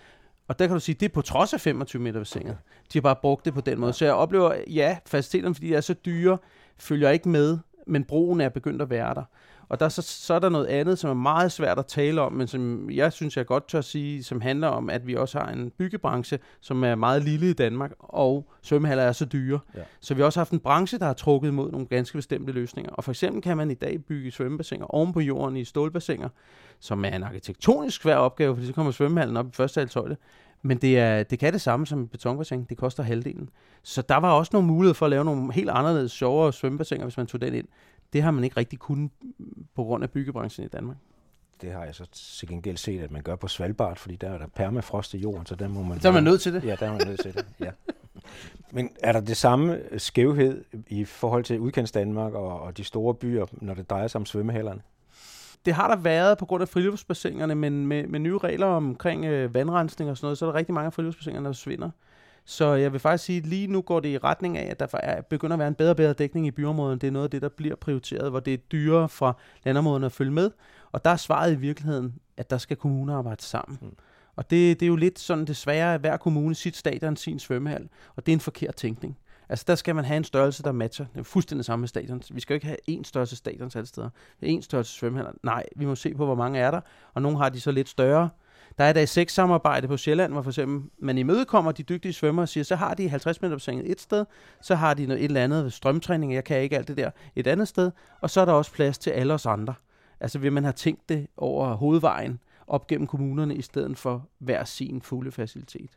Og 0.48 0.58
der 0.58 0.66
kan 0.66 0.74
du 0.74 0.80
sige, 0.80 0.96
det 1.00 1.06
er 1.08 1.12
på 1.12 1.22
trods 1.22 1.54
af 1.54 1.60
25 1.60 2.02
meter 2.02 2.20
bassinet. 2.20 2.58
De 2.92 2.98
har 2.98 3.00
bare 3.00 3.16
brugt 3.16 3.44
det 3.44 3.54
på 3.54 3.60
den 3.60 3.80
måde. 3.80 3.92
Så 3.92 4.04
jeg 4.04 4.14
oplever, 4.14 4.54
ja, 4.70 4.98
faciliteterne, 5.06 5.54
fordi 5.54 5.68
de 5.68 5.74
er 5.74 5.80
så 5.80 5.94
dyre, 5.94 6.38
følger 6.78 7.10
ikke 7.10 7.28
med, 7.28 7.58
men 7.86 8.04
broen 8.04 8.40
er 8.40 8.48
begyndt 8.48 8.82
at 8.82 8.90
være 8.90 9.14
der. 9.14 9.24
Og 9.68 9.80
der, 9.80 9.86
er 9.86 9.90
så, 9.90 10.02
så 10.02 10.34
er 10.34 10.38
der 10.38 10.48
noget 10.48 10.66
andet, 10.66 10.98
som 10.98 11.10
er 11.10 11.14
meget 11.14 11.52
svært 11.52 11.78
at 11.78 11.86
tale 11.86 12.20
om, 12.20 12.32
men 12.32 12.46
som 12.46 12.90
jeg 12.90 13.12
synes, 13.12 13.36
jeg 13.36 13.46
godt 13.46 13.68
tør 13.68 13.80
sige, 13.80 14.24
som 14.24 14.40
handler 14.40 14.68
om, 14.68 14.90
at 14.90 15.06
vi 15.06 15.14
også 15.14 15.38
har 15.38 15.48
en 15.48 15.70
byggebranche, 15.78 16.38
som 16.60 16.84
er 16.84 16.94
meget 16.94 17.22
lille 17.22 17.50
i 17.50 17.52
Danmark, 17.52 17.92
og 17.98 18.50
svømmehaller 18.62 19.04
er 19.04 19.12
så 19.12 19.24
dyre. 19.24 19.60
Ja. 19.74 19.80
Så 20.00 20.14
vi 20.14 20.20
har 20.20 20.26
også 20.26 20.40
haft 20.40 20.52
en 20.52 20.60
branche, 20.60 20.98
der 20.98 21.06
har 21.06 21.12
trukket 21.12 21.48
imod 21.48 21.70
nogle 21.70 21.86
ganske 21.86 22.18
bestemte 22.18 22.52
løsninger. 22.52 22.90
Og 22.92 23.04
for 23.04 23.12
eksempel 23.12 23.42
kan 23.42 23.56
man 23.56 23.70
i 23.70 23.74
dag 23.74 24.04
bygge 24.08 24.30
svømmebassiner 24.30 24.86
oven 24.86 25.12
på 25.12 25.20
jorden 25.20 25.56
i 25.56 25.64
stålbassiner, 25.64 26.28
som 26.80 27.04
er 27.04 27.08
en 27.08 27.22
arkitektonisk 27.22 28.02
svær 28.02 28.16
opgave, 28.16 28.54
fordi 28.54 28.66
så 28.66 28.72
kommer 28.72 28.92
svømmehallen 28.92 29.36
op 29.36 29.46
i 29.46 29.52
første 29.52 29.80
halvtøjde. 29.80 30.16
Men 30.62 30.78
det, 30.78 30.98
er, 30.98 31.22
det 31.22 31.38
kan 31.38 31.52
det 31.52 31.60
samme 31.60 31.86
som 31.86 32.02
et 32.02 32.10
betonbassin. 32.10 32.64
Det 32.64 32.76
koster 32.76 33.02
halvdelen. 33.02 33.48
Så 33.82 34.02
der 34.02 34.16
var 34.16 34.32
også 34.32 34.50
nogle 34.52 34.68
muligheder 34.68 34.94
for 34.94 35.06
at 35.06 35.10
lave 35.10 35.24
nogle 35.24 35.52
helt 35.52 35.70
anderledes, 35.70 36.12
sjovere 36.12 36.52
svømmebassiner, 36.52 37.04
hvis 37.04 37.16
man 37.16 37.26
tog 37.26 37.40
den 37.40 37.54
ind. 37.54 37.66
Det 38.12 38.22
har 38.22 38.30
man 38.30 38.44
ikke 38.44 38.56
rigtig 38.56 38.78
kunnet 38.78 39.10
på 39.74 39.84
grund 39.84 40.04
af 40.04 40.10
byggebranchen 40.10 40.66
i 40.66 40.68
Danmark. 40.68 40.96
Det 41.60 41.72
har 41.72 41.84
jeg 41.84 41.94
så 41.94 42.06
til 42.12 42.48
gengæld 42.48 42.76
set, 42.76 43.00
at 43.00 43.10
man 43.10 43.22
gør 43.22 43.36
på 43.36 43.48
Svalbard, 43.48 43.96
fordi 43.96 44.16
der 44.16 44.30
er 44.30 44.38
der 44.38 44.46
permafrost 44.46 45.14
i 45.14 45.18
jorden, 45.18 45.46
så 45.46 45.54
der 45.54 45.68
må 45.68 45.82
man... 45.82 46.00
Så 46.00 46.08
er 46.08 46.12
man 46.12 46.24
nødt 46.24 46.40
til 46.40 46.54
det. 46.54 46.64
Ja, 46.64 46.76
der 46.80 46.86
er 46.86 46.92
man 46.92 47.06
nødt 47.06 47.20
til 47.20 47.34
det, 47.34 47.46
ja. 47.60 47.70
Men 48.72 48.90
er 49.02 49.12
der 49.12 49.20
det 49.20 49.36
samme 49.36 49.80
skævhed 49.98 50.64
i 50.88 51.04
forhold 51.04 51.44
til 51.44 51.60
udkants 51.60 51.92
Danmark 51.92 52.32
og, 52.34 52.60
og 52.60 52.76
de 52.76 52.84
store 52.84 53.14
byer, 53.14 53.46
når 53.52 53.74
det 53.74 53.90
drejer 53.90 54.06
sig 54.06 54.18
om 54.18 54.26
svømmehallerne? 54.26 54.80
Det 55.64 55.74
har 55.74 55.88
der 55.88 55.96
været 55.96 56.38
på 56.38 56.46
grund 56.46 56.62
af 56.62 56.68
friluftsbassinerne, 56.68 57.54
men 57.54 57.86
med, 57.86 58.06
med 58.06 58.20
nye 58.20 58.38
regler 58.38 58.66
omkring 58.66 59.24
øh, 59.24 59.54
vandrensning 59.54 60.10
og 60.10 60.16
sådan 60.16 60.26
noget, 60.26 60.38
så 60.38 60.46
er 60.46 60.50
der 60.50 60.58
rigtig 60.58 60.74
mange 60.74 60.86
af 60.86 60.92
friluftsbassinerne, 60.92 61.44
der 61.44 61.52
forsvinder. 61.52 61.90
Så 62.44 62.74
jeg 62.74 62.92
vil 62.92 63.00
faktisk 63.00 63.24
sige, 63.24 63.38
at 63.38 63.46
lige 63.46 63.66
nu 63.66 63.82
går 63.82 64.00
det 64.00 64.08
i 64.08 64.18
retning 64.18 64.58
af, 64.58 64.70
at 64.70 64.80
der 64.80 64.86
er, 64.92 65.22
begynder 65.22 65.54
at 65.54 65.58
være 65.58 65.68
en 65.68 65.74
bedre 65.74 65.90
og 65.90 65.96
bedre 65.96 66.12
dækning 66.12 66.46
i 66.46 66.50
byområderne. 66.50 67.00
Det 67.00 67.06
er 67.06 67.10
noget 67.10 67.24
af 67.24 67.30
det, 67.30 67.42
der 67.42 67.48
bliver 67.48 67.76
prioriteret, 67.76 68.30
hvor 68.30 68.40
det 68.40 68.54
er 68.54 68.58
dyrere 68.58 69.08
fra 69.08 69.36
landområderne 69.64 70.06
at 70.06 70.12
følge 70.12 70.32
med. 70.32 70.50
Og 70.92 71.04
der 71.04 71.10
er 71.10 71.16
svaret 71.16 71.52
i 71.52 71.56
virkeligheden, 71.56 72.14
at 72.36 72.50
der 72.50 72.58
skal 72.58 72.76
kommuner 72.76 73.16
arbejde 73.16 73.42
sammen. 73.42 73.78
Mm. 73.82 73.96
Og 74.36 74.50
det, 74.50 74.80
det 74.80 74.86
er 74.86 74.88
jo 74.88 74.96
lidt 74.96 75.18
sådan 75.18 75.44
desværre, 75.44 75.94
at 75.94 76.00
hver 76.00 76.16
kommune 76.16 76.54
sit 76.54 76.76
stadion, 76.76 77.16
sin 77.16 77.38
svømmehal. 77.38 77.88
Og 78.16 78.26
det 78.26 78.32
er 78.32 78.36
en 78.36 78.40
forkert 78.40 78.76
tænkning. 78.76 79.18
Altså 79.48 79.64
der 79.68 79.74
skal 79.74 79.94
man 79.94 80.04
have 80.04 80.16
en 80.16 80.24
størrelse, 80.24 80.62
der 80.62 80.72
matcher. 80.72 81.06
Det 81.14 81.20
er 81.20 81.24
fuldstændig 81.24 81.64
samme 81.64 81.80
med 81.80 81.88
stadion. 81.88 82.22
Vi 82.30 82.40
skal 82.40 82.54
jo 82.54 82.56
ikke 82.56 82.66
have 82.66 82.76
én 82.90 83.02
størrelse 83.04 83.36
stadion 83.36 83.70
alle 83.74 83.86
steder. 83.86 84.10
Er 84.42 84.58
én 84.58 84.62
størrelse 84.62 84.92
svømmehaller. 84.92 85.32
Nej, 85.42 85.66
vi 85.76 85.84
må 85.84 85.94
se 85.94 86.14
på, 86.14 86.24
hvor 86.24 86.34
mange 86.34 86.58
er 86.58 86.70
der. 86.70 86.80
Og 87.14 87.22
nogle 87.22 87.38
har 87.38 87.48
de 87.48 87.60
så 87.60 87.70
lidt 87.70 87.88
større. 87.88 88.28
Der 88.78 88.84
er 88.84 88.92
der 88.92 89.06
seks 89.06 89.34
samarbejde 89.34 89.88
på 89.88 89.96
Sjælland, 89.96 90.32
hvor 90.32 90.42
for 90.42 90.50
eksempel 90.50 90.90
man 90.98 91.18
imødekommer 91.18 91.72
de 91.72 91.82
dygtige 91.82 92.12
svømmere 92.12 92.44
og 92.44 92.48
siger, 92.48 92.64
så 92.64 92.76
har 92.76 92.94
de 92.94 93.08
50 93.08 93.42
meter 93.42 93.54
bassinet 93.54 93.90
et 93.90 94.00
sted, 94.00 94.24
så 94.62 94.74
har 94.74 94.94
de 94.94 95.06
noget, 95.06 95.20
et 95.20 95.24
eller 95.24 95.44
andet 95.44 95.72
strømtræning, 95.72 96.34
jeg 96.34 96.44
kan 96.44 96.60
ikke 96.60 96.76
alt 96.76 96.88
det 96.88 96.96
der, 96.96 97.10
et 97.36 97.46
andet 97.46 97.68
sted, 97.68 97.90
og 98.20 98.30
så 98.30 98.40
er 98.40 98.44
der 98.44 98.52
også 98.52 98.72
plads 98.72 98.98
til 98.98 99.10
alle 99.10 99.34
os 99.34 99.46
andre. 99.46 99.74
Altså 100.20 100.38
vil 100.38 100.52
man 100.52 100.64
have 100.64 100.72
tænkt 100.72 101.08
det 101.08 101.26
over 101.36 101.74
hovedvejen 101.74 102.40
op 102.66 102.86
gennem 102.86 103.06
kommunerne, 103.06 103.54
i 103.54 103.62
stedet 103.62 103.98
for 103.98 104.28
hver 104.38 104.64
sin 104.64 105.02
fulde 105.02 105.32
facilitet? 105.32 105.90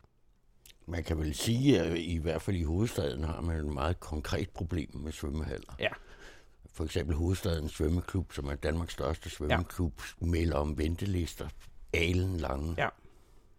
Man 0.88 1.04
kan 1.04 1.18
vel 1.18 1.36
sige, 1.36 1.82
at 1.82 1.98
i 1.98 2.18
hvert 2.18 2.42
fald 2.42 2.58
i 2.58 2.64
hovedstaden 2.64 3.24
har 3.24 3.42
man 3.42 3.58
et 3.58 3.74
meget 3.74 4.00
konkret 4.00 4.50
problem 4.50 4.90
med 4.94 5.12
svømmehaller. 5.12 5.76
Ja. 5.80 5.90
For 6.74 6.84
eksempel 6.84 7.16
hovedstadens 7.16 7.72
svømmeklub, 7.72 8.34
som 8.34 8.46
er 8.46 8.56
Danmarks 8.56 8.94
største 8.94 9.30
svømmeklub, 9.30 10.02
ja. 10.22 10.26
melder 10.26 10.56
om 10.56 10.78
ventelister 10.78 11.48
alen 11.98 12.38
lange. 12.38 12.76
Ja. 12.78 12.88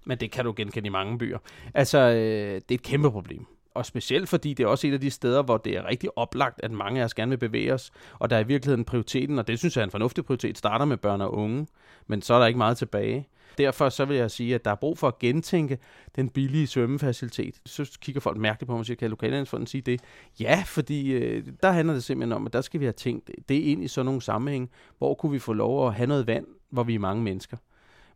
Men 0.05 0.18
det 0.18 0.30
kan 0.30 0.45
du 0.45 0.55
genkende 0.57 0.87
i 0.87 0.91
mange 0.91 1.18
byer. 1.18 1.39
Altså, 1.74 1.99
øh, 1.99 2.55
det 2.55 2.70
er 2.70 2.74
et 2.74 2.82
kæmpe 2.82 3.11
problem. 3.11 3.47
Og 3.74 3.87
specielt 3.87 4.28
fordi 4.28 4.55
det 4.55 4.64
er 4.64 4.68
også 4.68 4.87
et 4.87 4.93
af 4.93 5.01
de 5.01 5.11
steder, 5.11 5.43
hvor 5.43 5.57
det 5.57 5.76
er 5.76 5.89
rigtig 5.89 6.18
oplagt, 6.18 6.61
at 6.62 6.70
mange 6.70 7.01
af 7.01 7.05
os 7.05 7.14
gerne 7.14 7.30
vil 7.30 7.37
bevæge 7.37 7.74
os. 7.74 7.93
Og 8.18 8.30
der 8.30 8.37
er 8.37 8.41
i 8.41 8.47
virkeligheden 8.47 8.84
prioriteten, 8.84 9.39
og 9.39 9.49
det 9.49 9.59
synes 9.59 9.76
jeg 9.76 9.82
er 9.82 9.84
en 9.84 9.91
fornuftig 9.91 10.24
prioritet, 10.24 10.59
starter 10.59 10.84
med 10.84 10.97
børn 10.97 11.20
og 11.20 11.34
unge. 11.34 11.66
Men 12.07 12.22
så 12.22 12.34
er 12.34 12.39
der 12.39 12.47
ikke 12.47 12.59
meget 12.59 12.76
tilbage. 12.76 13.28
Derfor 13.59 13.89
så 13.89 14.05
vil 14.05 14.16
jeg 14.16 14.30
sige, 14.30 14.55
at 14.55 14.64
der 14.64 14.70
er 14.70 14.74
brug 14.74 14.99
for 14.99 15.09
at 15.09 15.18
gentænke 15.18 15.78
den 16.16 16.28
billige 16.28 16.66
svømmefacilitet. 16.66 17.55
Så 17.66 17.99
kigger 18.01 18.20
folk 18.20 18.37
mærkeligt 18.37 18.66
på 18.66 18.72
mig 18.72 18.78
og 18.78 18.87
siger, 18.87 18.97
kan 18.97 19.11
lokallandsfonden 19.11 19.66
sige 19.66 19.82
det? 19.82 20.01
Ja, 20.41 20.62
fordi 20.66 21.12
øh, 21.12 21.45
der 21.62 21.70
handler 21.70 21.95
det 21.95 22.05
simpelthen 22.05 22.32
om, 22.32 22.47
at 22.47 22.53
der 22.53 22.61
skal 22.61 22.80
vi 22.80 22.84
have 22.84 22.93
tænkt 22.93 23.30
det 23.49 23.55
ind 23.55 23.84
i 23.84 23.89
sådan 23.89 24.07
nogle 24.07 24.22
sammenhæng, 24.22 24.70
hvor 24.99 25.14
kunne 25.14 25.32
vi 25.32 25.39
få 25.39 25.53
lov 25.53 25.87
at 25.87 25.95
have 25.95 26.07
noget 26.07 26.26
vand, 26.26 26.47
hvor 26.70 26.82
vi 26.82 26.95
er 26.95 26.99
mange 26.99 27.22
mennesker. 27.22 27.57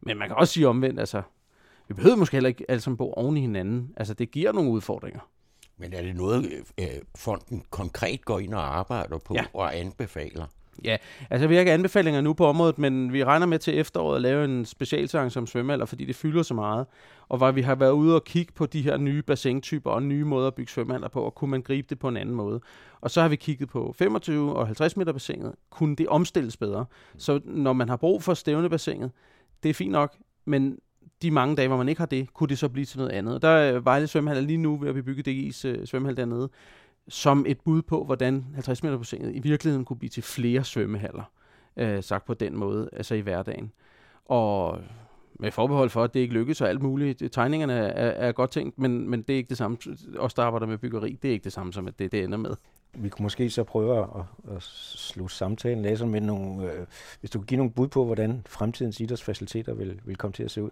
Men 0.01 0.19
man 0.19 0.29
kan 0.29 0.37
også 0.37 0.53
sige 0.55 0.69
omvendt, 0.69 1.01
altså, 1.01 1.23
vi 1.89 1.95
behøver 1.95 2.17
måske 2.17 2.37
heller 2.37 2.49
ikke 2.49 2.65
alle 2.69 2.81
sammen 2.81 2.97
bo 2.97 3.13
oven 3.13 3.37
i 3.37 3.41
hinanden. 3.41 3.93
Altså, 3.97 4.15
det 4.15 4.31
giver 4.31 4.53
nogle 4.53 4.71
udfordringer. 4.71 5.21
Men 5.77 5.93
er 5.93 6.03
det 6.03 6.17
noget, 6.17 6.47
øh, 6.81 6.87
fonden 7.17 7.63
konkret 7.71 8.25
går 8.25 8.39
ind 8.39 8.55
og 8.55 8.79
arbejder 8.79 9.19
på 9.19 9.35
ja. 9.35 9.45
og 9.53 9.77
anbefaler? 9.77 10.47
Ja, 10.85 10.97
altså 11.31 11.47
vi 11.47 11.55
har 11.55 11.61
ikke 11.61 11.73
anbefalinger 11.73 12.21
nu 12.21 12.33
på 12.33 12.47
området, 12.47 12.79
men 12.79 13.13
vi 13.13 13.25
regner 13.25 13.47
med 13.47 13.59
til 13.59 13.79
efteråret 13.79 14.17
at 14.17 14.23
lave 14.23 14.45
en 14.45 14.65
specialsang 14.65 15.33
som 15.33 15.47
svømmehaller, 15.47 15.87
fordi 15.87 16.05
det 16.05 16.17
fylder 16.17 16.43
så 16.43 16.55
meget. 16.55 16.87
Og 17.29 17.39
hvor 17.39 17.51
vi 17.51 17.63
har 17.63 17.75
været 17.75 17.91
ude 17.91 18.15
og 18.15 18.25
kigge 18.25 18.53
på 18.53 18.67
de 18.67 18.83
her 18.83 18.97
nye 18.97 19.23
bassintyper 19.23 19.91
og 19.91 20.03
nye 20.03 20.25
måder 20.25 20.47
at 20.47 20.55
bygge 20.55 20.73
svømmehaller 20.73 21.09
på, 21.09 21.23
og 21.23 21.35
kunne 21.35 21.51
man 21.51 21.63
gribe 21.63 21.87
det 21.91 21.99
på 21.99 22.09
en 22.09 22.17
anden 22.17 22.35
måde. 22.35 22.61
Og 23.01 23.11
så 23.11 23.21
har 23.21 23.29
vi 23.29 23.37
kigget 23.37 23.69
på 23.69 23.95
25 23.99 24.57
og 24.57 24.67
50 24.67 24.97
meter 24.97 25.13
bassinet. 25.13 25.55
Kunne 25.71 25.97
det 25.97 26.09
omstilles 26.09 26.57
bedre? 26.57 26.85
Så 27.19 27.41
når 27.45 27.73
man 27.73 27.89
har 27.89 27.97
brug 27.97 28.23
for 28.23 28.35
stævnebassinet, 28.35 29.11
det 29.63 29.69
er 29.69 29.75
fint 29.75 29.93
nok, 29.93 30.17
men 30.45 30.79
de 31.23 31.31
mange 31.31 31.57
dage, 31.57 31.69
hvor 31.69 31.77
man 31.77 31.89
ikke 31.89 32.01
har 32.01 32.07
det, 32.07 32.35
kunne 32.35 32.49
det 32.49 32.59
så 32.59 32.69
blive 32.69 32.85
til 32.85 32.99
noget 32.99 33.11
andet. 33.11 33.35
Og 33.35 33.43
der 33.43 33.49
er 33.49 33.81
Vejle 33.81 34.07
Svømmehal 34.07 34.45
lige 34.45 34.57
nu 34.57 34.77
ved 34.77 34.89
at 34.89 34.95
vi 34.95 35.03
bygge 35.03 35.23
DGI's 35.31 35.69
øh, 35.69 35.87
svømmehal 35.87 36.17
dernede, 36.17 36.51
som 37.09 37.45
et 37.49 37.61
bud 37.61 37.83
på, 37.83 38.05
hvordan 38.05 38.47
50 38.55 38.83
meter 38.83 38.97
bassinet 38.99 39.37
i 39.37 39.41
virkeligheden 39.41 39.85
kunne 39.85 39.99
blive 39.99 40.11
til 40.11 40.23
flere 40.23 40.65
svømmehaller, 40.65 41.33
øh, 41.77 42.03
sagt 42.03 42.25
på 42.25 42.35
den 42.35 42.57
måde, 42.57 42.89
altså 42.93 43.15
i 43.15 43.21
hverdagen. 43.21 43.73
Og 44.25 44.79
med 45.41 45.51
forbehold 45.51 45.91
for, 45.91 46.05
at 46.05 46.15
det 46.15 46.21
ikke 46.21 46.35
lykkes 46.35 46.61
og 46.61 46.69
alt 46.69 46.83
muligt. 46.83 47.23
Tegningerne 47.33 47.73
er, 47.73 48.29
er 48.29 48.33
godt 48.33 48.51
tænkt, 48.51 48.79
men, 48.79 49.11
men 49.11 49.23
det 49.23 49.33
er 49.33 49.37
ikke 49.37 49.49
det 49.49 49.57
samme. 49.57 49.77
Os, 50.19 50.35
der 50.35 50.43
arbejder 50.43 50.67
med 50.67 50.79
byggeri, 50.79 51.19
det 51.23 51.29
er 51.29 51.33
ikke 51.33 51.45
det 51.45 51.53
samme 51.53 51.73
som, 51.73 51.87
at 51.87 51.99
det, 51.99 52.13
det 52.13 52.25
ender 52.25 52.39
med. 52.39 52.55
Vi 52.95 53.09
kunne 53.09 53.23
måske 53.23 53.51
så 53.51 53.65
prøve 53.65 53.99
at, 53.99 54.07
at 54.57 54.63
slutte 54.63 55.35
samtalen 55.35 55.85
af 55.85 56.07
med 56.07 56.21
nogle, 56.21 56.73
øh, 56.73 56.87
hvis 57.21 57.31
du 57.31 57.39
kunne 57.39 57.47
give 57.47 57.59
nogle 57.59 57.73
bud 57.73 57.89
på, 57.89 58.05
hvordan 58.05 58.43
fremtidens 58.47 59.01
idrætsfaciliteter 59.01 59.75
vil, 59.75 60.01
vil 60.05 60.17
komme 60.17 60.33
til 60.33 60.43
at 60.43 60.51
se 60.51 60.63
ud. 60.63 60.71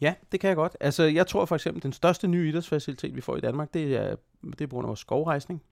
Ja, 0.00 0.14
det 0.32 0.40
kan 0.40 0.48
jeg 0.48 0.56
godt. 0.56 0.76
Altså, 0.80 1.02
jeg 1.02 1.26
tror 1.26 1.44
for 1.44 1.54
eksempel, 1.54 1.82
den 1.82 1.92
største 1.92 2.28
nye 2.28 2.48
idrætsfacilitet, 2.48 3.16
vi 3.16 3.20
får 3.20 3.36
i 3.36 3.40
Danmark, 3.40 3.74
det 3.74 3.96
er, 3.96 4.16
det 4.42 4.60
er 4.60 4.66
på 4.66 4.74
grund 4.74 4.84
af 4.84 4.88
vores 4.88 5.00
skovrejsning. 5.00 5.62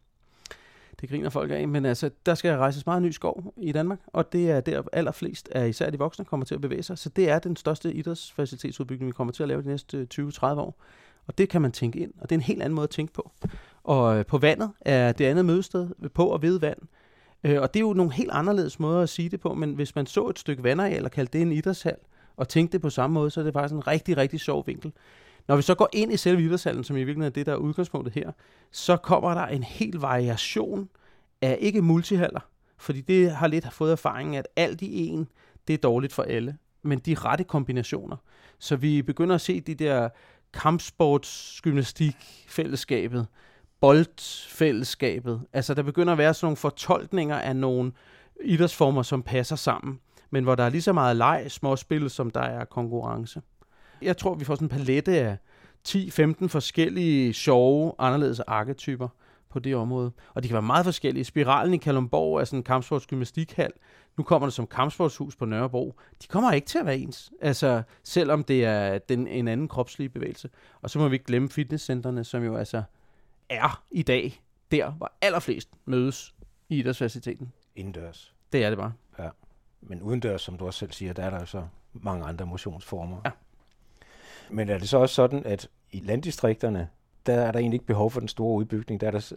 Det 1.01 1.09
griner 1.09 1.31
folk 1.31 1.51
af, 1.51 1.69
men 1.69 1.85
altså, 1.85 2.11
der 2.27 2.35
skal 2.35 2.57
rejses 2.57 2.87
meget 2.87 3.03
ny 3.03 3.11
skov 3.11 3.55
i 3.57 3.73
Danmark, 3.73 3.99
og 4.07 4.33
det 4.33 4.51
er 4.51 4.61
der 4.61 4.83
allerflest 4.93 5.49
af 5.49 5.69
især 5.69 5.91
de 5.91 5.99
voksne 5.99 6.25
kommer 6.25 6.47
til 6.47 6.55
at 6.55 6.61
bevæge 6.61 6.83
sig. 6.83 6.99
Så 6.99 7.09
det 7.09 7.31
er 7.31 7.39
den 7.39 7.57
største 7.57 7.93
idrætsfacilitetsudbygning, 7.93 9.07
vi 9.07 9.13
kommer 9.13 9.33
til 9.33 9.43
at 9.43 9.49
lave 9.49 9.63
de 9.63 9.69
næste 9.69 9.97
øh, 10.19 10.29
20-30 10.29 10.47
år. 10.47 10.81
Og 11.27 11.39
det 11.39 11.49
kan 11.49 11.63
man 11.63 11.73
tænke 11.73 11.99
ind, 11.99 12.13
og 12.21 12.31
det 12.31 12.35
er 12.35 12.39
en 12.39 12.45
helt 12.45 12.63
anden 12.63 12.75
måde 12.75 12.85
at 12.85 12.91
tænke 12.91 13.13
på. 13.13 13.31
Og 13.91 14.19
øh, 14.19 14.27
på 14.27 14.39
vandet 14.39 14.71
er 14.81 15.13
det 15.13 15.25
andet 15.25 15.45
mødested 15.45 15.89
øh, 16.03 16.11
på 16.11 16.27
og 16.27 16.43
ved 16.43 16.61
vand. 16.61 16.79
Øh, 17.45 17.61
og 17.61 17.75
det 17.75 17.81
er 17.81 17.85
jo 17.85 17.93
nogle 17.93 18.13
helt 18.13 18.31
anderledes 18.33 18.81
måder 18.81 19.01
at 19.01 19.09
sige 19.09 19.29
det 19.29 19.41
på, 19.41 19.55
men 19.55 19.75
hvis 19.75 19.95
man 19.95 20.07
så 20.07 20.27
et 20.27 20.39
stykke 20.39 20.63
vandareal 20.63 21.05
og 21.05 21.11
kaldte 21.11 21.39
det 21.39 21.43
en 21.43 21.53
idrætshal, 21.53 21.97
og 22.37 22.49
tænkte 22.49 22.73
det 22.73 22.83
på 22.83 22.91
samme 22.91 23.15
måde, 23.15 23.31
så 23.31 23.41
er 23.41 23.45
det 23.45 23.53
faktisk 23.53 23.75
en 23.75 23.87
rigtig, 23.87 24.17
rigtig 24.17 24.41
sjov 24.41 24.67
vinkel. 24.67 24.93
Når 25.49 25.57
vi 25.57 25.63
så 25.63 25.75
går 25.75 25.89
ind 25.93 26.13
i 26.13 26.17
selve 26.17 26.43
idrætshallen, 26.43 26.85
som 26.85 26.97
i 26.97 26.99
virkeligheden 26.99 27.33
er 27.33 27.35
det, 27.35 27.47
der 27.47 27.53
er 27.53 27.57
udgangspunktet 27.57 28.15
her, 28.15 28.33
så 28.71 28.97
kommer 28.97 29.35
der 29.35 29.47
en 29.47 29.63
hel 29.63 29.95
variation 29.95 30.89
af 31.43 31.59
ikke 31.61 31.83
multihaller, 31.83 32.41
fordi 32.79 33.01
det 33.01 33.31
har 33.31 33.47
lidt 33.47 33.73
fået 33.73 33.93
erfaringen, 33.93 34.35
at 34.35 34.49
alt 34.57 34.83
i 34.83 35.07
en, 35.07 35.29
det 35.69 35.75
er 35.75 35.79
dårligt 35.79 36.13
for 36.13 36.23
alle, 36.23 36.57
men 36.83 36.99
de 36.99 37.15
rette 37.15 37.45
kombinationer. 37.45 38.17
Så 38.59 38.77
vi 38.77 39.03
begynder 39.03 39.35
at 39.35 39.41
se 39.41 39.61
de 39.61 39.75
der 39.75 40.09
kampsportsgymnastikfællesskabet, 40.53 42.49
fællesskabet 42.49 43.27
boldfællesskabet. 43.81 45.41
Altså, 45.53 45.75
der 45.75 45.83
begynder 45.83 46.13
at 46.13 46.19
være 46.19 46.35
sådan 46.35 46.47
nogle 46.47 46.57
fortolkninger 46.57 47.37
af 47.37 47.57
nogle 47.57 47.93
idrætsformer, 48.45 49.03
som 49.03 49.23
passer 49.23 49.57
sammen, 49.57 50.01
men 50.31 50.45
hvor 50.45 50.55
der 50.55 50.65
er 50.65 50.69
lige 50.69 50.83
så 50.83 50.93
meget 50.93 51.17
leg, 51.17 51.45
småspil, 51.49 52.11
som 52.11 52.31
der 52.31 52.41
er 52.41 52.65
konkurrence. 52.65 53.43
Jeg 54.03 54.17
tror, 54.17 54.35
vi 54.35 54.45
får 54.45 54.55
sådan 54.55 54.65
en 54.65 54.69
palette 54.69 55.19
af 55.19 55.37
10-15 55.89 56.47
forskellige 56.47 57.33
sjove, 57.33 57.93
anderledes 57.99 58.41
arketyper 58.41 59.09
på 59.51 59.59
det 59.59 59.77
område. 59.77 60.13
Og 60.35 60.43
de 60.43 60.49
kan 60.49 60.55
være 60.55 60.63
meget 60.63 60.85
forskellige. 60.85 61.25
Spiralen 61.25 61.75
i 61.75 61.77
Kalumborg 61.77 62.41
er 62.41 62.45
sådan 62.45 62.59
en 62.59 62.63
kampsportsgymnastikhal. 62.63 63.73
Nu 64.17 64.25
kommer 64.25 64.47
det 64.47 64.55
som 64.55 64.67
kampsportshus 64.67 65.37
på 65.37 65.45
Nørrebro. 65.45 65.95
De 66.23 66.29
kommer 66.29 66.53
ikke 66.53 66.67
til 66.67 66.79
at 66.79 66.87
være 66.87 66.99
ens. 66.99 67.33
Altså, 67.41 67.83
selvom 68.05 68.45
det 68.45 68.65
er 68.65 68.99
den, 68.99 69.27
en 69.27 69.49
anden 69.49 69.69
kropslig 69.69 70.13
bevægelse. 70.13 70.49
Og 70.83 70.91
så 70.91 70.99
må 70.99 71.09
vi 71.09 71.15
ikke 71.15 71.25
glemme 71.25 71.49
fitnesscentrene, 71.49 72.25
som 72.25 72.45
jo 72.45 72.57
altså 72.57 72.83
er 73.51 73.83
i 73.91 74.03
dag 74.03 74.43
der, 74.71 74.91
hvor 74.91 75.13
allerflest 75.23 75.69
mødes 75.85 76.35
i 76.69 76.79
idrætsfaciliteten. 76.79 77.53
Indendørs. 77.77 78.35
Det 78.53 78.65
er 78.65 78.69
det 78.69 78.79
bare. 78.79 78.93
Ja. 79.19 79.29
Men 79.81 80.03
udendørs, 80.03 80.43
som 80.43 80.59
du 80.59 80.67
også 80.67 80.79
selv 80.79 80.93
siger, 80.93 81.13
der 81.13 81.23
er 81.23 81.31
der 81.31 81.41
jo 81.41 81.47
så 81.47 81.67
mange 81.93 82.25
andre 82.25 82.47
motionsformer. 82.47 83.21
Ja. 83.25 83.31
Men 84.51 84.69
er 84.69 84.79
det 84.79 84.89
så 84.89 84.99
også 84.99 85.15
sådan, 85.15 85.47
at 85.47 85.69
i 85.91 86.01
landdistrikterne, 86.01 86.89
der 87.27 87.35
er 87.35 87.53
der 87.53 87.59
egentlig 87.59 87.77
ikke 87.77 87.87
behov 87.87 88.11
for 88.11 88.21
den 88.21 88.29
store 88.29 88.59
udbygning. 88.59 89.01
Der 89.01 89.07
er 89.07 89.11
der 89.11 89.33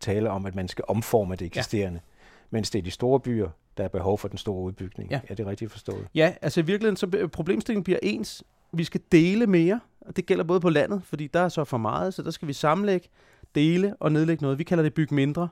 tale 0.00 0.30
om, 0.30 0.46
at 0.46 0.54
man 0.54 0.68
skal 0.68 0.84
omforme 0.88 1.36
det 1.36 1.46
eksisterende. 1.46 2.00
Ja. 2.04 2.24
Mens 2.50 2.70
det 2.70 2.78
er 2.78 2.82
de 2.82 2.90
store 2.90 3.20
byer, 3.20 3.48
der 3.76 3.84
er 3.84 3.88
behov 3.88 4.18
for 4.18 4.28
den 4.28 4.38
store 4.38 4.62
udbygning. 4.62 5.10
Ja. 5.10 5.20
Er 5.28 5.34
det 5.34 5.46
rigtigt 5.46 5.70
forstået? 5.70 6.08
Ja, 6.14 6.34
altså 6.42 6.60
i 6.60 6.64
virkeligheden, 6.64 6.96
så 6.96 7.28
problemstillingen 7.32 7.84
bliver 7.84 7.98
ens. 8.02 8.44
Vi 8.72 8.84
skal 8.84 9.00
dele 9.12 9.46
mere, 9.46 9.80
og 10.00 10.16
det 10.16 10.26
gælder 10.26 10.44
både 10.44 10.60
på 10.60 10.70
landet, 10.70 11.02
fordi 11.04 11.26
der 11.26 11.40
er 11.40 11.48
så 11.48 11.64
for 11.64 11.78
meget, 11.78 12.14
så 12.14 12.22
der 12.22 12.30
skal 12.30 12.48
vi 12.48 12.52
sammenlægge, 12.52 13.08
dele 13.54 13.94
og 14.00 14.12
nedlægge 14.12 14.42
noget. 14.42 14.58
Vi 14.58 14.64
kalder 14.64 14.82
det 14.82 14.94
bygge 14.94 15.14
mindre. 15.14 15.48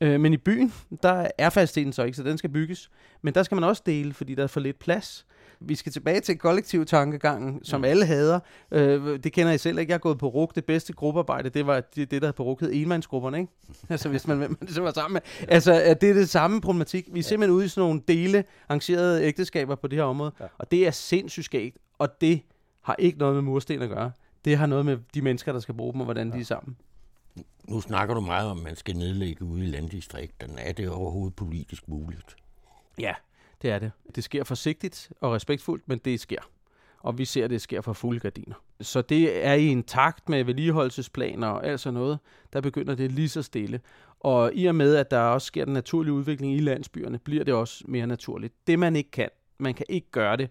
Øh, 0.00 0.20
men 0.20 0.32
i 0.32 0.36
byen, 0.36 0.72
der 1.02 1.26
er 1.38 1.50
faciliteten 1.50 1.92
så 1.92 2.02
ikke, 2.02 2.16
så 2.16 2.22
den 2.22 2.38
skal 2.38 2.50
bygges. 2.50 2.90
Men 3.22 3.34
der 3.34 3.42
skal 3.42 3.54
man 3.54 3.64
også 3.64 3.82
dele, 3.86 4.14
fordi 4.14 4.34
der 4.34 4.42
er 4.42 4.46
for 4.46 4.60
lidt 4.60 4.78
plads. 4.78 5.26
Vi 5.60 5.74
skal 5.74 5.92
tilbage 5.92 6.20
til 6.20 6.38
kollektiv 6.38 6.86
tankegangen, 6.86 7.64
som 7.64 7.84
ja. 7.84 7.90
alle 7.90 8.06
hader. 8.06 8.40
Øh, 8.70 9.18
det 9.24 9.32
kender 9.32 9.52
I 9.52 9.58
selv 9.58 9.78
ikke. 9.78 9.90
Jeg 9.90 9.94
har 9.94 9.98
gået 9.98 10.18
på 10.18 10.28
RUK. 10.28 10.54
Det 10.54 10.64
bedste 10.64 10.92
gruppearbejde, 10.92 11.48
det 11.48 11.66
var 11.66 11.80
det, 11.80 12.10
det 12.10 12.22
der 12.22 12.32
på 12.32 12.42
RUK 12.42 12.60
hed 12.60 12.70
enmandsgrupperne, 12.72 13.38
ikke? 13.38 13.52
altså 13.88 14.08
hvis 14.08 14.26
man, 14.26 14.38
man 14.38 14.56
det 14.60 14.82
var 14.82 14.92
sammen 14.92 15.12
med. 15.12 15.48
Altså 15.48 15.96
det 16.00 16.10
er 16.10 16.14
det 16.14 16.28
samme 16.28 16.60
problematik. 16.60 17.06
Vi 17.06 17.10
er 17.10 17.16
ja. 17.16 17.22
simpelthen 17.22 17.56
ude 17.56 17.64
i 17.64 17.68
sådan 17.68 17.88
nogle 17.88 18.02
dele 18.08 18.44
arrangerede 18.68 19.24
ægteskaber 19.24 19.74
på 19.74 19.86
det 19.86 19.98
her 19.98 20.04
område. 20.04 20.32
Ja. 20.40 20.46
Og 20.58 20.70
det 20.70 20.86
er 20.86 20.90
sindssygt 20.90 21.44
skægt. 21.44 21.78
Og 21.98 22.20
det 22.20 22.42
har 22.82 22.96
ikke 22.98 23.18
noget 23.18 23.34
med 23.34 23.42
mursten 23.42 23.82
at 23.82 23.88
gøre. 23.88 24.12
Det 24.44 24.56
har 24.56 24.66
noget 24.66 24.86
med 24.86 24.98
de 25.14 25.22
mennesker, 25.22 25.52
der 25.52 25.60
skal 25.60 25.74
bruge 25.74 25.92
dem, 25.92 26.00
og 26.00 26.04
hvordan 26.04 26.28
ja. 26.28 26.34
de 26.34 26.40
er 26.40 26.44
sammen. 26.44 26.76
Nu 27.68 27.80
snakker 27.80 28.14
du 28.14 28.20
meget 28.20 28.50
om, 28.50 28.58
at 28.58 28.64
man 28.64 28.76
skal 28.76 28.96
nedlægge 28.96 29.44
ude 29.44 29.64
i 29.64 29.66
landdistrikterne. 29.66 30.60
Er 30.60 30.72
det 30.72 30.88
overhovedet 30.88 31.36
politisk 31.36 31.88
muligt? 31.88 32.36
Ja, 32.98 33.14
det 33.62 33.70
er 33.70 33.78
det. 33.78 33.92
Det 34.14 34.24
sker 34.24 34.44
forsigtigt 34.44 35.12
og 35.20 35.32
respektfuldt, 35.32 35.88
men 35.88 35.98
det 35.98 36.20
sker. 36.20 36.40
Og 36.98 37.18
vi 37.18 37.24
ser, 37.24 37.44
at 37.44 37.50
det 37.50 37.60
sker 37.60 37.80
for 37.80 37.92
fulde 37.92 38.20
gardiner. 38.20 38.54
Så 38.80 39.02
det 39.02 39.46
er 39.46 39.54
i 39.54 39.66
en 39.66 39.82
takt 39.82 40.28
med 40.28 40.44
vedligeholdelsesplaner 40.44 41.46
og 41.46 41.66
alt 41.66 41.80
sådan 41.80 41.94
noget, 41.94 42.18
der 42.52 42.60
begynder 42.60 42.94
det 42.94 43.12
lige 43.12 43.28
så 43.28 43.42
stille. 43.42 43.80
Og 44.20 44.50
i 44.54 44.66
og 44.66 44.74
med, 44.74 44.96
at 44.96 45.10
der 45.10 45.18
også 45.18 45.46
sker 45.46 45.64
den 45.64 45.74
naturlige 45.74 46.12
udvikling 46.12 46.54
i 46.54 46.60
landsbyerne, 46.60 47.18
bliver 47.18 47.44
det 47.44 47.54
også 47.54 47.84
mere 47.88 48.06
naturligt. 48.06 48.54
Det 48.66 48.78
man 48.78 48.96
ikke 48.96 49.10
kan, 49.10 49.28
man 49.58 49.74
kan 49.74 49.86
ikke 49.88 50.10
gøre 50.10 50.36
det 50.36 50.50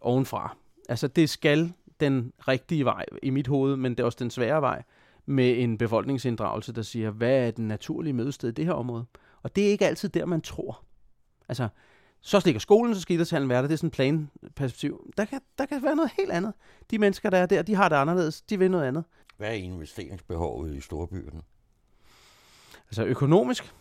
ovenfra. 0.00 0.56
Altså 0.88 1.08
det 1.08 1.30
skal 1.30 1.72
den 2.00 2.32
rigtige 2.48 2.84
vej 2.84 3.04
i 3.22 3.30
mit 3.30 3.46
hoved, 3.46 3.76
men 3.76 3.92
det 3.92 4.00
er 4.00 4.04
også 4.04 4.18
den 4.20 4.30
svære 4.30 4.60
vej 4.60 4.82
med 5.26 5.62
en 5.62 5.78
befolkningsinddragelse, 5.78 6.72
der 6.72 6.82
siger, 6.82 7.10
hvad 7.10 7.46
er 7.46 7.50
den 7.50 7.68
naturlige 7.68 8.12
mødested 8.12 8.48
i 8.48 8.52
det 8.52 8.64
her 8.64 8.72
område? 8.72 9.04
Og 9.42 9.56
det 9.56 9.66
er 9.66 9.70
ikke 9.70 9.86
altid 9.86 10.08
der, 10.08 10.26
man 10.26 10.40
tror. 10.40 10.82
Altså, 11.48 11.68
så 12.20 12.40
stikker 12.40 12.60
skolen, 12.60 12.94
så 12.94 13.00
skal 13.00 13.14
idrætshallen 13.14 13.48
være 13.48 13.62
der. 13.62 13.68
Det 13.68 13.72
er 13.72 13.76
sådan 13.76 13.88
en 13.88 13.90
planperspektiv. 13.90 15.12
Der 15.16 15.24
kan, 15.24 15.40
der 15.58 15.66
kan 15.66 15.82
være 15.82 15.96
noget 15.96 16.10
helt 16.18 16.30
andet. 16.30 16.52
De 16.90 16.98
mennesker, 16.98 17.30
der 17.30 17.38
er 17.38 17.46
der, 17.46 17.62
de 17.62 17.74
har 17.74 17.88
det 17.88 17.96
anderledes. 17.96 18.42
De 18.42 18.58
vil 18.58 18.70
noget 18.70 18.84
andet. 18.84 19.04
Hvad 19.36 19.48
er 19.48 19.52
investeringsbehovet 19.52 20.74
i 20.74 20.80
storbyerne? 20.80 21.42
Altså 22.88 23.04
økonomisk, 23.04 23.74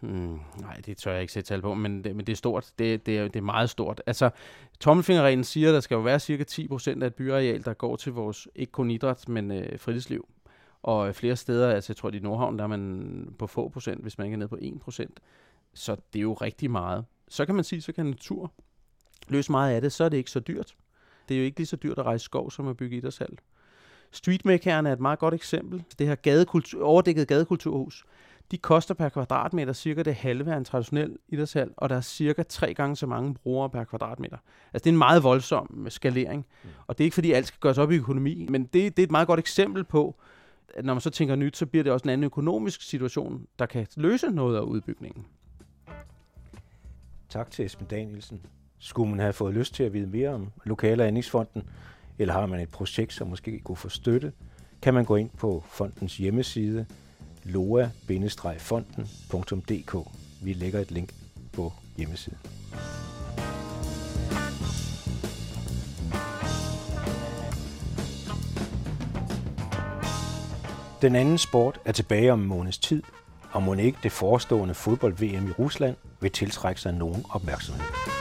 Hmm, 0.00 0.40
nej, 0.60 0.80
det 0.86 0.96
tør 0.96 1.12
jeg 1.12 1.20
ikke 1.20 1.32
sætte 1.32 1.48
tal 1.48 1.62
på, 1.62 1.74
men 1.74 2.04
det, 2.04 2.16
men 2.16 2.26
det 2.26 2.32
er 2.32 2.36
stort. 2.36 2.72
Det, 2.78 3.06
det, 3.06 3.18
er, 3.18 3.22
det 3.22 3.36
er 3.36 3.42
meget 3.42 3.70
stort. 3.70 4.02
Altså, 4.06 4.30
tommelfingerreglen 4.80 5.44
siger, 5.44 5.68
at 5.68 5.74
der 5.74 5.80
skal 5.80 5.94
jo 5.94 6.00
være 6.00 6.20
cirka 6.20 6.44
10% 6.50 7.02
af 7.02 7.06
et 7.06 7.14
byareal, 7.14 7.64
der 7.64 7.74
går 7.74 7.96
til 7.96 8.12
vores, 8.12 8.48
ikke 8.54 8.72
kun 8.72 8.90
idræt, 8.90 9.28
men 9.28 9.52
øh, 9.52 9.78
fritidsliv. 9.78 10.28
Og 10.82 11.14
flere 11.14 11.36
steder, 11.36 11.70
altså 11.70 11.92
jeg 11.92 11.96
tror, 11.96 12.10
i 12.10 12.18
Nordhavn, 12.18 12.58
der 12.58 12.64
er 12.64 12.68
man 12.68 13.34
på 13.38 13.46
få 13.46 13.68
procent, 13.68 14.02
hvis 14.02 14.18
man 14.18 14.24
ikke 14.24 14.34
er 14.34 14.38
nede 14.38 14.48
på 14.48 14.56
1%. 14.90 15.06
Så 15.74 15.96
det 16.12 16.18
er 16.18 16.22
jo 16.22 16.34
rigtig 16.34 16.70
meget. 16.70 17.04
Så 17.28 17.46
kan 17.46 17.54
man 17.54 17.64
sige, 17.64 17.82
så 17.82 17.92
kan 17.92 18.06
natur 18.06 18.52
løse 19.28 19.52
meget 19.52 19.74
af 19.74 19.80
det, 19.80 19.92
så 19.92 20.04
er 20.04 20.08
det 20.08 20.16
ikke 20.16 20.30
så 20.30 20.40
dyrt. 20.40 20.76
Det 21.28 21.34
er 21.34 21.38
jo 21.38 21.44
ikke 21.44 21.58
lige 21.58 21.66
så 21.66 21.76
dyrt 21.76 21.98
at 21.98 22.06
rejse 22.06 22.24
skov, 22.24 22.50
som 22.50 22.68
at 22.68 22.76
bygge 22.76 22.96
idrætshal. 22.96 23.38
Streetmakerne 24.10 24.88
er 24.88 24.92
et 24.92 25.00
meget 25.00 25.18
godt 25.18 25.34
eksempel. 25.34 25.84
Det 25.98 26.06
her 26.06 26.14
gadekultur, 26.14 26.84
overdækket 26.84 27.28
gadekulturhus, 27.28 28.04
de 28.50 28.58
koster 28.58 28.94
per 28.94 29.08
kvadratmeter 29.08 29.72
cirka 29.72 30.02
det 30.02 30.14
halve 30.14 30.52
af 30.52 30.56
en 30.56 30.64
traditionel 30.64 31.18
idrætshal, 31.28 31.70
og 31.76 31.88
der 31.88 31.96
er 31.96 32.00
cirka 32.00 32.42
tre 32.42 32.74
gange 32.74 32.96
så 32.96 33.06
mange 33.06 33.34
brugere 33.34 33.70
per 33.70 33.84
kvadratmeter. 33.84 34.36
Altså 34.72 34.84
det 34.84 34.86
er 34.86 34.92
en 34.92 34.98
meget 34.98 35.22
voldsom 35.22 35.86
skalering, 35.88 36.46
mm. 36.64 36.70
og 36.86 36.98
det 36.98 37.04
er 37.04 37.06
ikke 37.06 37.14
fordi 37.14 37.32
alt 37.32 37.46
skal 37.46 37.60
gøres 37.60 37.78
op 37.78 37.92
i 37.92 37.96
økonomi, 37.96 38.46
men 38.50 38.62
det, 38.62 38.96
det 38.96 38.98
er 38.98 39.06
et 39.06 39.10
meget 39.10 39.26
godt 39.26 39.40
eksempel 39.40 39.84
på, 39.84 40.08
at 40.08 40.35
når 40.82 40.94
man 40.94 41.00
så 41.00 41.10
tænker 41.10 41.36
nyt, 41.36 41.56
så 41.56 41.66
bliver 41.66 41.84
det 41.84 41.92
også 41.92 42.04
en 42.04 42.10
anden 42.10 42.24
økonomisk 42.24 42.82
situation, 42.82 43.46
der 43.58 43.66
kan 43.66 43.86
løse 43.96 44.30
noget 44.30 44.56
af 44.56 44.60
udbygningen. 44.60 45.26
Tak 47.28 47.50
til 47.50 47.64
Esben 47.64 47.86
Danielsen. 47.86 48.40
Skulle 48.78 49.10
man 49.10 49.18
have 49.18 49.32
fået 49.32 49.54
lyst 49.54 49.74
til 49.74 49.84
at 49.84 49.92
vide 49.92 50.06
mere 50.06 50.28
om 50.28 50.52
Lokale 50.64 51.04
Anlægsfonden, 51.04 51.62
eller 52.18 52.34
har 52.34 52.46
man 52.46 52.60
et 52.60 52.68
projekt, 52.68 53.12
som 53.12 53.28
måske 53.28 53.60
kunne 53.60 53.76
få 53.76 53.88
støtte, 53.88 54.32
kan 54.82 54.94
man 54.94 55.04
gå 55.04 55.16
ind 55.16 55.30
på 55.30 55.64
fondens 55.68 56.16
hjemmeside 56.16 56.86
loa-fonden.dk. 57.44 60.08
Vi 60.42 60.52
lægger 60.52 60.80
et 60.80 60.90
link 60.90 61.14
på 61.52 61.72
hjemmesiden. 61.96 62.38
Den 71.02 71.16
anden 71.16 71.38
sport 71.38 71.80
er 71.84 71.92
tilbage 71.92 72.32
om 72.32 72.40
en 72.40 72.46
måneds 72.46 72.78
tid, 72.78 73.02
og 73.52 73.62
må 73.62 73.74
ikke 73.74 73.98
det 74.02 74.12
forestående 74.12 74.74
fodbold-VM 74.74 75.48
i 75.48 75.52
Rusland 75.52 75.96
vil 76.20 76.30
tiltrække 76.30 76.80
sig 76.80 76.92
nogen 76.94 77.24
opmærksomhed. 77.30 78.15